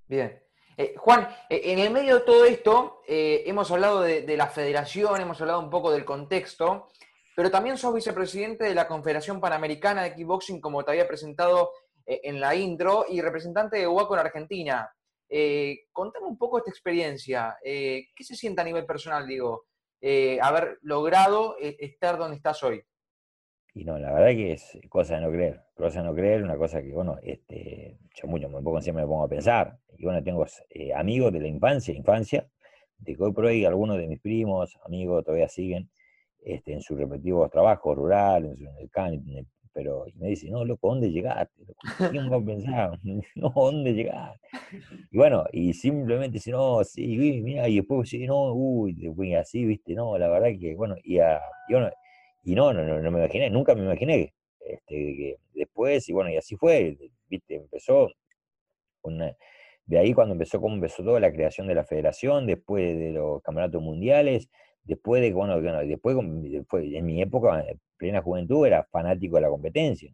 Bien. 0.07 0.41
Eh, 0.77 0.95
Juan, 0.97 1.29
eh, 1.51 1.61
en 1.65 1.81
el 1.81 1.91
medio 1.91 2.17
de 2.17 2.21
todo 2.21 2.45
esto, 2.45 3.03
eh, 3.07 3.43
hemos 3.47 3.71
hablado 3.71 4.01
de, 4.01 4.37
la 4.37 4.47
federación, 4.47 5.21
hemos 5.21 5.41
hablado 5.41 5.61
un 5.61 5.71
poco 5.71 5.91
del 5.91 6.05
contexto, 6.05 6.89
pero 7.39 7.53
también 7.53 7.77
sos 7.77 7.95
vicepresidente 7.95 8.65
de 8.65 8.75
la 8.75 8.89
Confederación 8.89 9.41
Panamericana 9.41 10.03
de 10.03 10.13
Kickboxing, 10.13 10.61
como 10.61 10.85
te 10.85 10.91
había 10.91 11.07
presentado 11.07 11.71
en 12.05 12.41
la 12.41 12.57
intro, 12.57 13.05
y 13.09 13.21
representante 13.21 13.79
de 13.79 13.87
UACO 13.87 14.15
en 14.15 14.21
Argentina. 14.21 14.93
contame 15.93 16.27
un 16.27 16.37
poco 16.37 16.59
esta 16.59 16.71
experiencia. 16.71 17.57
¿Qué 17.63 18.25
se 18.25 18.35
siente 18.35 18.61
a 18.61 18.65
nivel 18.65 18.85
personal, 18.85 19.25
digo? 19.25 19.67
Eh, 20.01 20.41
haber 20.43 20.81
logrado 20.83 21.55
eh, 21.61 21.77
estar 21.79 22.19
donde 22.19 22.39
estás 22.39 22.61
hoy? 22.65 22.83
y 23.73 23.85
no, 23.85 23.97
la 24.01 24.13
verdad 24.13 24.31
que 24.31 24.55
es 24.55 24.77
cosa 24.89 25.15
de 25.15 25.21
no 25.21 25.31
creer, 25.31 25.63
cosa 25.77 26.01
de 26.01 26.09
no 26.09 26.15
creer, 26.17 26.43
una 26.43 26.57
cosa 26.57 26.83
que, 26.83 26.91
bueno, 26.91 27.21
este, 27.23 28.01
yo 28.17 28.27
mucho, 28.27 28.49
me 28.49 28.61
pongo, 28.61 28.81
siempre 28.81 29.05
me 29.05 29.09
pongo 29.09 29.23
a 29.23 29.29
pensar. 29.29 29.79
Y 29.97 30.03
bueno, 30.03 30.21
tengo 30.25 30.45
eh, 30.71 30.93
amigos 30.93 31.33
de 31.33 31.39
la 31.39 31.47
infancia, 31.47 31.95
infancia, 31.95 32.49
de 32.97 33.15
que 33.15 33.23
hoy 33.23 33.33
por 33.33 33.45
hoy 33.45 33.65
algunos 33.65 33.97
de 33.99 34.09
mis 34.09 34.21
primos, 34.21 34.77
amigos, 34.85 35.25
todavía 35.25 35.49
siguen 35.49 35.89
este, 36.49 36.73
en 36.73 36.83
sus 36.83 36.99
respectivos 36.99 37.51
trabajos 37.51 37.97
rurales, 37.97 38.59
en, 38.61 38.69
el 38.79 38.91
campo, 38.91 39.23
pero 39.73 40.07
y 40.09 40.15
me 40.15 40.29
dice, 40.29 40.51
no, 40.51 40.65
loco, 40.65 40.89
¿dónde 40.89 41.11
llegaste? 41.11 41.65
¿Quién 42.11 42.29
pensar? 42.45 42.99
No, 43.37 43.53
¿dónde 43.55 43.95
llegaste? 43.95 44.49
Y 45.11 45.17
bueno, 45.19 45.45
y 45.53 45.73
simplemente 45.73 46.35
dice, 46.35 46.51
no, 46.51 46.83
sí, 46.85 47.07
mira, 47.43 47.69
y 47.69 47.77
después, 47.77 48.09
sí, 48.09 48.27
no, 48.27 48.53
uy, 48.55 48.95
después 48.95 49.37
así, 49.37 49.65
viste, 49.65 49.95
no, 49.95 50.19
la 50.19 50.29
verdad 50.29 50.49
que, 50.59 50.75
bueno, 50.75 50.97
y, 51.05 51.19
a, 51.19 51.41
y 51.69 51.75
bueno, 51.75 51.91
y 52.45 52.55
no, 52.55 52.73
no, 52.73 52.83
no, 52.85 53.11
me 53.11 53.19
imaginé, 53.19 53.51
nunca 53.51 53.75
me 53.75 53.83
imaginé 53.83 54.35
este, 54.61 54.95
que 54.95 55.37
después, 55.55 56.09
y 56.09 56.13
bueno, 56.13 56.31
y 56.31 56.37
así 56.37 56.57
fue, 56.57 56.97
viste, 57.29 57.57
empezó 57.57 58.11
de 59.87 59.99
ahí 59.99 60.13
cuando 60.13 60.35
empezó, 60.35 60.61
cómo 60.61 60.75
empezó 60.75 61.03
toda 61.03 61.21
la 61.21 61.33
creación 61.33 61.67
de 61.67 61.75
la 61.75 61.85
federación, 61.85 62.47
después 62.47 62.97
de 62.99 63.13
los 63.13 63.43
campeonatos 63.43 63.83
mundiales, 63.83 64.49
después 64.89 65.23
de, 65.23 65.33
bueno, 65.33 65.61
después, 65.61 66.17
después 66.51 66.85
en 66.93 67.07
mi 67.07 67.21
época, 67.23 67.63
en 67.69 67.79
plena 67.99 68.23
juventud, 68.23 68.67
era 68.67 68.85
fanático 68.85 69.37
de 69.37 69.43
la 69.43 69.49
competencia, 69.51 70.13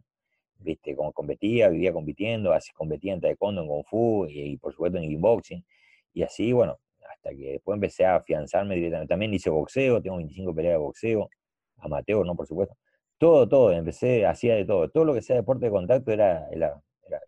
viste, 0.59 0.95
como 0.95 1.13
competía, 1.13 1.69
vivía 1.69 1.93
compitiendo, 1.93 2.53
así 2.53 2.73
competía 2.73 3.13
en 3.13 3.21
taekwondo, 3.21 3.61
en 3.61 3.67
kung 3.67 3.85
fu, 3.85 4.27
y, 4.29 4.57
por 4.57 4.73
supuesto 4.73 4.97
en 4.99 5.09
kickboxing, 5.09 5.65
y 6.13 6.23
así, 6.23 6.51
bueno, 6.53 6.77
hasta 7.09 7.29
que 7.31 7.53
después 7.53 7.75
empecé 7.75 8.05
a 8.05 8.17
afianzarme 8.17 8.75
directamente, 8.75 9.09
también 9.11 9.33
hice 9.33 9.49
boxeo, 9.49 10.01
tengo 10.01 10.17
25 10.17 10.53
peleas 10.53 10.73
de 10.73 10.77
boxeo, 10.77 11.29
amateur, 11.77 12.25
¿no? 12.25 12.35
Por 12.35 12.47
supuesto. 12.47 12.75
Todo, 13.17 13.47
todo, 13.47 13.71
empecé, 13.71 14.25
hacía 14.25 14.55
de 14.55 14.65
todo. 14.65 14.89
Todo 14.89 15.05
lo 15.05 15.13
que 15.13 15.21
sea 15.21 15.37
deporte 15.37 15.65
de 15.65 15.71
contacto 15.71 16.11
era, 16.11 16.47
era, 16.51 16.81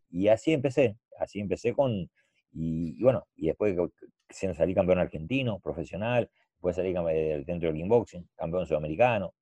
y 0.09 0.27
así 0.27 0.53
empecé, 0.53 0.97
así 1.19 1.39
empecé 1.39 1.73
con, 1.73 2.09
y, 2.53 3.01
bueno, 3.03 3.25
y 3.35 3.47
después 3.47 3.75
salí 4.29 4.73
campeón 4.73 4.99
argentino, 4.99 5.59
profesional, 5.59 6.29
después 6.57 6.75
salí 6.75 6.93
dentro 7.45 7.71
del 7.71 7.81
kickboxing, 7.81 8.27
campeón 8.35 8.65
sudamericano, 8.65 9.33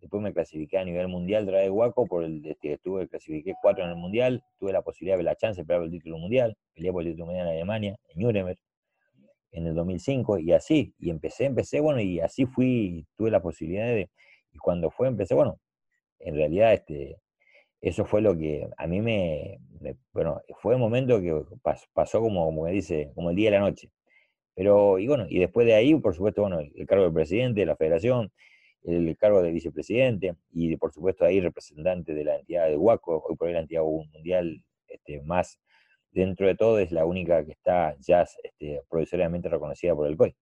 después 0.00 0.22
me 0.22 0.32
clasifiqué 0.32 0.78
a 0.78 0.84
nivel 0.84 1.08
mundial 1.08 1.46
de 1.46 1.70
Huaco, 1.70 2.06
por 2.06 2.24
el, 2.24 2.44
este, 2.44 2.72
estuve, 2.72 3.08
clasifiqué 3.08 3.54
cuatro 3.62 3.84
en 3.84 3.90
el 3.90 3.96
mundial, 3.96 4.42
tuve 4.58 4.72
la 4.72 4.82
posibilidad, 4.82 5.16
de 5.16 5.22
la 5.22 5.36
chance 5.36 5.60
de 5.60 5.66
pelear 5.66 5.84
el 5.84 5.90
título 5.90 6.18
mundial, 6.18 6.56
peleé 6.74 6.92
por 6.92 7.02
el 7.02 7.10
título 7.10 7.26
mundial 7.26 7.46
en 7.46 7.52
Alemania, 7.52 7.96
en 8.08 8.22
Nuremberg, 8.22 8.58
en 9.52 9.66
el 9.66 9.74
2005, 9.74 10.38
y 10.38 10.52
así, 10.52 10.94
y 10.98 11.10
empecé, 11.10 11.44
empecé, 11.44 11.80
bueno, 11.80 12.00
y 12.00 12.20
así 12.20 12.46
fui, 12.46 13.06
tuve 13.16 13.30
la 13.30 13.40
posibilidad 13.40 13.86
de, 13.86 14.10
y 14.50 14.58
cuando 14.58 14.90
fue, 14.90 15.08
empecé, 15.08 15.34
bueno, 15.34 15.58
en 16.18 16.34
realidad 16.34 16.72
este, 16.72 17.18
eso 17.80 18.04
fue 18.04 18.22
lo 18.22 18.36
que 18.36 18.68
a 18.76 18.86
mí 18.86 19.00
me, 19.02 19.58
bueno, 20.12 20.40
fue 20.60 20.74
el 20.74 20.80
momento 20.80 21.20
que 21.20 21.44
pasó, 21.92 22.20
como, 22.20 22.46
como 22.46 22.66
dice, 22.66 23.10
como 23.14 23.30
el 23.30 23.36
día 23.36 23.50
de 23.50 23.58
la 23.58 23.64
noche. 23.64 23.90
Pero, 24.54 24.98
y 24.98 25.06
bueno, 25.06 25.26
y 25.28 25.38
después 25.38 25.66
de 25.66 25.74
ahí, 25.74 25.94
por 25.94 26.14
supuesto, 26.14 26.42
bueno, 26.42 26.60
el 26.60 26.86
cargo 26.86 27.04
de 27.04 27.10
presidente 27.12 27.60
de 27.60 27.66
la 27.66 27.76
federación, 27.76 28.30
el 28.84 29.16
cargo 29.16 29.42
de 29.42 29.52
vicepresidente 29.52 30.34
y 30.52 30.76
por 30.76 30.92
supuesto 30.92 31.24
ahí 31.24 31.40
representante 31.40 32.14
de 32.14 32.24
la 32.24 32.36
entidad 32.36 32.68
de 32.68 32.76
Huaco, 32.76 33.22
hoy 33.26 33.36
por 33.36 33.46
hoy 33.46 33.54
la 33.54 33.60
entidad 33.60 33.82
mundial 33.82 34.62
este, 34.88 35.22
más 35.22 35.60
dentro 36.10 36.46
de 36.46 36.54
todo 36.54 36.78
es 36.78 36.92
la 36.92 37.04
única 37.06 37.44
que 37.44 37.52
está 37.52 37.96
ya 38.00 38.26
este, 38.42 38.82
provisoriamente 38.88 39.48
reconocida 39.48 39.94
por 39.94 40.06
el 40.06 40.16
COI. 40.16 40.34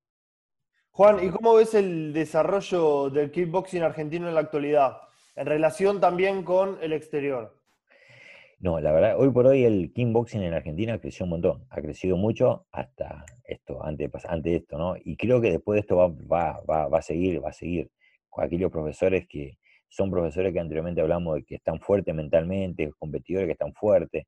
Juan, 0.90 1.25
¿y 1.25 1.31
cómo 1.31 1.55
ves 1.55 1.75
el 1.75 2.12
desarrollo 2.12 3.11
del 3.11 3.31
kickboxing 3.31 3.83
argentino 3.83 4.29
en 4.29 4.35
la 4.35 4.40
actualidad, 4.40 4.99
en 5.37 5.46
relación 5.46 6.01
también 6.01 6.42
con 6.42 6.79
el 6.83 6.92
exterior? 6.92 7.60
No, 8.61 8.79
la 8.79 8.92
verdad, 8.92 9.18
hoy 9.18 9.31
por 9.31 9.46
hoy 9.46 9.64
el 9.64 9.90
kickboxing 9.92 10.42
en 10.42 10.53
Argentina 10.53 10.99
creció 10.99 11.25
un 11.25 11.31
montón, 11.31 11.64
ha 11.70 11.81
crecido 11.81 12.18
mucho 12.18 12.66
hasta 12.73 13.25
esto, 13.44 13.83
antes, 13.83 14.11
de 14.42 14.57
esto, 14.57 14.77
¿no? 14.77 14.96
Y 15.03 15.16
creo 15.16 15.40
que 15.40 15.51
después 15.51 15.77
de 15.77 15.81
esto 15.81 15.96
va, 15.96 16.09
va, 16.68 16.87
va, 16.88 16.99
a 16.99 17.03
seguir, 17.03 17.42
va 17.42 17.49
a 17.49 17.53
seguir. 17.55 17.90
Aquellos 18.37 18.70
profesores 18.70 19.27
que 19.27 19.59
son 19.88 20.11
profesores 20.11 20.53
que 20.53 20.61
anteriormente 20.61 21.01
hablamos 21.01 21.37
de 21.37 21.44
que 21.44 21.55
están 21.57 21.81
fuertes 21.81 22.14
mentalmente, 22.14 22.92
competidores 22.99 23.46
que 23.49 23.53
están 23.53 23.73
fuertes, 23.73 24.27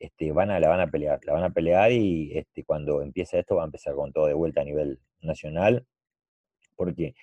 este, 0.00 0.32
van 0.32 0.50
a, 0.50 0.60
la 0.60 0.68
van 0.68 0.80
a 0.80 0.90
pelear, 0.90 1.20
la 1.24 1.32
van 1.34 1.44
a 1.44 1.50
pelear 1.50 1.92
y 1.92 2.36
este, 2.36 2.64
cuando 2.64 3.00
empiece 3.02 3.38
esto 3.38 3.56
va 3.56 3.62
a 3.62 3.66
empezar 3.66 3.94
con 3.94 4.12
todo 4.12 4.26
de 4.26 4.34
vuelta 4.34 4.60
a 4.62 4.64
nivel 4.64 4.98
nacional 5.20 5.86
porque 6.78 7.14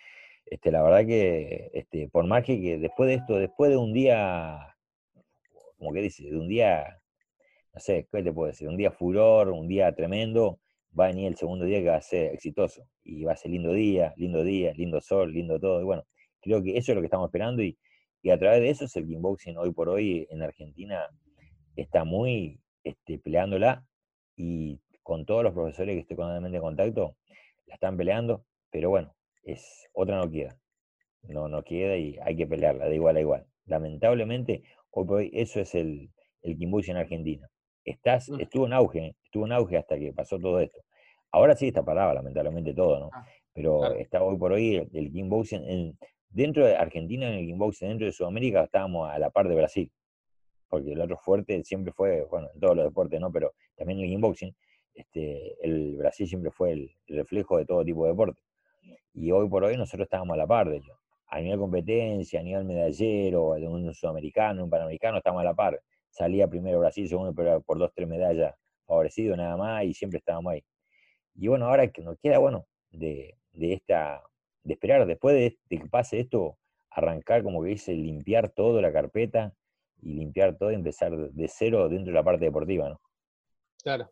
este, 0.46 0.72
la 0.72 0.84
verdad 0.84 1.06
que, 1.08 1.72
este, 1.74 2.08
por 2.10 2.28
más 2.28 2.44
que, 2.44 2.78
después 2.78 3.08
de 3.08 3.16
esto, 3.16 3.40
después 3.40 3.72
de 3.72 3.78
un 3.78 3.94
día, 3.94 4.75
como 5.86 5.94
que 5.94 6.02
dice, 6.02 6.28
de 6.28 6.36
un 6.36 6.48
día, 6.48 7.00
no 7.72 7.80
sé, 7.80 8.08
¿qué 8.12 8.24
te 8.24 8.34
puedo 8.34 8.48
decir? 8.48 8.68
Un 8.68 8.78
día 8.78 8.92
furor, 8.92 9.50
un 9.50 9.68
día 9.68 9.94
tremendo, 9.94 10.60
va 10.98 11.06
a 11.06 11.08
venir 11.10 11.28
el 11.28 11.36
segundo 11.36 11.66
día 11.66 11.80
que 11.80 11.90
va 11.90 11.98
a 11.98 12.02
ser 12.02 12.34
exitoso, 12.34 12.88
y 13.04 13.24
va 13.24 13.34
a 13.34 13.36
ser 13.38 13.52
lindo 13.52 13.72
día, 13.72 14.14
lindo 14.18 14.44
día, 14.44 14.74
lindo 14.74 15.00
sol, 15.00 15.32
lindo 15.32 15.60
todo, 15.60 15.82
y 15.82 15.84
bueno, 15.84 16.04
creo 16.42 16.64
que 16.64 16.76
eso 16.76 16.92
es 16.92 16.96
lo 16.96 17.02
que 17.02 17.06
estamos 17.06 17.28
esperando, 17.28 17.62
y, 17.62 17.78
a 18.32 18.40
través 18.40 18.62
de 18.62 18.70
eso 18.72 18.86
es 18.86 18.96
el 18.96 19.06
kickboxing 19.06 19.56
hoy 19.60 19.72
por 19.72 19.88
hoy 19.88 20.28
en 20.32 20.42
Argentina 20.42 21.08
está 21.76 22.06
muy 22.06 22.60
este, 22.84 23.20
peleándola, 23.20 23.86
y 24.36 24.80
con 25.04 25.28
todos 25.28 25.44
los 25.44 25.54
profesores 25.54 25.94
que 25.94 26.00
estoy 26.00 26.18
constantemente 26.18 26.58
en 26.58 26.64
contacto, 26.64 27.16
la 27.68 27.76
están 27.76 27.96
peleando, 27.98 28.44
pero 28.72 28.90
bueno, 28.90 29.16
es, 29.44 29.88
otra 29.94 30.18
no 30.18 30.32
queda. 30.32 30.58
No, 31.22 31.48
no 31.48 31.64
queda 31.64 31.98
y 31.98 32.18
hay 32.24 32.36
que 32.36 32.48
pelearla 32.48 32.86
de 32.86 32.96
igual 32.96 33.18
a 33.18 33.20
igual. 33.20 33.46
Lamentablemente, 33.66 34.64
hoy 34.96 35.06
por 35.06 35.18
hoy 35.18 35.30
eso 35.34 35.60
es 35.60 35.76
el, 35.76 36.10
el 36.42 36.58
en 36.62 36.98
Argentina. 36.98 37.48
Estás, 37.84 38.30
mm. 38.30 38.40
estuvo 38.40 38.66
en 38.66 38.74
auge, 38.74 39.16
estuvo 39.24 39.46
en 39.46 39.52
auge 39.52 39.78
hasta 39.78 39.98
que 39.98 40.14
pasó 40.14 40.40
todo 40.40 40.60
esto. 40.60 40.82
Ahora 41.32 41.56
sí 41.56 41.68
está 41.68 41.84
parado, 41.84 42.14
lamentablemente 42.14 42.74
todo, 42.74 43.00
¿no? 43.00 43.10
Ah, 43.12 43.26
Pero 43.54 43.94
está 43.96 44.24
hoy 44.24 44.38
por 44.38 44.54
hoy 44.54 44.78
el, 44.78 44.90
el 44.94 45.12
en, 45.52 45.98
dentro 46.30 46.66
de 46.66 46.76
Argentina, 46.76 47.28
en 47.28 47.40
el 47.40 47.46
kickboxing, 47.46 47.90
dentro 47.90 48.08
de 48.08 48.14
Sudamérica, 48.14 48.64
estábamos 48.64 49.10
a 49.10 49.20
la 49.20 49.30
par 49.30 49.50
de 49.50 49.56
Brasil. 49.56 49.92
Porque 50.70 50.94
el 50.94 51.02
otro 51.02 51.18
fuerte 51.18 51.64
siempre 51.64 51.92
fue, 51.92 52.24
bueno, 52.26 52.50
en 52.54 52.60
todos 52.60 52.76
los 52.76 52.86
deportes, 52.86 53.20
¿no? 53.20 53.32
Pero 53.32 53.54
también 53.76 54.00
en 54.00 54.06
el 54.06 54.12
kickboxing, 54.12 54.56
este, 54.94 55.58
el 55.62 55.98
Brasil 55.98 56.28
siempre 56.28 56.52
fue 56.52 56.72
el 56.72 56.92
reflejo 57.08 57.58
de 57.58 57.66
todo 57.66 57.84
tipo 57.84 58.06
de 58.06 58.12
deporte. 58.12 58.42
Y 59.14 59.32
hoy 59.32 59.50
por 59.50 59.64
hoy 59.64 59.76
nosotros 59.76 60.06
estábamos 60.06 60.36
a 60.36 60.38
la 60.38 60.48
par 60.48 60.70
de 60.70 60.78
ellos. 60.78 60.98
A 61.36 61.42
nivel 61.42 61.60
competencia, 61.60 62.40
a 62.40 62.44
nivel 62.44 62.64
medallero, 62.64 63.56
de 63.56 63.68
un 63.68 63.94
sudamericano, 63.94 64.64
un 64.64 64.70
panamericano, 64.70 65.18
estamos 65.18 65.42
a 65.42 65.44
la 65.44 65.54
par. 65.54 65.82
Salía 66.10 66.48
primero 66.48 66.80
Brasil, 66.80 67.10
segundo, 67.10 67.36
pero 67.36 67.60
por 67.62 67.78
dos, 67.78 67.92
tres 67.94 68.08
medallas 68.08 68.56
favorecido 68.86 69.36
nada 69.36 69.58
más 69.58 69.84
y 69.84 69.94
siempre 69.94 70.20
estábamos 70.20 70.54
ahí. 70.54 70.64
Y 71.36 71.50
bueno, 71.50 71.66
ahora 71.66 71.92
que 71.92 72.02
nos 72.02 72.18
queda, 72.20 72.38
bueno, 72.38 72.68
de, 72.90 73.36
de 73.52 73.74
esta, 73.74 74.24
de 74.64 74.76
esperar 74.76 75.06
después 75.06 75.36
de, 75.36 75.58
de, 75.70 75.82
que 75.82 75.90
pase 75.90 76.22
esto, 76.22 76.58
arrancar, 76.90 77.44
como 77.44 77.62
que 77.62 77.72
dice, 77.72 77.92
limpiar 77.94 78.48
todo 78.52 78.80
la 78.80 78.94
carpeta 78.94 79.54
y 80.02 80.14
limpiar 80.14 80.58
todo 80.58 80.72
y 80.72 80.76
empezar 80.76 81.12
de 81.18 81.48
cero 81.50 81.90
dentro 81.90 82.14
de 82.14 82.18
la 82.18 82.24
parte 82.24 82.46
deportiva, 82.46 82.88
¿no? 82.88 83.02
Claro. 83.84 84.10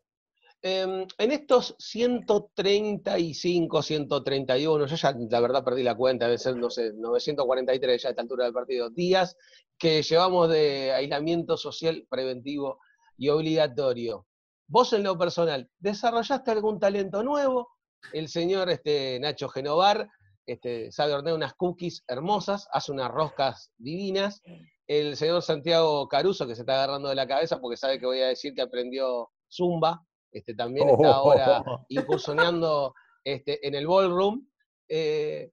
Em, 0.65 1.05
en 1.17 1.31
estos 1.33 1.75
135, 1.77 3.81
131, 3.81 4.85
yo 4.85 4.95
ya 4.95 5.13
la 5.29 5.41
verdad 5.41 5.61
perdí 5.61 5.83
la 5.83 5.93
cuenta, 5.93 6.25
debe 6.25 6.37
ser, 6.37 6.55
no 6.55 6.69
sé, 6.69 6.93
943 6.93 8.01
ya 8.01 8.07
a 8.07 8.11
esta 8.11 8.21
altura 8.21 8.45
del 8.45 8.53
partido, 8.53 8.89
días 8.89 9.35
que 9.77 10.01
llevamos 10.01 10.49
de 10.49 10.93
aislamiento 10.93 11.57
social 11.57 12.07
preventivo 12.09 12.79
y 13.17 13.27
obligatorio. 13.27 14.25
Vos 14.65 14.93
en 14.93 15.03
lo 15.03 15.17
personal, 15.17 15.69
¿desarrollaste 15.79 16.51
algún 16.51 16.79
talento 16.79 17.23
nuevo? 17.23 17.67
El 18.13 18.29
señor 18.29 18.69
este, 18.69 19.19
Nacho 19.19 19.49
Genovar 19.49 20.09
este, 20.45 20.93
sabe 20.93 21.13
hornear 21.13 21.35
unas 21.35 21.55
cookies 21.55 22.05
hermosas, 22.07 22.69
hace 22.71 22.93
unas 22.93 23.11
roscas 23.11 23.69
divinas. 23.77 24.41
El 24.87 25.17
señor 25.17 25.41
Santiago 25.41 26.07
Caruso, 26.07 26.47
que 26.47 26.55
se 26.55 26.61
está 26.61 26.75
agarrando 26.75 27.09
de 27.09 27.15
la 27.15 27.27
cabeza 27.27 27.59
porque 27.59 27.75
sabe 27.75 27.99
que 27.99 28.05
voy 28.05 28.21
a 28.21 28.27
decir 28.27 28.53
que 28.53 28.61
aprendió 28.61 29.29
Zumba, 29.51 30.05
este, 30.33 30.55
también 30.55 30.89
está 30.89 31.13
ahora 31.13 31.63
incursionando 31.89 32.93
este, 33.23 33.65
en 33.65 33.75
el 33.75 33.87
ballroom. 33.87 34.47
Eh, 34.89 35.51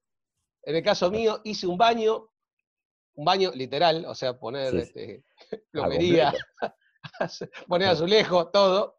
en 0.62 0.76
el 0.76 0.82
caso 0.82 1.10
mío, 1.10 1.40
hice 1.44 1.66
un 1.66 1.78
baño, 1.78 2.28
un 3.14 3.24
baño 3.24 3.50
literal, 3.54 4.04
o 4.06 4.14
sea, 4.14 4.38
poner 4.38 4.74
este, 4.76 5.24
plomería, 5.70 6.32
poner 7.68 7.88
azulejo, 7.88 8.48
todo. 8.48 8.96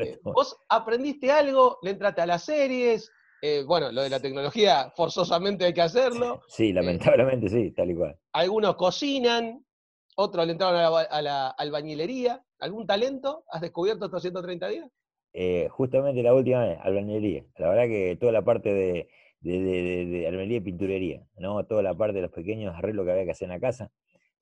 Eh, 0.00 0.18
¿Vos 0.22 0.56
aprendiste 0.68 1.30
algo? 1.30 1.78
¿Le 1.82 1.90
entraste 1.90 2.22
a 2.22 2.26
las 2.26 2.44
series? 2.44 3.10
Eh, 3.42 3.62
bueno, 3.66 3.92
lo 3.92 4.02
de 4.02 4.10
la 4.10 4.20
tecnología, 4.20 4.92
forzosamente 4.96 5.66
hay 5.66 5.74
que 5.74 5.82
hacerlo. 5.82 6.42
Sí, 6.48 6.72
lamentablemente 6.72 7.48
sí, 7.48 7.70
tal 7.72 7.90
y 7.90 7.94
cual. 7.94 8.18
Algunos 8.32 8.76
cocinan, 8.76 9.64
otros 10.16 10.46
le 10.46 10.52
entraron 10.52 10.80
a 10.80 10.90
la, 10.90 11.00
a 11.02 11.22
la 11.22 11.48
albañilería. 11.48 12.42
¿Algún 12.60 12.86
talento 12.86 13.44
has 13.50 13.60
descubierto 13.60 14.06
estos 14.06 14.22
130 14.22 14.68
días? 14.68 14.90
Eh, 15.38 15.68
justamente 15.68 16.22
la 16.22 16.32
última 16.32 16.64
vez, 16.64 16.78
albañilería. 16.80 17.44
La 17.58 17.68
verdad 17.68 17.88
que 17.88 18.16
toda 18.18 18.32
la 18.32 18.42
parte 18.42 18.72
de, 18.72 19.08
de, 19.42 19.60
de, 19.60 20.46
y 20.54 20.60
pinturería, 20.60 21.26
¿no? 21.36 21.62
Toda 21.66 21.82
la 21.82 21.94
parte 21.94 22.14
de 22.14 22.22
los 22.22 22.30
pequeños 22.30 22.74
arreglos 22.74 23.04
que 23.04 23.12
había 23.12 23.26
que 23.26 23.32
hacer 23.32 23.44
en 23.44 23.50
la 23.50 23.60
casa. 23.60 23.92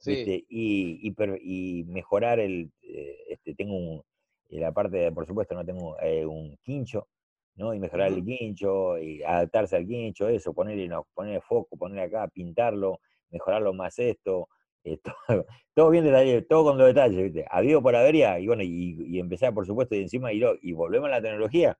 ¿viste? 0.06 0.44
Y, 0.48 1.00
y, 1.02 1.80
y, 1.80 1.84
mejorar 1.86 2.38
el, 2.38 2.70
eh, 2.82 3.16
este, 3.28 3.56
tengo 3.56 3.74
un, 3.74 4.02
la 4.50 4.70
parte, 4.70 4.98
de, 4.98 5.10
por 5.10 5.26
supuesto, 5.26 5.56
no 5.56 5.64
tengo 5.64 5.98
eh, 6.00 6.24
un 6.24 6.56
quincho, 6.62 7.08
¿no? 7.56 7.74
Y 7.74 7.80
mejorar 7.80 8.12
el 8.12 8.24
quincho, 8.24 8.96
y 8.96 9.20
adaptarse 9.24 9.74
al 9.74 9.88
quincho, 9.88 10.28
eso, 10.28 10.54
ponerle, 10.54 10.86
no, 10.86 11.08
ponerle 11.12 11.40
foco, 11.40 11.76
ponerle 11.76 12.02
acá, 12.02 12.28
pintarlo, 12.28 13.00
mejorarlo 13.30 13.74
más 13.74 13.98
esto, 13.98 14.48
eh, 14.84 14.98
todo, 15.74 15.90
bien 15.90 16.04
detalle, 16.04 16.42
todo 16.42 16.64
con 16.64 16.78
los 16.78 16.86
detalles, 16.86 17.22
¿viste? 17.22 17.44
Habido 17.50 17.82
por 17.82 17.96
avería, 17.96 18.38
y 18.38 18.46
bueno, 18.46 18.62
y, 18.62 19.18
empezar, 19.18 19.52
por 19.54 19.66
supuesto, 19.66 19.94
y 19.94 20.02
encima, 20.02 20.32
y, 20.32 20.42
y 20.62 20.72
volvemos 20.72 21.08
a 21.08 21.12
la 21.12 21.22
tecnología, 21.22 21.76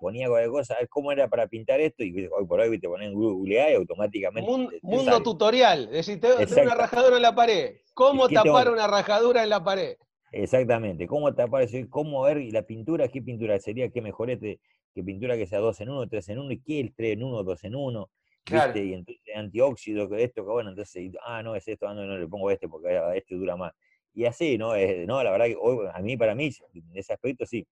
ponía 0.00 0.28
cualquier 0.28 0.50
cosa, 0.50 0.74
a 0.74 0.78
ver 0.78 0.88
cómo 0.88 1.12
era 1.12 1.28
para 1.28 1.46
pintar 1.46 1.80
esto, 1.80 2.02
y 2.02 2.28
hoy 2.36 2.46
por 2.46 2.60
hoy 2.60 2.78
te 2.78 2.88
ponen 2.88 3.10
en 3.10 3.14
Google 3.14 3.54
y 3.54 3.74
automáticamente. 3.74 4.50
Mundo, 4.82 5.22
tutorial, 5.22 5.84
es 5.92 6.06
decir, 6.06 6.20
tengo 6.20 6.36
una 6.62 6.74
rajadura 6.74 7.16
en 7.16 7.22
la 7.22 7.34
pared. 7.34 7.76
¿Cómo 7.94 8.28
tapar 8.28 8.70
una 8.70 8.86
rajadura 8.86 9.44
en 9.44 9.50
la 9.50 9.62
pared? 9.62 9.96
Exactamente, 10.32 11.06
cómo 11.06 11.32
tapar 11.34 11.62
eso, 11.62 11.76
cómo 11.90 12.22
ver 12.22 12.38
la 12.52 12.62
pintura, 12.62 13.06
qué 13.08 13.22
pintura 13.22 13.58
sería, 13.60 13.90
qué 13.90 14.00
mejorete, 14.00 14.60
qué 14.94 15.04
pintura 15.04 15.36
que 15.36 15.46
sea 15.46 15.60
2 15.60 15.80
en 15.82 15.90
1, 15.90 16.08
3 16.08 16.28
en 16.30 16.38
1, 16.38 16.52
y 16.52 16.60
qué 16.60 16.80
el 16.80 16.94
3 16.94 17.12
en 17.12 17.22
1, 17.22 17.42
2 17.44 17.64
en 17.64 17.74
1. 17.76 18.10
Claro. 18.44 18.78
Y 18.78 18.94
entonces 18.94 19.22
antióxido, 19.34 20.04
esto, 20.16 20.44
que 20.44 20.50
bueno, 20.50 20.70
entonces, 20.70 21.12
ah, 21.24 21.42
no 21.42 21.54
es 21.54 21.66
esto, 21.68 21.86
ah, 21.86 21.94
no, 21.94 22.04
no 22.04 22.18
le 22.18 22.26
pongo 22.26 22.50
este 22.50 22.68
porque 22.68 23.00
este 23.14 23.34
dura 23.36 23.56
más. 23.56 23.72
Y 24.14 24.24
así, 24.26 24.58
¿no? 24.58 24.74
no, 25.06 25.22
la 25.22 25.30
verdad 25.30 25.46
que 25.46 25.56
hoy, 25.58 25.88
a 25.92 26.00
mí, 26.00 26.16
para 26.16 26.34
mí, 26.34 26.50
en 26.74 26.96
ese 26.96 27.14
aspecto 27.14 27.46
sí, 27.46 27.66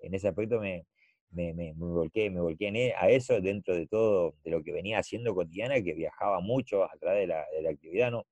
en 0.00 0.14
ese 0.14 0.28
aspecto 0.28 0.60
me, 0.60 0.84
me, 1.30 1.54
me, 1.54 1.74
me, 1.74 1.86
volqué, 1.86 2.30
me 2.30 2.40
volqué 2.40 2.68
e, 2.68 2.94
a 2.94 3.08
eso 3.08 3.40
dentro 3.40 3.74
de 3.74 3.86
todo, 3.86 4.34
de 4.44 4.50
lo 4.50 4.62
que 4.62 4.72
venía 4.72 4.98
haciendo 4.98 5.34
cotidiana, 5.34 5.82
que 5.82 5.94
viajaba 5.94 6.40
mucho 6.40 6.84
a 6.84 6.96
través 6.98 7.20
de 7.20 7.26
la, 7.28 7.46
de 7.54 7.62
la 7.62 7.70
actividad, 7.70 8.10
¿no? 8.10 8.26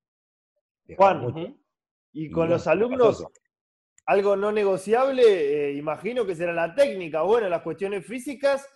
Juan, 0.97 1.57
y 2.13 2.31
con 2.31 2.49
los 2.49 2.67
alumnos, 2.67 3.27
algo 4.07 4.37
no 4.37 4.53
negociable, 4.53 5.23
eh, 5.23 5.73
imagino 5.73 6.27
que 6.27 6.37
será 6.37 6.53
la 6.53 6.75
técnica. 6.75 7.23
Bueno, 7.23 7.49
las 7.49 7.63
cuestiones 7.63 8.07
físicas, 8.07 8.69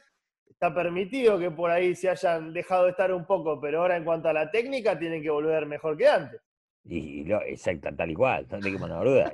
está 0.51 0.75
permitido 0.75 1.39
que 1.39 1.51
por 1.51 1.71
ahí 1.71 1.95
se 1.95 2.09
hayan 2.09 2.53
dejado 2.53 2.85
de 2.85 2.91
estar 2.91 3.13
un 3.13 3.27
poco, 3.27 3.61
pero 3.61 3.83
ahora 3.83 3.97
en 3.97 4.05
cuanto 4.05 4.29
a 4.29 4.33
la 4.33 4.51
técnica, 4.51 4.99
tienen 4.99 5.23
que 5.23 5.31
volver 5.31 5.67
mejor 5.67 5.97
que 5.97 6.09
antes. 6.09 6.41
Y, 6.85 7.31
exacto, 7.31 7.95
tal 7.95 8.11
y 8.11 8.15
cual, 8.15 8.47
que 8.47 8.71
duda, 8.71 9.33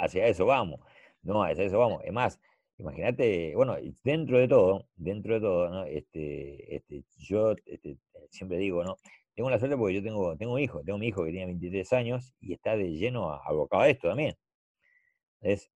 hacia 0.00 0.26
eso 0.26 0.46
vamos, 0.46 0.80
no, 1.22 1.42
hacia 1.44 1.64
eso 1.64 1.78
vamos. 1.78 2.02
Es 2.04 2.12
más, 2.12 2.40
imagínate, 2.76 3.54
bueno, 3.54 3.76
dentro 4.02 4.38
de 4.38 4.48
todo, 4.48 4.88
dentro 4.96 5.34
de 5.34 5.40
todo, 5.40 5.68
¿no? 5.70 5.84
este, 5.84 6.76
este, 6.76 7.04
yo 7.18 7.54
este, 7.66 7.98
siempre 8.30 8.58
digo, 8.58 8.82
¿no? 8.84 8.96
Tengo 9.34 9.48
la 9.48 9.58
suerte 9.58 9.76
porque 9.76 9.94
yo 9.94 10.02
tengo, 10.02 10.36
tengo 10.36 10.54
un 10.54 10.60
hijo, 10.60 10.82
tengo 10.84 10.98
mi 10.98 11.06
hijo 11.08 11.24
que 11.24 11.30
tiene 11.30 11.46
23 11.46 11.92
años 11.94 12.34
y 12.40 12.52
está 12.52 12.76
de 12.76 12.90
lleno 12.90 13.32
abocado 13.32 13.84
a 13.84 13.88
esto 13.88 14.08
también. 14.08 14.36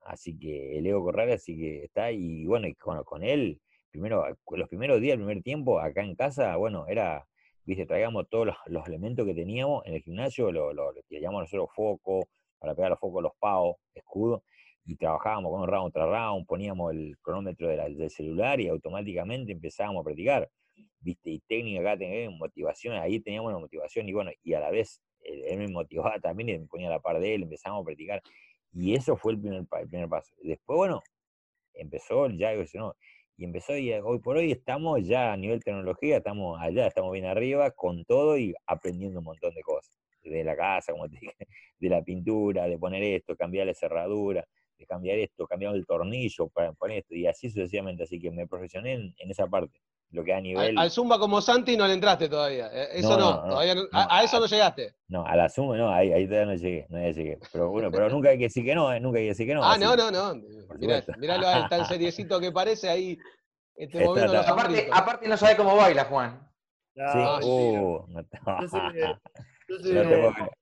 Así 0.01 0.37
que 0.37 0.77
el 0.77 0.85
Ego 0.85 1.03
Corral, 1.03 1.31
así 1.31 1.57
que 1.57 1.85
está, 1.85 2.11
y 2.11 2.45
bueno, 2.45 2.67
y 2.67 2.75
con, 2.75 3.03
con 3.03 3.23
él, 3.23 3.59
primero, 3.95 4.25
los 4.51 4.69
primeros 4.69 4.99
días, 4.99 5.13
el 5.13 5.19
primer 5.25 5.41
tiempo, 5.41 5.79
acá 5.79 6.03
en 6.03 6.15
casa, 6.15 6.55
bueno, 6.57 6.85
era, 6.87 7.25
viste, 7.63 7.85
traíamos 7.85 8.27
todos 8.29 8.47
los, 8.67 8.87
elementos 8.87 9.25
que 9.25 9.33
teníamos 9.33 9.85
en 9.85 9.93
el 9.93 10.01
gimnasio, 10.01 10.51
lo, 10.51 10.73
lo, 10.73 10.93
llamamos 11.09 11.43
nosotros 11.43 11.69
foco, 11.73 12.27
para 12.59 12.75
pegar 12.75 12.91
los 12.91 12.99
focos, 12.99 13.23
los 13.23 13.33
pavos, 13.39 13.77
escudo, 13.93 14.43
y 14.85 14.95
trabajábamos 14.97 15.51
con 15.51 15.61
un 15.61 15.67
round 15.67 15.93
tras 15.93 16.09
round, 16.09 16.45
poníamos 16.45 16.93
el 16.93 17.17
cronómetro 17.21 17.69
del 17.69 18.09
celular 18.09 18.59
y 18.59 18.67
automáticamente 18.67 19.53
empezábamos 19.53 20.01
a 20.01 20.03
practicar, 20.03 20.49
viste, 20.99 21.29
y 21.29 21.39
técnica 21.39 21.79
acá 21.81 21.97
teníamos 21.97 22.37
motivación, 22.37 22.95
ahí 22.97 23.19
teníamos 23.21 23.53
la 23.53 23.59
motivación, 23.59 24.09
y 24.09 24.13
bueno, 24.13 24.31
y 24.43 24.53
a 24.53 24.59
la 24.59 24.71
vez 24.71 25.01
él 25.21 25.57
me 25.57 25.67
motivaba 25.69 26.19
también 26.21 26.49
y 26.49 26.59
me 26.59 26.67
ponía 26.67 26.87
a 26.87 26.91
la 26.91 26.99
par 26.99 27.19
de 27.19 27.35
él, 27.35 27.43
empezamos 27.43 27.81
a 27.81 27.85
practicar, 27.85 28.21
y 28.73 28.93
eso 28.93 29.15
fue 29.15 29.31
el 29.33 29.39
primer, 29.39 29.65
primer 29.89 30.09
paso. 30.09 30.35
Después, 30.43 30.75
bueno, 30.75 31.01
empezó 31.73 32.29
ya, 32.29 32.53
no, 32.73 32.95
y 33.37 33.45
empezó, 33.45 33.75
y 33.77 33.91
hoy 33.93 34.19
por 34.19 34.37
hoy 34.37 34.51
estamos 34.51 35.05
ya 35.05 35.33
a 35.33 35.37
nivel 35.37 35.63
tecnología, 35.63 36.17
estamos 36.17 36.59
allá, 36.61 36.87
estamos 36.87 37.11
bien 37.11 37.25
arriba 37.25 37.71
con 37.71 38.05
todo 38.05 38.37
y 38.37 38.53
aprendiendo 38.65 39.19
un 39.19 39.25
montón 39.25 39.53
de 39.53 39.61
cosas. 39.61 39.97
De 40.23 40.43
la 40.43 40.55
casa, 40.55 40.91
como 40.93 41.07
te 41.09 41.17
dije, 41.21 41.35
de 41.79 41.89
la 41.89 42.01
pintura, 42.03 42.67
de 42.67 42.77
poner 42.77 43.03
esto, 43.03 43.35
cambiar 43.35 43.67
la 43.67 43.73
cerradura, 43.73 44.45
de 44.77 44.85
cambiar 44.85 45.19
esto, 45.19 45.45
cambiar 45.47 45.75
el 45.75 45.85
tornillo 45.85 46.47
para 46.49 46.73
poner 46.73 46.99
esto, 46.99 47.15
y 47.15 47.27
así 47.27 47.49
sucesivamente. 47.49 48.03
Así 48.03 48.19
que 48.19 48.31
me 48.31 48.47
profesioné 48.47 48.93
en 48.93 49.31
esa 49.31 49.47
parte 49.47 49.79
lo 50.15 50.23
que 50.23 50.33
a 50.33 50.41
nivel... 50.41 50.77
Al, 50.77 50.89
Zumba 50.89 51.19
como 51.19 51.41
Santi 51.41 51.75
no 51.75 51.85
le 51.87 51.93
entraste 51.93 52.29
todavía, 52.29 52.69
eh, 52.71 52.87
eso 52.93 53.17
no, 53.17 53.41
todavía 53.41 53.75
a, 53.91 54.23
eso 54.23 54.39
no 54.39 54.45
llegaste. 54.45 54.95
No, 55.09 55.25
a 55.25 55.35
la 55.35 55.49
Zumba 55.49 55.77
no, 55.77 55.89
ahí, 55.89 56.13
ahí 56.13 56.25
todavía 56.25 56.53
no 56.53 56.55
llegué, 56.55 56.87
no 56.89 56.99
llegué. 56.99 57.37
Pero 57.51 57.69
bueno, 57.69 57.91
pero 57.91 58.09
nunca 58.09 58.29
hay 58.29 58.37
que 58.37 58.45
decir 58.45 58.63
que 58.63 58.73
no, 58.73 58.93
eh, 58.93 58.99
nunca 58.99 59.19
hay 59.19 59.25
que 59.25 59.29
decir 59.29 59.45
que 59.45 59.53
no. 59.53 59.63
Ah, 59.63 59.77
no, 59.77 59.95
no, 59.95 60.09
no, 60.09 60.41
Mirá, 60.79 61.03
miralo 61.17 61.47
a 61.47 61.59
él 61.59 61.69
tan 61.69 61.85
seriecito 61.85 62.39
que 62.39 62.51
parece 62.51 62.89
ahí, 62.89 63.17
este 63.75 64.03
moviendo 64.03 64.33
los 64.33 64.47
aparte, 64.47 64.89
aparte 64.91 65.27
no 65.27 65.37
sabe 65.37 65.57
cómo 65.57 65.75
baila, 65.75 66.05
Juan. 66.05 66.41
Sí, 66.95 67.01
ah, 67.03 67.39
uh, 67.43 68.07
no, 68.07 68.23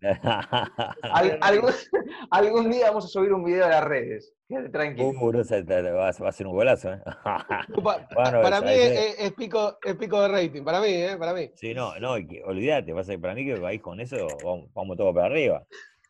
algún, 2.30 2.70
día 2.70 2.88
vamos 2.88 3.04
a 3.04 3.08
subir 3.08 3.32
un 3.32 3.44
video 3.44 3.66
a 3.66 3.68
las 3.68 3.84
redes. 3.84 4.32
Tranquilo. 4.70 5.08
Uh, 5.08 5.32
va, 5.32 6.08
a 6.08 6.32
ser 6.32 6.46
un 6.46 6.52
golazo. 6.52 6.92
¿eh? 6.92 7.02
para 8.24 8.60
mí 8.60 8.72
es, 8.72 9.32
pico, 9.32 9.78
es 9.84 9.94
pico 9.96 10.20
de 10.22 10.28
rating, 10.28 10.62
para 10.62 10.80
mí, 10.80 10.88
¿eh? 10.88 11.16
Para 11.18 11.34
mí. 11.34 11.50
Sí, 11.54 11.74
no, 11.74 11.98
no, 11.98 12.12
olvídate, 12.44 12.92
para 13.18 13.34
mí 13.34 13.44
que 13.46 13.54
vais 13.54 13.80
con 13.80 14.00
eso, 14.00 14.26
vamos, 14.44 14.72
vamos 14.74 14.96
todos 14.96 15.14
para 15.14 15.26
arriba. 15.26 15.64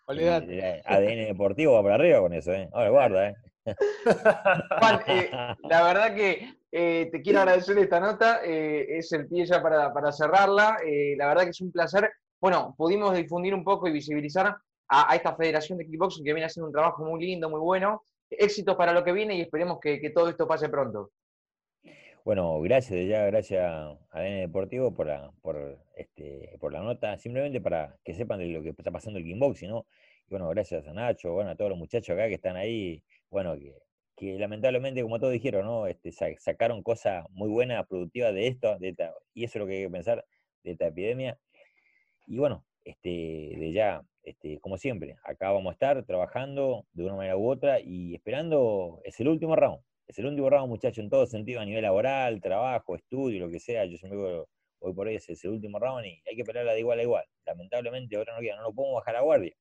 Olvídate. 0.07 0.83
ADN 0.85 1.27
deportivo 1.27 1.75
va 1.75 1.83
para 1.83 1.95
arriba 1.97 2.21
con 2.21 2.35
eso, 2.35 2.53
¿eh? 2.53 2.69
Ahora 2.73 2.91
guarda, 2.91 3.29
¿eh? 3.29 3.35
Juan, 4.81 5.01
eh, 5.07 5.31
la 5.69 5.83
verdad 5.85 6.15
que 6.15 6.55
eh, 6.73 7.09
te 7.13 7.21
quiero 7.21 7.41
agradecer 7.41 7.79
esta 7.79 8.01
nota, 8.01 8.41
eh, 8.45 8.87
es 8.99 9.13
el 9.13 9.29
pie 9.29 9.45
ya 9.47 9.63
para, 9.63 9.93
para 9.93 10.13
cerrarla. 10.13 10.79
la 11.17 11.27
verdad 11.29 11.45
que 11.45 11.51
es 11.51 11.61
un 11.61 11.71
placer 11.71 12.11
bueno, 12.41 12.75
pudimos 12.77 13.15
difundir 13.15 13.55
un 13.55 13.63
poco 13.63 13.87
y 13.87 13.93
visibilizar 13.93 14.57
a, 14.89 15.15
esta 15.15 15.37
federación 15.37 15.79
de 15.79 15.87
kickboxing 15.87 16.25
que 16.25 16.33
viene 16.33 16.47
haciendo 16.47 16.69
un 16.69 16.73
trabajo 16.73 17.05
muy 17.05 17.21
lindo, 17.21 17.51
muy 17.51 17.61
bueno. 17.61 18.03
Éxitos 18.31 18.77
para 18.77 18.93
lo 18.93 19.05
que 19.05 19.13
viene 19.13 19.37
y 19.37 19.41
esperemos 19.41 19.81
que, 19.81 20.11
todo 20.11 20.29
esto 20.29 20.47
pase 20.47 20.69
pronto. 20.69 21.11
Bueno, 22.25 22.61
gracias 22.61 23.09
ya, 23.09 23.25
gracias 23.27 23.63
a 23.65 24.21
DN 24.21 24.41
Deportivo 24.41 24.95
por 24.95 25.07
la, 25.07 25.33
por, 25.43 25.79
este, 25.97 26.57
por 26.61 26.73
la 26.73 26.81
nota, 26.81 27.17
simplemente 27.19 27.61
para 27.61 27.97
que 28.05 28.15
sepan 28.15 28.39
de 28.39 28.49
lo 28.49 28.63
que 28.63 28.71
está 28.71 28.91
pasando 28.91 29.19
el 29.19 29.25
kickboxing, 29.25 29.71
¿no? 29.71 29.87
Y 30.27 30.31
bueno, 30.31 30.49
gracias 30.51 30.87
a 30.87 30.93
Nacho, 30.93 31.33
bueno, 31.33 31.51
a 31.51 31.57
todos 31.57 31.71
los 31.71 31.79
muchachos 31.79 32.11
acá 32.15 32.29
que 32.29 32.35
están 32.35 32.57
ahí, 32.57 33.03
bueno, 33.31 33.57
que, 34.17 34.39
lamentablemente, 34.39 35.03
como 35.03 35.19
todos 35.19 35.33
dijeron, 35.33 35.65
¿no? 35.65 35.87
Este, 35.87 36.13
sacaron 36.13 36.83
cosas 36.83 37.25
muy 37.31 37.49
buenas, 37.49 37.87
productivas 37.87 38.35
de 38.35 38.47
esto, 38.49 38.79
de 38.79 38.95
y 39.35 39.45
eso 39.45 39.59
es 39.59 39.61
lo 39.61 39.67
que 39.67 39.79
hay 39.79 39.85
que 39.85 39.91
pensar 39.91 40.25
de 40.63 40.73
esta 40.73 40.87
epidemia. 40.89 41.39
Y 42.27 42.39
bueno, 42.39 42.65
este, 42.91 43.57
de 43.57 43.73
ya, 43.73 44.03
este, 44.23 44.59
como 44.61 44.77
siempre, 44.77 45.17
acá 45.25 45.53
vamos 45.53 45.71
a 45.71 45.73
estar 45.75 46.05
trabajando 46.05 46.87
de 46.93 47.05
una 47.05 47.17
manera 47.17 47.37
u 47.37 47.49
otra 47.49 47.81
y 47.81 48.15
esperando, 48.15 49.01
es 49.05 49.19
el 49.21 49.29
último 49.29 49.57
round, 49.57 49.81
es 50.07 50.19
el 50.19 50.27
último 50.27 50.51
round, 50.51 50.69
muchachos, 50.69 50.99
en 50.99 51.11
todo 51.11 51.27
sentido, 51.27 51.61
a 51.61 51.65
nivel 51.65 51.83
laboral, 51.83 52.41
trabajo, 52.41 52.97
estudio, 52.97 53.41
lo 53.41 53.51
que 53.51 53.61
sea, 53.61 53.85
yo 53.85 53.97
siempre 53.97 54.19
digo, 54.19 54.49
hoy 54.81 54.93
por 54.93 55.07
hoy 55.07 55.15
es 55.17 55.45
el 55.45 55.51
último 55.51 55.79
round 55.79 56.05
y 56.07 56.23
hay 56.29 56.37
que 56.37 56.45
pelearla 56.45 56.73
de 56.73 56.81
igual 56.81 56.99
a 56.99 57.03
igual. 57.03 57.25
Lamentablemente 57.47 58.17
ahora 58.17 58.35
no 58.35 58.41
queda, 58.41 58.57
no 58.57 58.63
lo 58.63 58.75
podemos 58.75 58.97
bajar 58.97 59.17
a 59.17 59.21
guardia, 59.21 59.55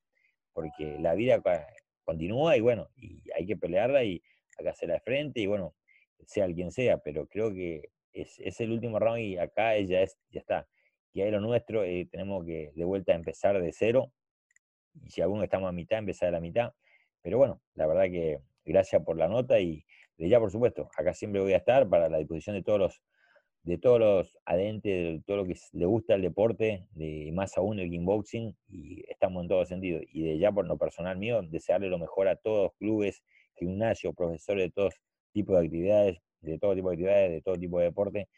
porque 0.53 0.97
la 0.99 1.13
vida 1.13 1.41
continúa 2.03 2.57
y 2.57 2.61
bueno, 2.61 2.89
y 2.95 3.21
hay 3.35 3.45
que 3.45 3.57
pelearla 3.57 4.03
y 4.03 4.23
hay 4.57 4.63
que 4.63 4.69
hacerla 4.69 4.95
de 4.95 5.01
frente 5.01 5.39
y 5.41 5.45
bueno, 5.45 5.75
sea 6.25 6.47
quien 6.47 6.71
sea, 6.71 6.97
pero 6.97 7.27
creo 7.27 7.53
que 7.53 7.91
es, 8.11 8.39
es 8.39 8.59
el 8.59 8.71
último 8.71 8.97
round 8.99 9.19
y 9.19 9.37
acá 9.37 9.75
ella 9.75 10.01
es, 10.01 10.17
ya 10.31 10.39
está 10.39 10.67
que 11.19 11.25
hay 11.25 11.31
lo 11.31 11.41
nuestro, 11.41 11.83
eh, 11.83 12.07
tenemos 12.09 12.45
que 12.45 12.71
de 12.73 12.83
vuelta 12.85 13.13
empezar 13.13 13.61
de 13.61 13.73
cero, 13.73 14.13
y 15.03 15.09
si 15.09 15.21
alguno 15.21 15.43
estamos 15.43 15.67
a 15.67 15.71
mitad, 15.73 15.99
empezar 15.99 16.29
a 16.29 16.31
la 16.31 16.39
mitad. 16.39 16.73
Pero 17.21 17.37
bueno, 17.37 17.61
la 17.75 17.87
verdad 17.87 18.03
que 18.03 18.39
gracias 18.63 19.03
por 19.03 19.17
la 19.17 19.27
nota 19.27 19.59
y 19.59 19.85
de 20.17 20.29
ya, 20.29 20.39
por 20.39 20.51
supuesto, 20.51 20.89
acá 20.97 21.13
siempre 21.13 21.41
voy 21.41 21.53
a 21.53 21.57
estar 21.57 21.87
para 21.89 22.09
la 22.09 22.17
disposición 22.17 22.55
de 22.55 22.63
todos 22.63 22.79
los 22.79 23.01
de 23.63 23.77
todos 23.77 23.99
los 23.99 24.37
adentes, 24.45 25.17
de 25.17 25.21
todo 25.25 25.37
lo 25.37 25.45
que 25.45 25.55
le 25.73 25.85
gusta 25.85 26.15
el 26.15 26.21
deporte, 26.21 26.87
de 26.91 27.29
más 27.33 27.57
aún 27.57 27.77
el 27.79 27.89
kickboxing, 27.89 28.55
y 28.69 29.03
estamos 29.09 29.43
en 29.43 29.49
todo 29.49 29.65
sentido. 29.65 29.99
Y 30.11 30.23
de 30.23 30.39
ya 30.39 30.51
por 30.51 30.65
lo 30.65 30.77
personal 30.77 31.17
mío, 31.17 31.41
desearle 31.43 31.89
lo 31.89 31.99
mejor 31.99 32.29
a 32.29 32.37
todos 32.37 32.71
clubes, 32.79 33.21
gimnasios, 33.55 34.15
profesores 34.15 34.67
de 34.67 34.71
todos 34.71 34.95
tipos 35.33 35.59
de 35.59 35.65
actividades, 35.65 36.17
de 36.39 36.57
todo 36.57 36.73
tipo 36.73 36.89
de 36.89 36.95
actividades, 36.95 37.31
de 37.31 37.41
todo 37.41 37.57
tipo 37.57 37.79
de 37.79 37.85
deporte, 37.85 38.29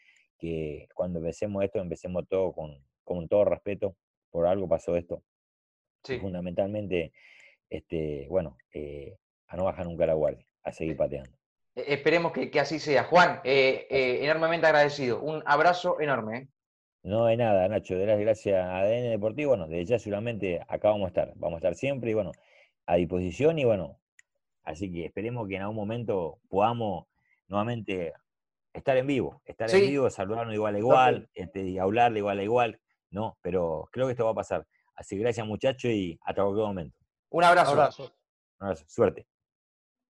que 0.42 0.88
cuando 0.92 1.20
empecemos 1.20 1.62
esto, 1.62 1.78
empecemos 1.78 2.26
todo 2.28 2.52
con, 2.52 2.76
con 3.04 3.28
todo 3.28 3.44
respeto, 3.44 3.94
por 4.28 4.48
algo 4.48 4.68
pasó 4.68 4.96
esto. 4.96 5.22
fundamentalmente, 6.20 7.12
este, 7.70 8.26
bueno, 8.28 8.58
eh, 8.74 9.16
a 9.46 9.56
no 9.56 9.64
bajar 9.64 9.86
nunca 9.86 10.04
la 10.04 10.14
guardia, 10.14 10.44
a 10.64 10.72
seguir 10.72 10.96
pateando. 10.96 11.30
E, 11.76 11.94
esperemos 11.94 12.32
que, 12.32 12.50
así 12.58 12.80
sea. 12.80 13.04
Juan, 13.04 13.40
eh, 13.44 13.86
eh, 13.88 14.24
enormemente 14.24 14.66
agradecido. 14.66 15.20
Un 15.20 15.44
abrazo 15.46 16.00
enorme. 16.00 16.48
No 17.04 17.26
hay 17.26 17.36
nada, 17.36 17.68
Nacho, 17.68 17.96
de 17.96 18.06
las 18.06 18.18
gracias 18.18 18.56
a 18.64 18.78
ADN 18.78 19.10
Deportivo, 19.10 19.50
bueno, 19.50 19.68
desde 19.68 19.84
ya 19.84 19.98
seguramente 20.00 20.60
acá 20.66 20.88
vamos 20.90 21.04
a 21.04 21.08
estar, 21.08 21.32
vamos 21.36 21.56
a 21.56 21.58
estar 21.58 21.74
siempre 21.76 22.10
y 22.10 22.14
bueno, 22.14 22.32
a 22.86 22.96
disposición 22.96 23.58
y 23.58 23.64
bueno, 23.64 24.00
así 24.62 24.92
que 24.92 25.06
esperemos 25.06 25.48
que 25.48 25.56
en 25.56 25.62
algún 25.62 25.76
momento 25.76 26.38
podamos 26.48 27.06
nuevamente 27.48 28.12
estar 28.72 28.96
en 28.96 29.06
vivo, 29.06 29.42
estar 29.44 29.70
en 29.70 29.80
vivo, 29.80 30.10
saludarnos 30.10 30.54
igual 30.54 30.74
a 30.74 30.78
igual, 30.78 31.30
este, 31.34 31.62
y 31.62 31.78
hablarle 31.78 32.20
igual 32.20 32.38
a 32.38 32.42
igual, 32.42 32.80
no, 33.10 33.38
pero 33.42 33.88
creo 33.92 34.06
que 34.06 34.12
esto 34.12 34.24
va 34.24 34.32
a 34.32 34.34
pasar. 34.34 34.66
Así 34.94 35.16
que 35.16 35.22
gracias 35.22 35.46
muchachos 35.46 35.90
y 35.90 36.18
hasta 36.24 36.42
cualquier 36.42 36.66
momento. 36.66 36.96
Un 37.30 37.44
abrazo. 37.44 37.72
Un 37.72 37.78
abrazo. 37.78 38.02
Un 38.60 38.66
abrazo. 38.66 38.84
Suerte. 38.88 39.26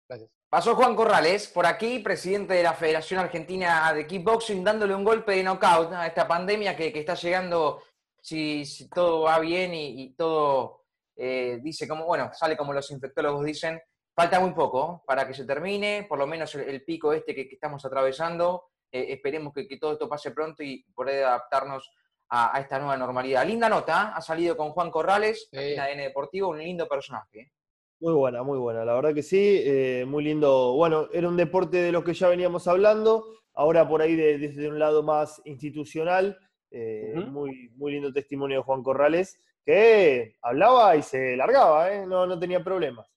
Gracias. 0.09 0.31
Pasó 0.53 0.75
Juan 0.75 0.95
Corrales 0.95 1.49
por 1.49 1.65
aquí, 1.65 2.01
presidente 2.01 2.53
de 2.53 2.63
la 2.63 2.75
Federación 2.75 3.21
Argentina 3.21 3.91
de 3.95 4.07
Kickboxing, 4.07 4.63
dándole 4.63 4.95
un 4.95 5.03
golpe 5.03 5.33
de 5.33 5.43
knockout 5.43 5.95
a 5.95 6.07
esta 6.07 6.29
pandemia 6.29 6.77
que, 6.77 6.89
está 6.89 7.15
llegando, 7.15 7.83
si, 8.21 8.65
todo 8.95 9.23
va 9.23 9.39
bien 9.39 9.73
y, 9.73 10.15
todo 10.15 10.85
eh, 11.17 11.59
dice 11.63 11.89
como, 11.89 12.05
bueno, 12.05 12.31
sale 12.35 12.55
como 12.55 12.75
los 12.75 12.91
infectólogos 12.91 13.47
dicen, 13.47 13.81
falta 14.15 14.41
muy 14.41 14.53
poco 14.53 15.03
para 15.07 15.27
que 15.27 15.35
se 15.35 15.45
termine, 15.45 16.07
por 16.09 16.19
lo 16.19 16.27
menos 16.27 16.55
el, 16.55 16.85
pico 16.85 17.13
este 17.13 17.35
que, 17.35 17.49
estamos 17.51 17.85
atravesando, 17.85 18.65
eh, 18.91 19.07
esperemos 19.11 19.53
que, 19.53 19.77
todo 19.79 19.93
esto 19.93 20.09
pase 20.09 20.33
pronto 20.33 20.63
y 20.63 20.85
poder 20.95 21.25
adaptarnos 21.25 21.91
a, 22.29 22.59
esta 22.61 22.79
nueva 22.79 22.97
normalidad. 22.97 23.47
Linda 23.47 23.69
nota, 23.69 24.15
ha 24.15 24.21
salido 24.21 24.57
con 24.57 24.71
Juan 24.71 24.91
Corrales, 24.91 25.49
en 25.53 25.79
ADN 25.79 25.99
Deportivo, 25.99 26.49
un 26.49 26.59
lindo 26.59 26.89
personaje. 26.89 27.53
Muy 28.01 28.15
buena, 28.15 28.43
muy 28.43 28.59
buena, 28.59 28.85
la 28.85 28.95
verdad 28.95 29.15
que 29.15 29.23
sí, 29.23 29.63
eh, 29.65 30.05
muy 30.07 30.25
lindo. 30.25 30.75
Bueno, 30.75 31.09
era 31.13 31.29
un 31.29 31.37
deporte 31.37 31.77
de 31.77 31.93
lo 31.93 32.03
que 32.03 32.15
ya 32.15 32.29
veníamos 32.29 32.67
hablando, 32.67 33.27
ahora 33.55 33.87
por 33.87 34.03
ahí 34.03 34.17
desde 34.17 34.69
un 34.69 34.79
lado 34.79 35.03
más 35.03 35.41
institucional, 35.45 36.37
eh, 36.71 37.15
muy, 37.29 37.71
muy 37.77 37.93
lindo 37.93 38.13
testimonio 38.13 38.59
de 38.59 38.65
Juan 38.65 38.83
Corrales, 38.83 39.39
que 39.65 40.37
hablaba 40.43 40.97
y 40.97 41.03
se 41.03 41.37
largaba, 41.37 41.93
¿eh? 41.93 42.07
no, 42.07 42.27
no 42.27 42.39
tenía 42.39 42.65
problemas. 42.65 43.12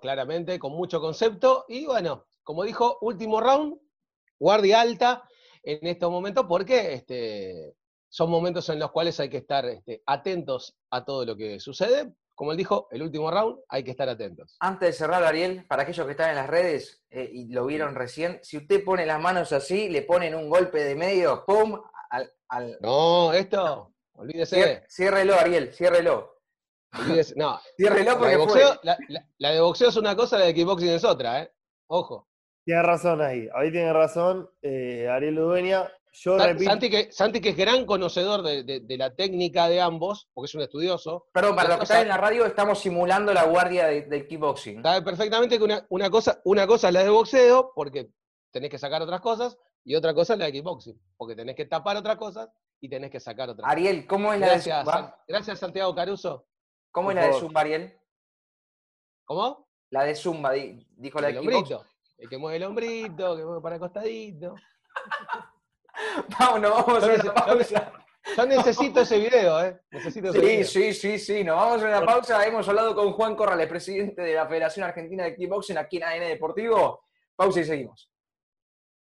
Claramente, 0.00 0.58
con 0.58 0.72
mucho 0.72 1.00
concepto, 1.00 1.64
y 1.68 1.86
bueno, 1.86 2.26
como 2.42 2.64
dijo, 2.64 2.98
último 3.00 3.40
round, 3.40 3.78
guardia 4.38 4.80
alta 4.80 5.28
en 5.62 5.86
estos 5.86 6.10
momentos, 6.10 6.46
porque 6.48 6.94
este, 6.94 7.74
son 8.08 8.30
momentos 8.30 8.68
en 8.68 8.78
los 8.78 8.90
cuales 8.90 9.18
hay 9.20 9.28
que 9.28 9.38
estar 9.38 9.64
este, 9.66 10.02
atentos 10.06 10.76
a 10.90 11.04
todo 11.04 11.24
lo 11.24 11.36
que 11.36 11.60
sucede, 11.60 12.12
como 12.38 12.52
él 12.52 12.56
dijo, 12.56 12.86
el 12.92 13.02
último 13.02 13.32
round 13.32 13.58
hay 13.68 13.82
que 13.82 13.90
estar 13.90 14.08
atentos. 14.08 14.56
Antes 14.60 14.90
de 14.90 14.92
cerrar, 14.92 15.24
Ariel, 15.24 15.66
para 15.66 15.82
aquellos 15.82 16.06
que 16.06 16.12
están 16.12 16.30
en 16.30 16.36
las 16.36 16.46
redes 16.46 17.02
eh, 17.10 17.28
y 17.32 17.48
lo 17.48 17.66
vieron 17.66 17.96
recién, 17.96 18.38
si 18.44 18.58
usted 18.58 18.84
pone 18.84 19.04
las 19.04 19.20
manos 19.20 19.50
así, 19.50 19.88
le 19.88 20.02
ponen 20.02 20.36
un 20.36 20.48
golpe 20.48 20.84
de 20.84 20.94
medio, 20.94 21.44
¡pum! 21.44 21.82
Al, 22.48 22.78
No, 22.80 23.32
esto, 23.32 23.92
olvídese. 24.12 24.84
Ciérrelo, 24.88 25.34
Ariel, 25.34 25.74
ciérrelo. 25.74 26.37
Olvídese, 26.96 27.34
no. 27.36 27.60
Ciérrelo 27.76 28.18
porque 28.18 28.24
la 28.24 28.30
de, 28.30 28.36
boxeo, 28.36 28.80
la, 29.38 29.50
de 29.52 29.60
boxeo 29.60 29.88
es 29.88 29.96
una 29.96 30.16
cosa, 30.16 30.38
la 30.38 30.46
de 30.46 30.54
kickboxing 30.54 30.90
es 30.90 31.04
otra, 31.04 31.42
¿eh? 31.42 31.52
Ojo. 31.88 32.28
Tiene 32.64 32.82
razón 32.82 33.20
ahí, 33.22 33.48
ahí 33.54 33.70
tiene 33.72 33.92
razón 33.92 34.50
eh, 34.62 35.08
Ariel 35.10 35.38
Udueña. 35.38 35.88
Santi, 36.10 36.90
que, 36.90 37.12
Santi, 37.12 37.40
que, 37.40 37.50
es 37.50 37.56
gran 37.56 37.86
conocedor 37.86 38.42
de, 38.42 38.96
la 38.98 39.14
técnica 39.14 39.68
de 39.68 39.80
ambos, 39.80 40.28
porque 40.34 40.46
es 40.46 40.54
un 40.54 40.62
estudioso. 40.62 41.28
Perdón, 41.32 41.54
para 41.54 41.68
los 41.68 41.78
que 41.78 41.84
están 41.84 42.02
en 42.02 42.08
la 42.08 42.16
radio, 42.16 42.44
estamos 42.44 42.80
simulando 42.80 43.32
la 43.32 43.44
guardia 43.44 43.86
del 43.86 44.26
kickboxing. 44.26 44.82
Sabe 44.82 45.02
perfectamente 45.02 45.58
que 45.58 45.64
una, 45.88 46.10
cosa, 46.10 46.40
una 46.44 46.66
cosa 46.66 46.88
es 46.88 46.94
la 46.94 47.04
de 47.04 47.10
boxeo, 47.10 47.72
porque 47.74 48.10
tenés 48.50 48.70
que 48.70 48.78
sacar 48.78 49.00
otras 49.00 49.20
cosas, 49.20 49.58
y 49.84 49.94
otra 49.94 50.12
cosa 50.12 50.32
es 50.32 50.38
la 50.40 50.46
de 50.46 50.52
kickboxing, 50.52 51.00
porque 51.16 51.36
tenés 51.36 51.54
que 51.54 51.66
tapar 51.66 51.96
otras 51.96 52.16
cosas 52.16 52.48
y 52.80 52.88
tenés 52.88 53.10
que 53.10 53.20
sacar 53.20 53.50
otras 53.50 53.70
Ariel, 53.70 54.06
¿cómo 54.06 54.32
es 54.32 54.40
la 54.40 54.54
de 54.54 54.60
Zumba? 54.60 55.22
Gracias, 55.28 55.58
Santiago 55.58 55.94
Caruso. 55.94 56.46
¿Cómo 56.90 57.10
es 57.10 57.16
la 57.16 57.26
de 57.26 57.32
Zumba, 57.34 57.60
Ariel? 57.60 57.98
¿Cómo? 59.24 59.68
La 59.90 60.04
de 60.04 60.14
Zumba, 60.14 60.52
dijo 60.52 61.20
la 61.20 61.28
de 61.28 61.40
kickboxing. 61.40 61.78
El 62.18 62.28
que 62.28 62.38
mueve 62.38 62.56
el 62.56 62.64
hombrito, 62.64 63.36
que 63.36 63.44
mueve 63.44 63.60
para 63.60 63.76
el 63.76 63.80
costadito. 63.80 64.54
Vámonos, 66.38 66.70
vamos 66.70 67.04
a 67.04 67.06
una 67.06 67.34
pausa. 67.34 67.92
Yo 68.36 68.46
necesito 68.46 69.00
ese 69.00 69.18
video, 69.18 69.64
¿eh? 69.64 69.80
Necesito 69.90 70.30
ese 70.30 70.64
sí, 70.64 70.64
sí, 70.64 70.94
sí, 70.94 71.18
sí. 71.18 71.44
Nos 71.44 71.56
vamos 71.56 71.82
a 71.82 71.86
una 71.86 72.04
pausa. 72.04 72.44
Hemos 72.44 72.68
hablado 72.68 72.94
con 72.94 73.12
Juan 73.12 73.36
Corrales, 73.36 73.68
presidente 73.68 74.22
de 74.22 74.34
la 74.34 74.46
Federación 74.46 74.84
Argentina 74.84 75.24
de 75.24 75.34
Kickboxing 75.34 75.78
aquí 75.78 75.98
en 75.98 76.04
AN 76.04 76.20
Deportivo. 76.20 77.04
Pausa 77.36 77.60
y 77.60 77.64
seguimos. 77.64 78.10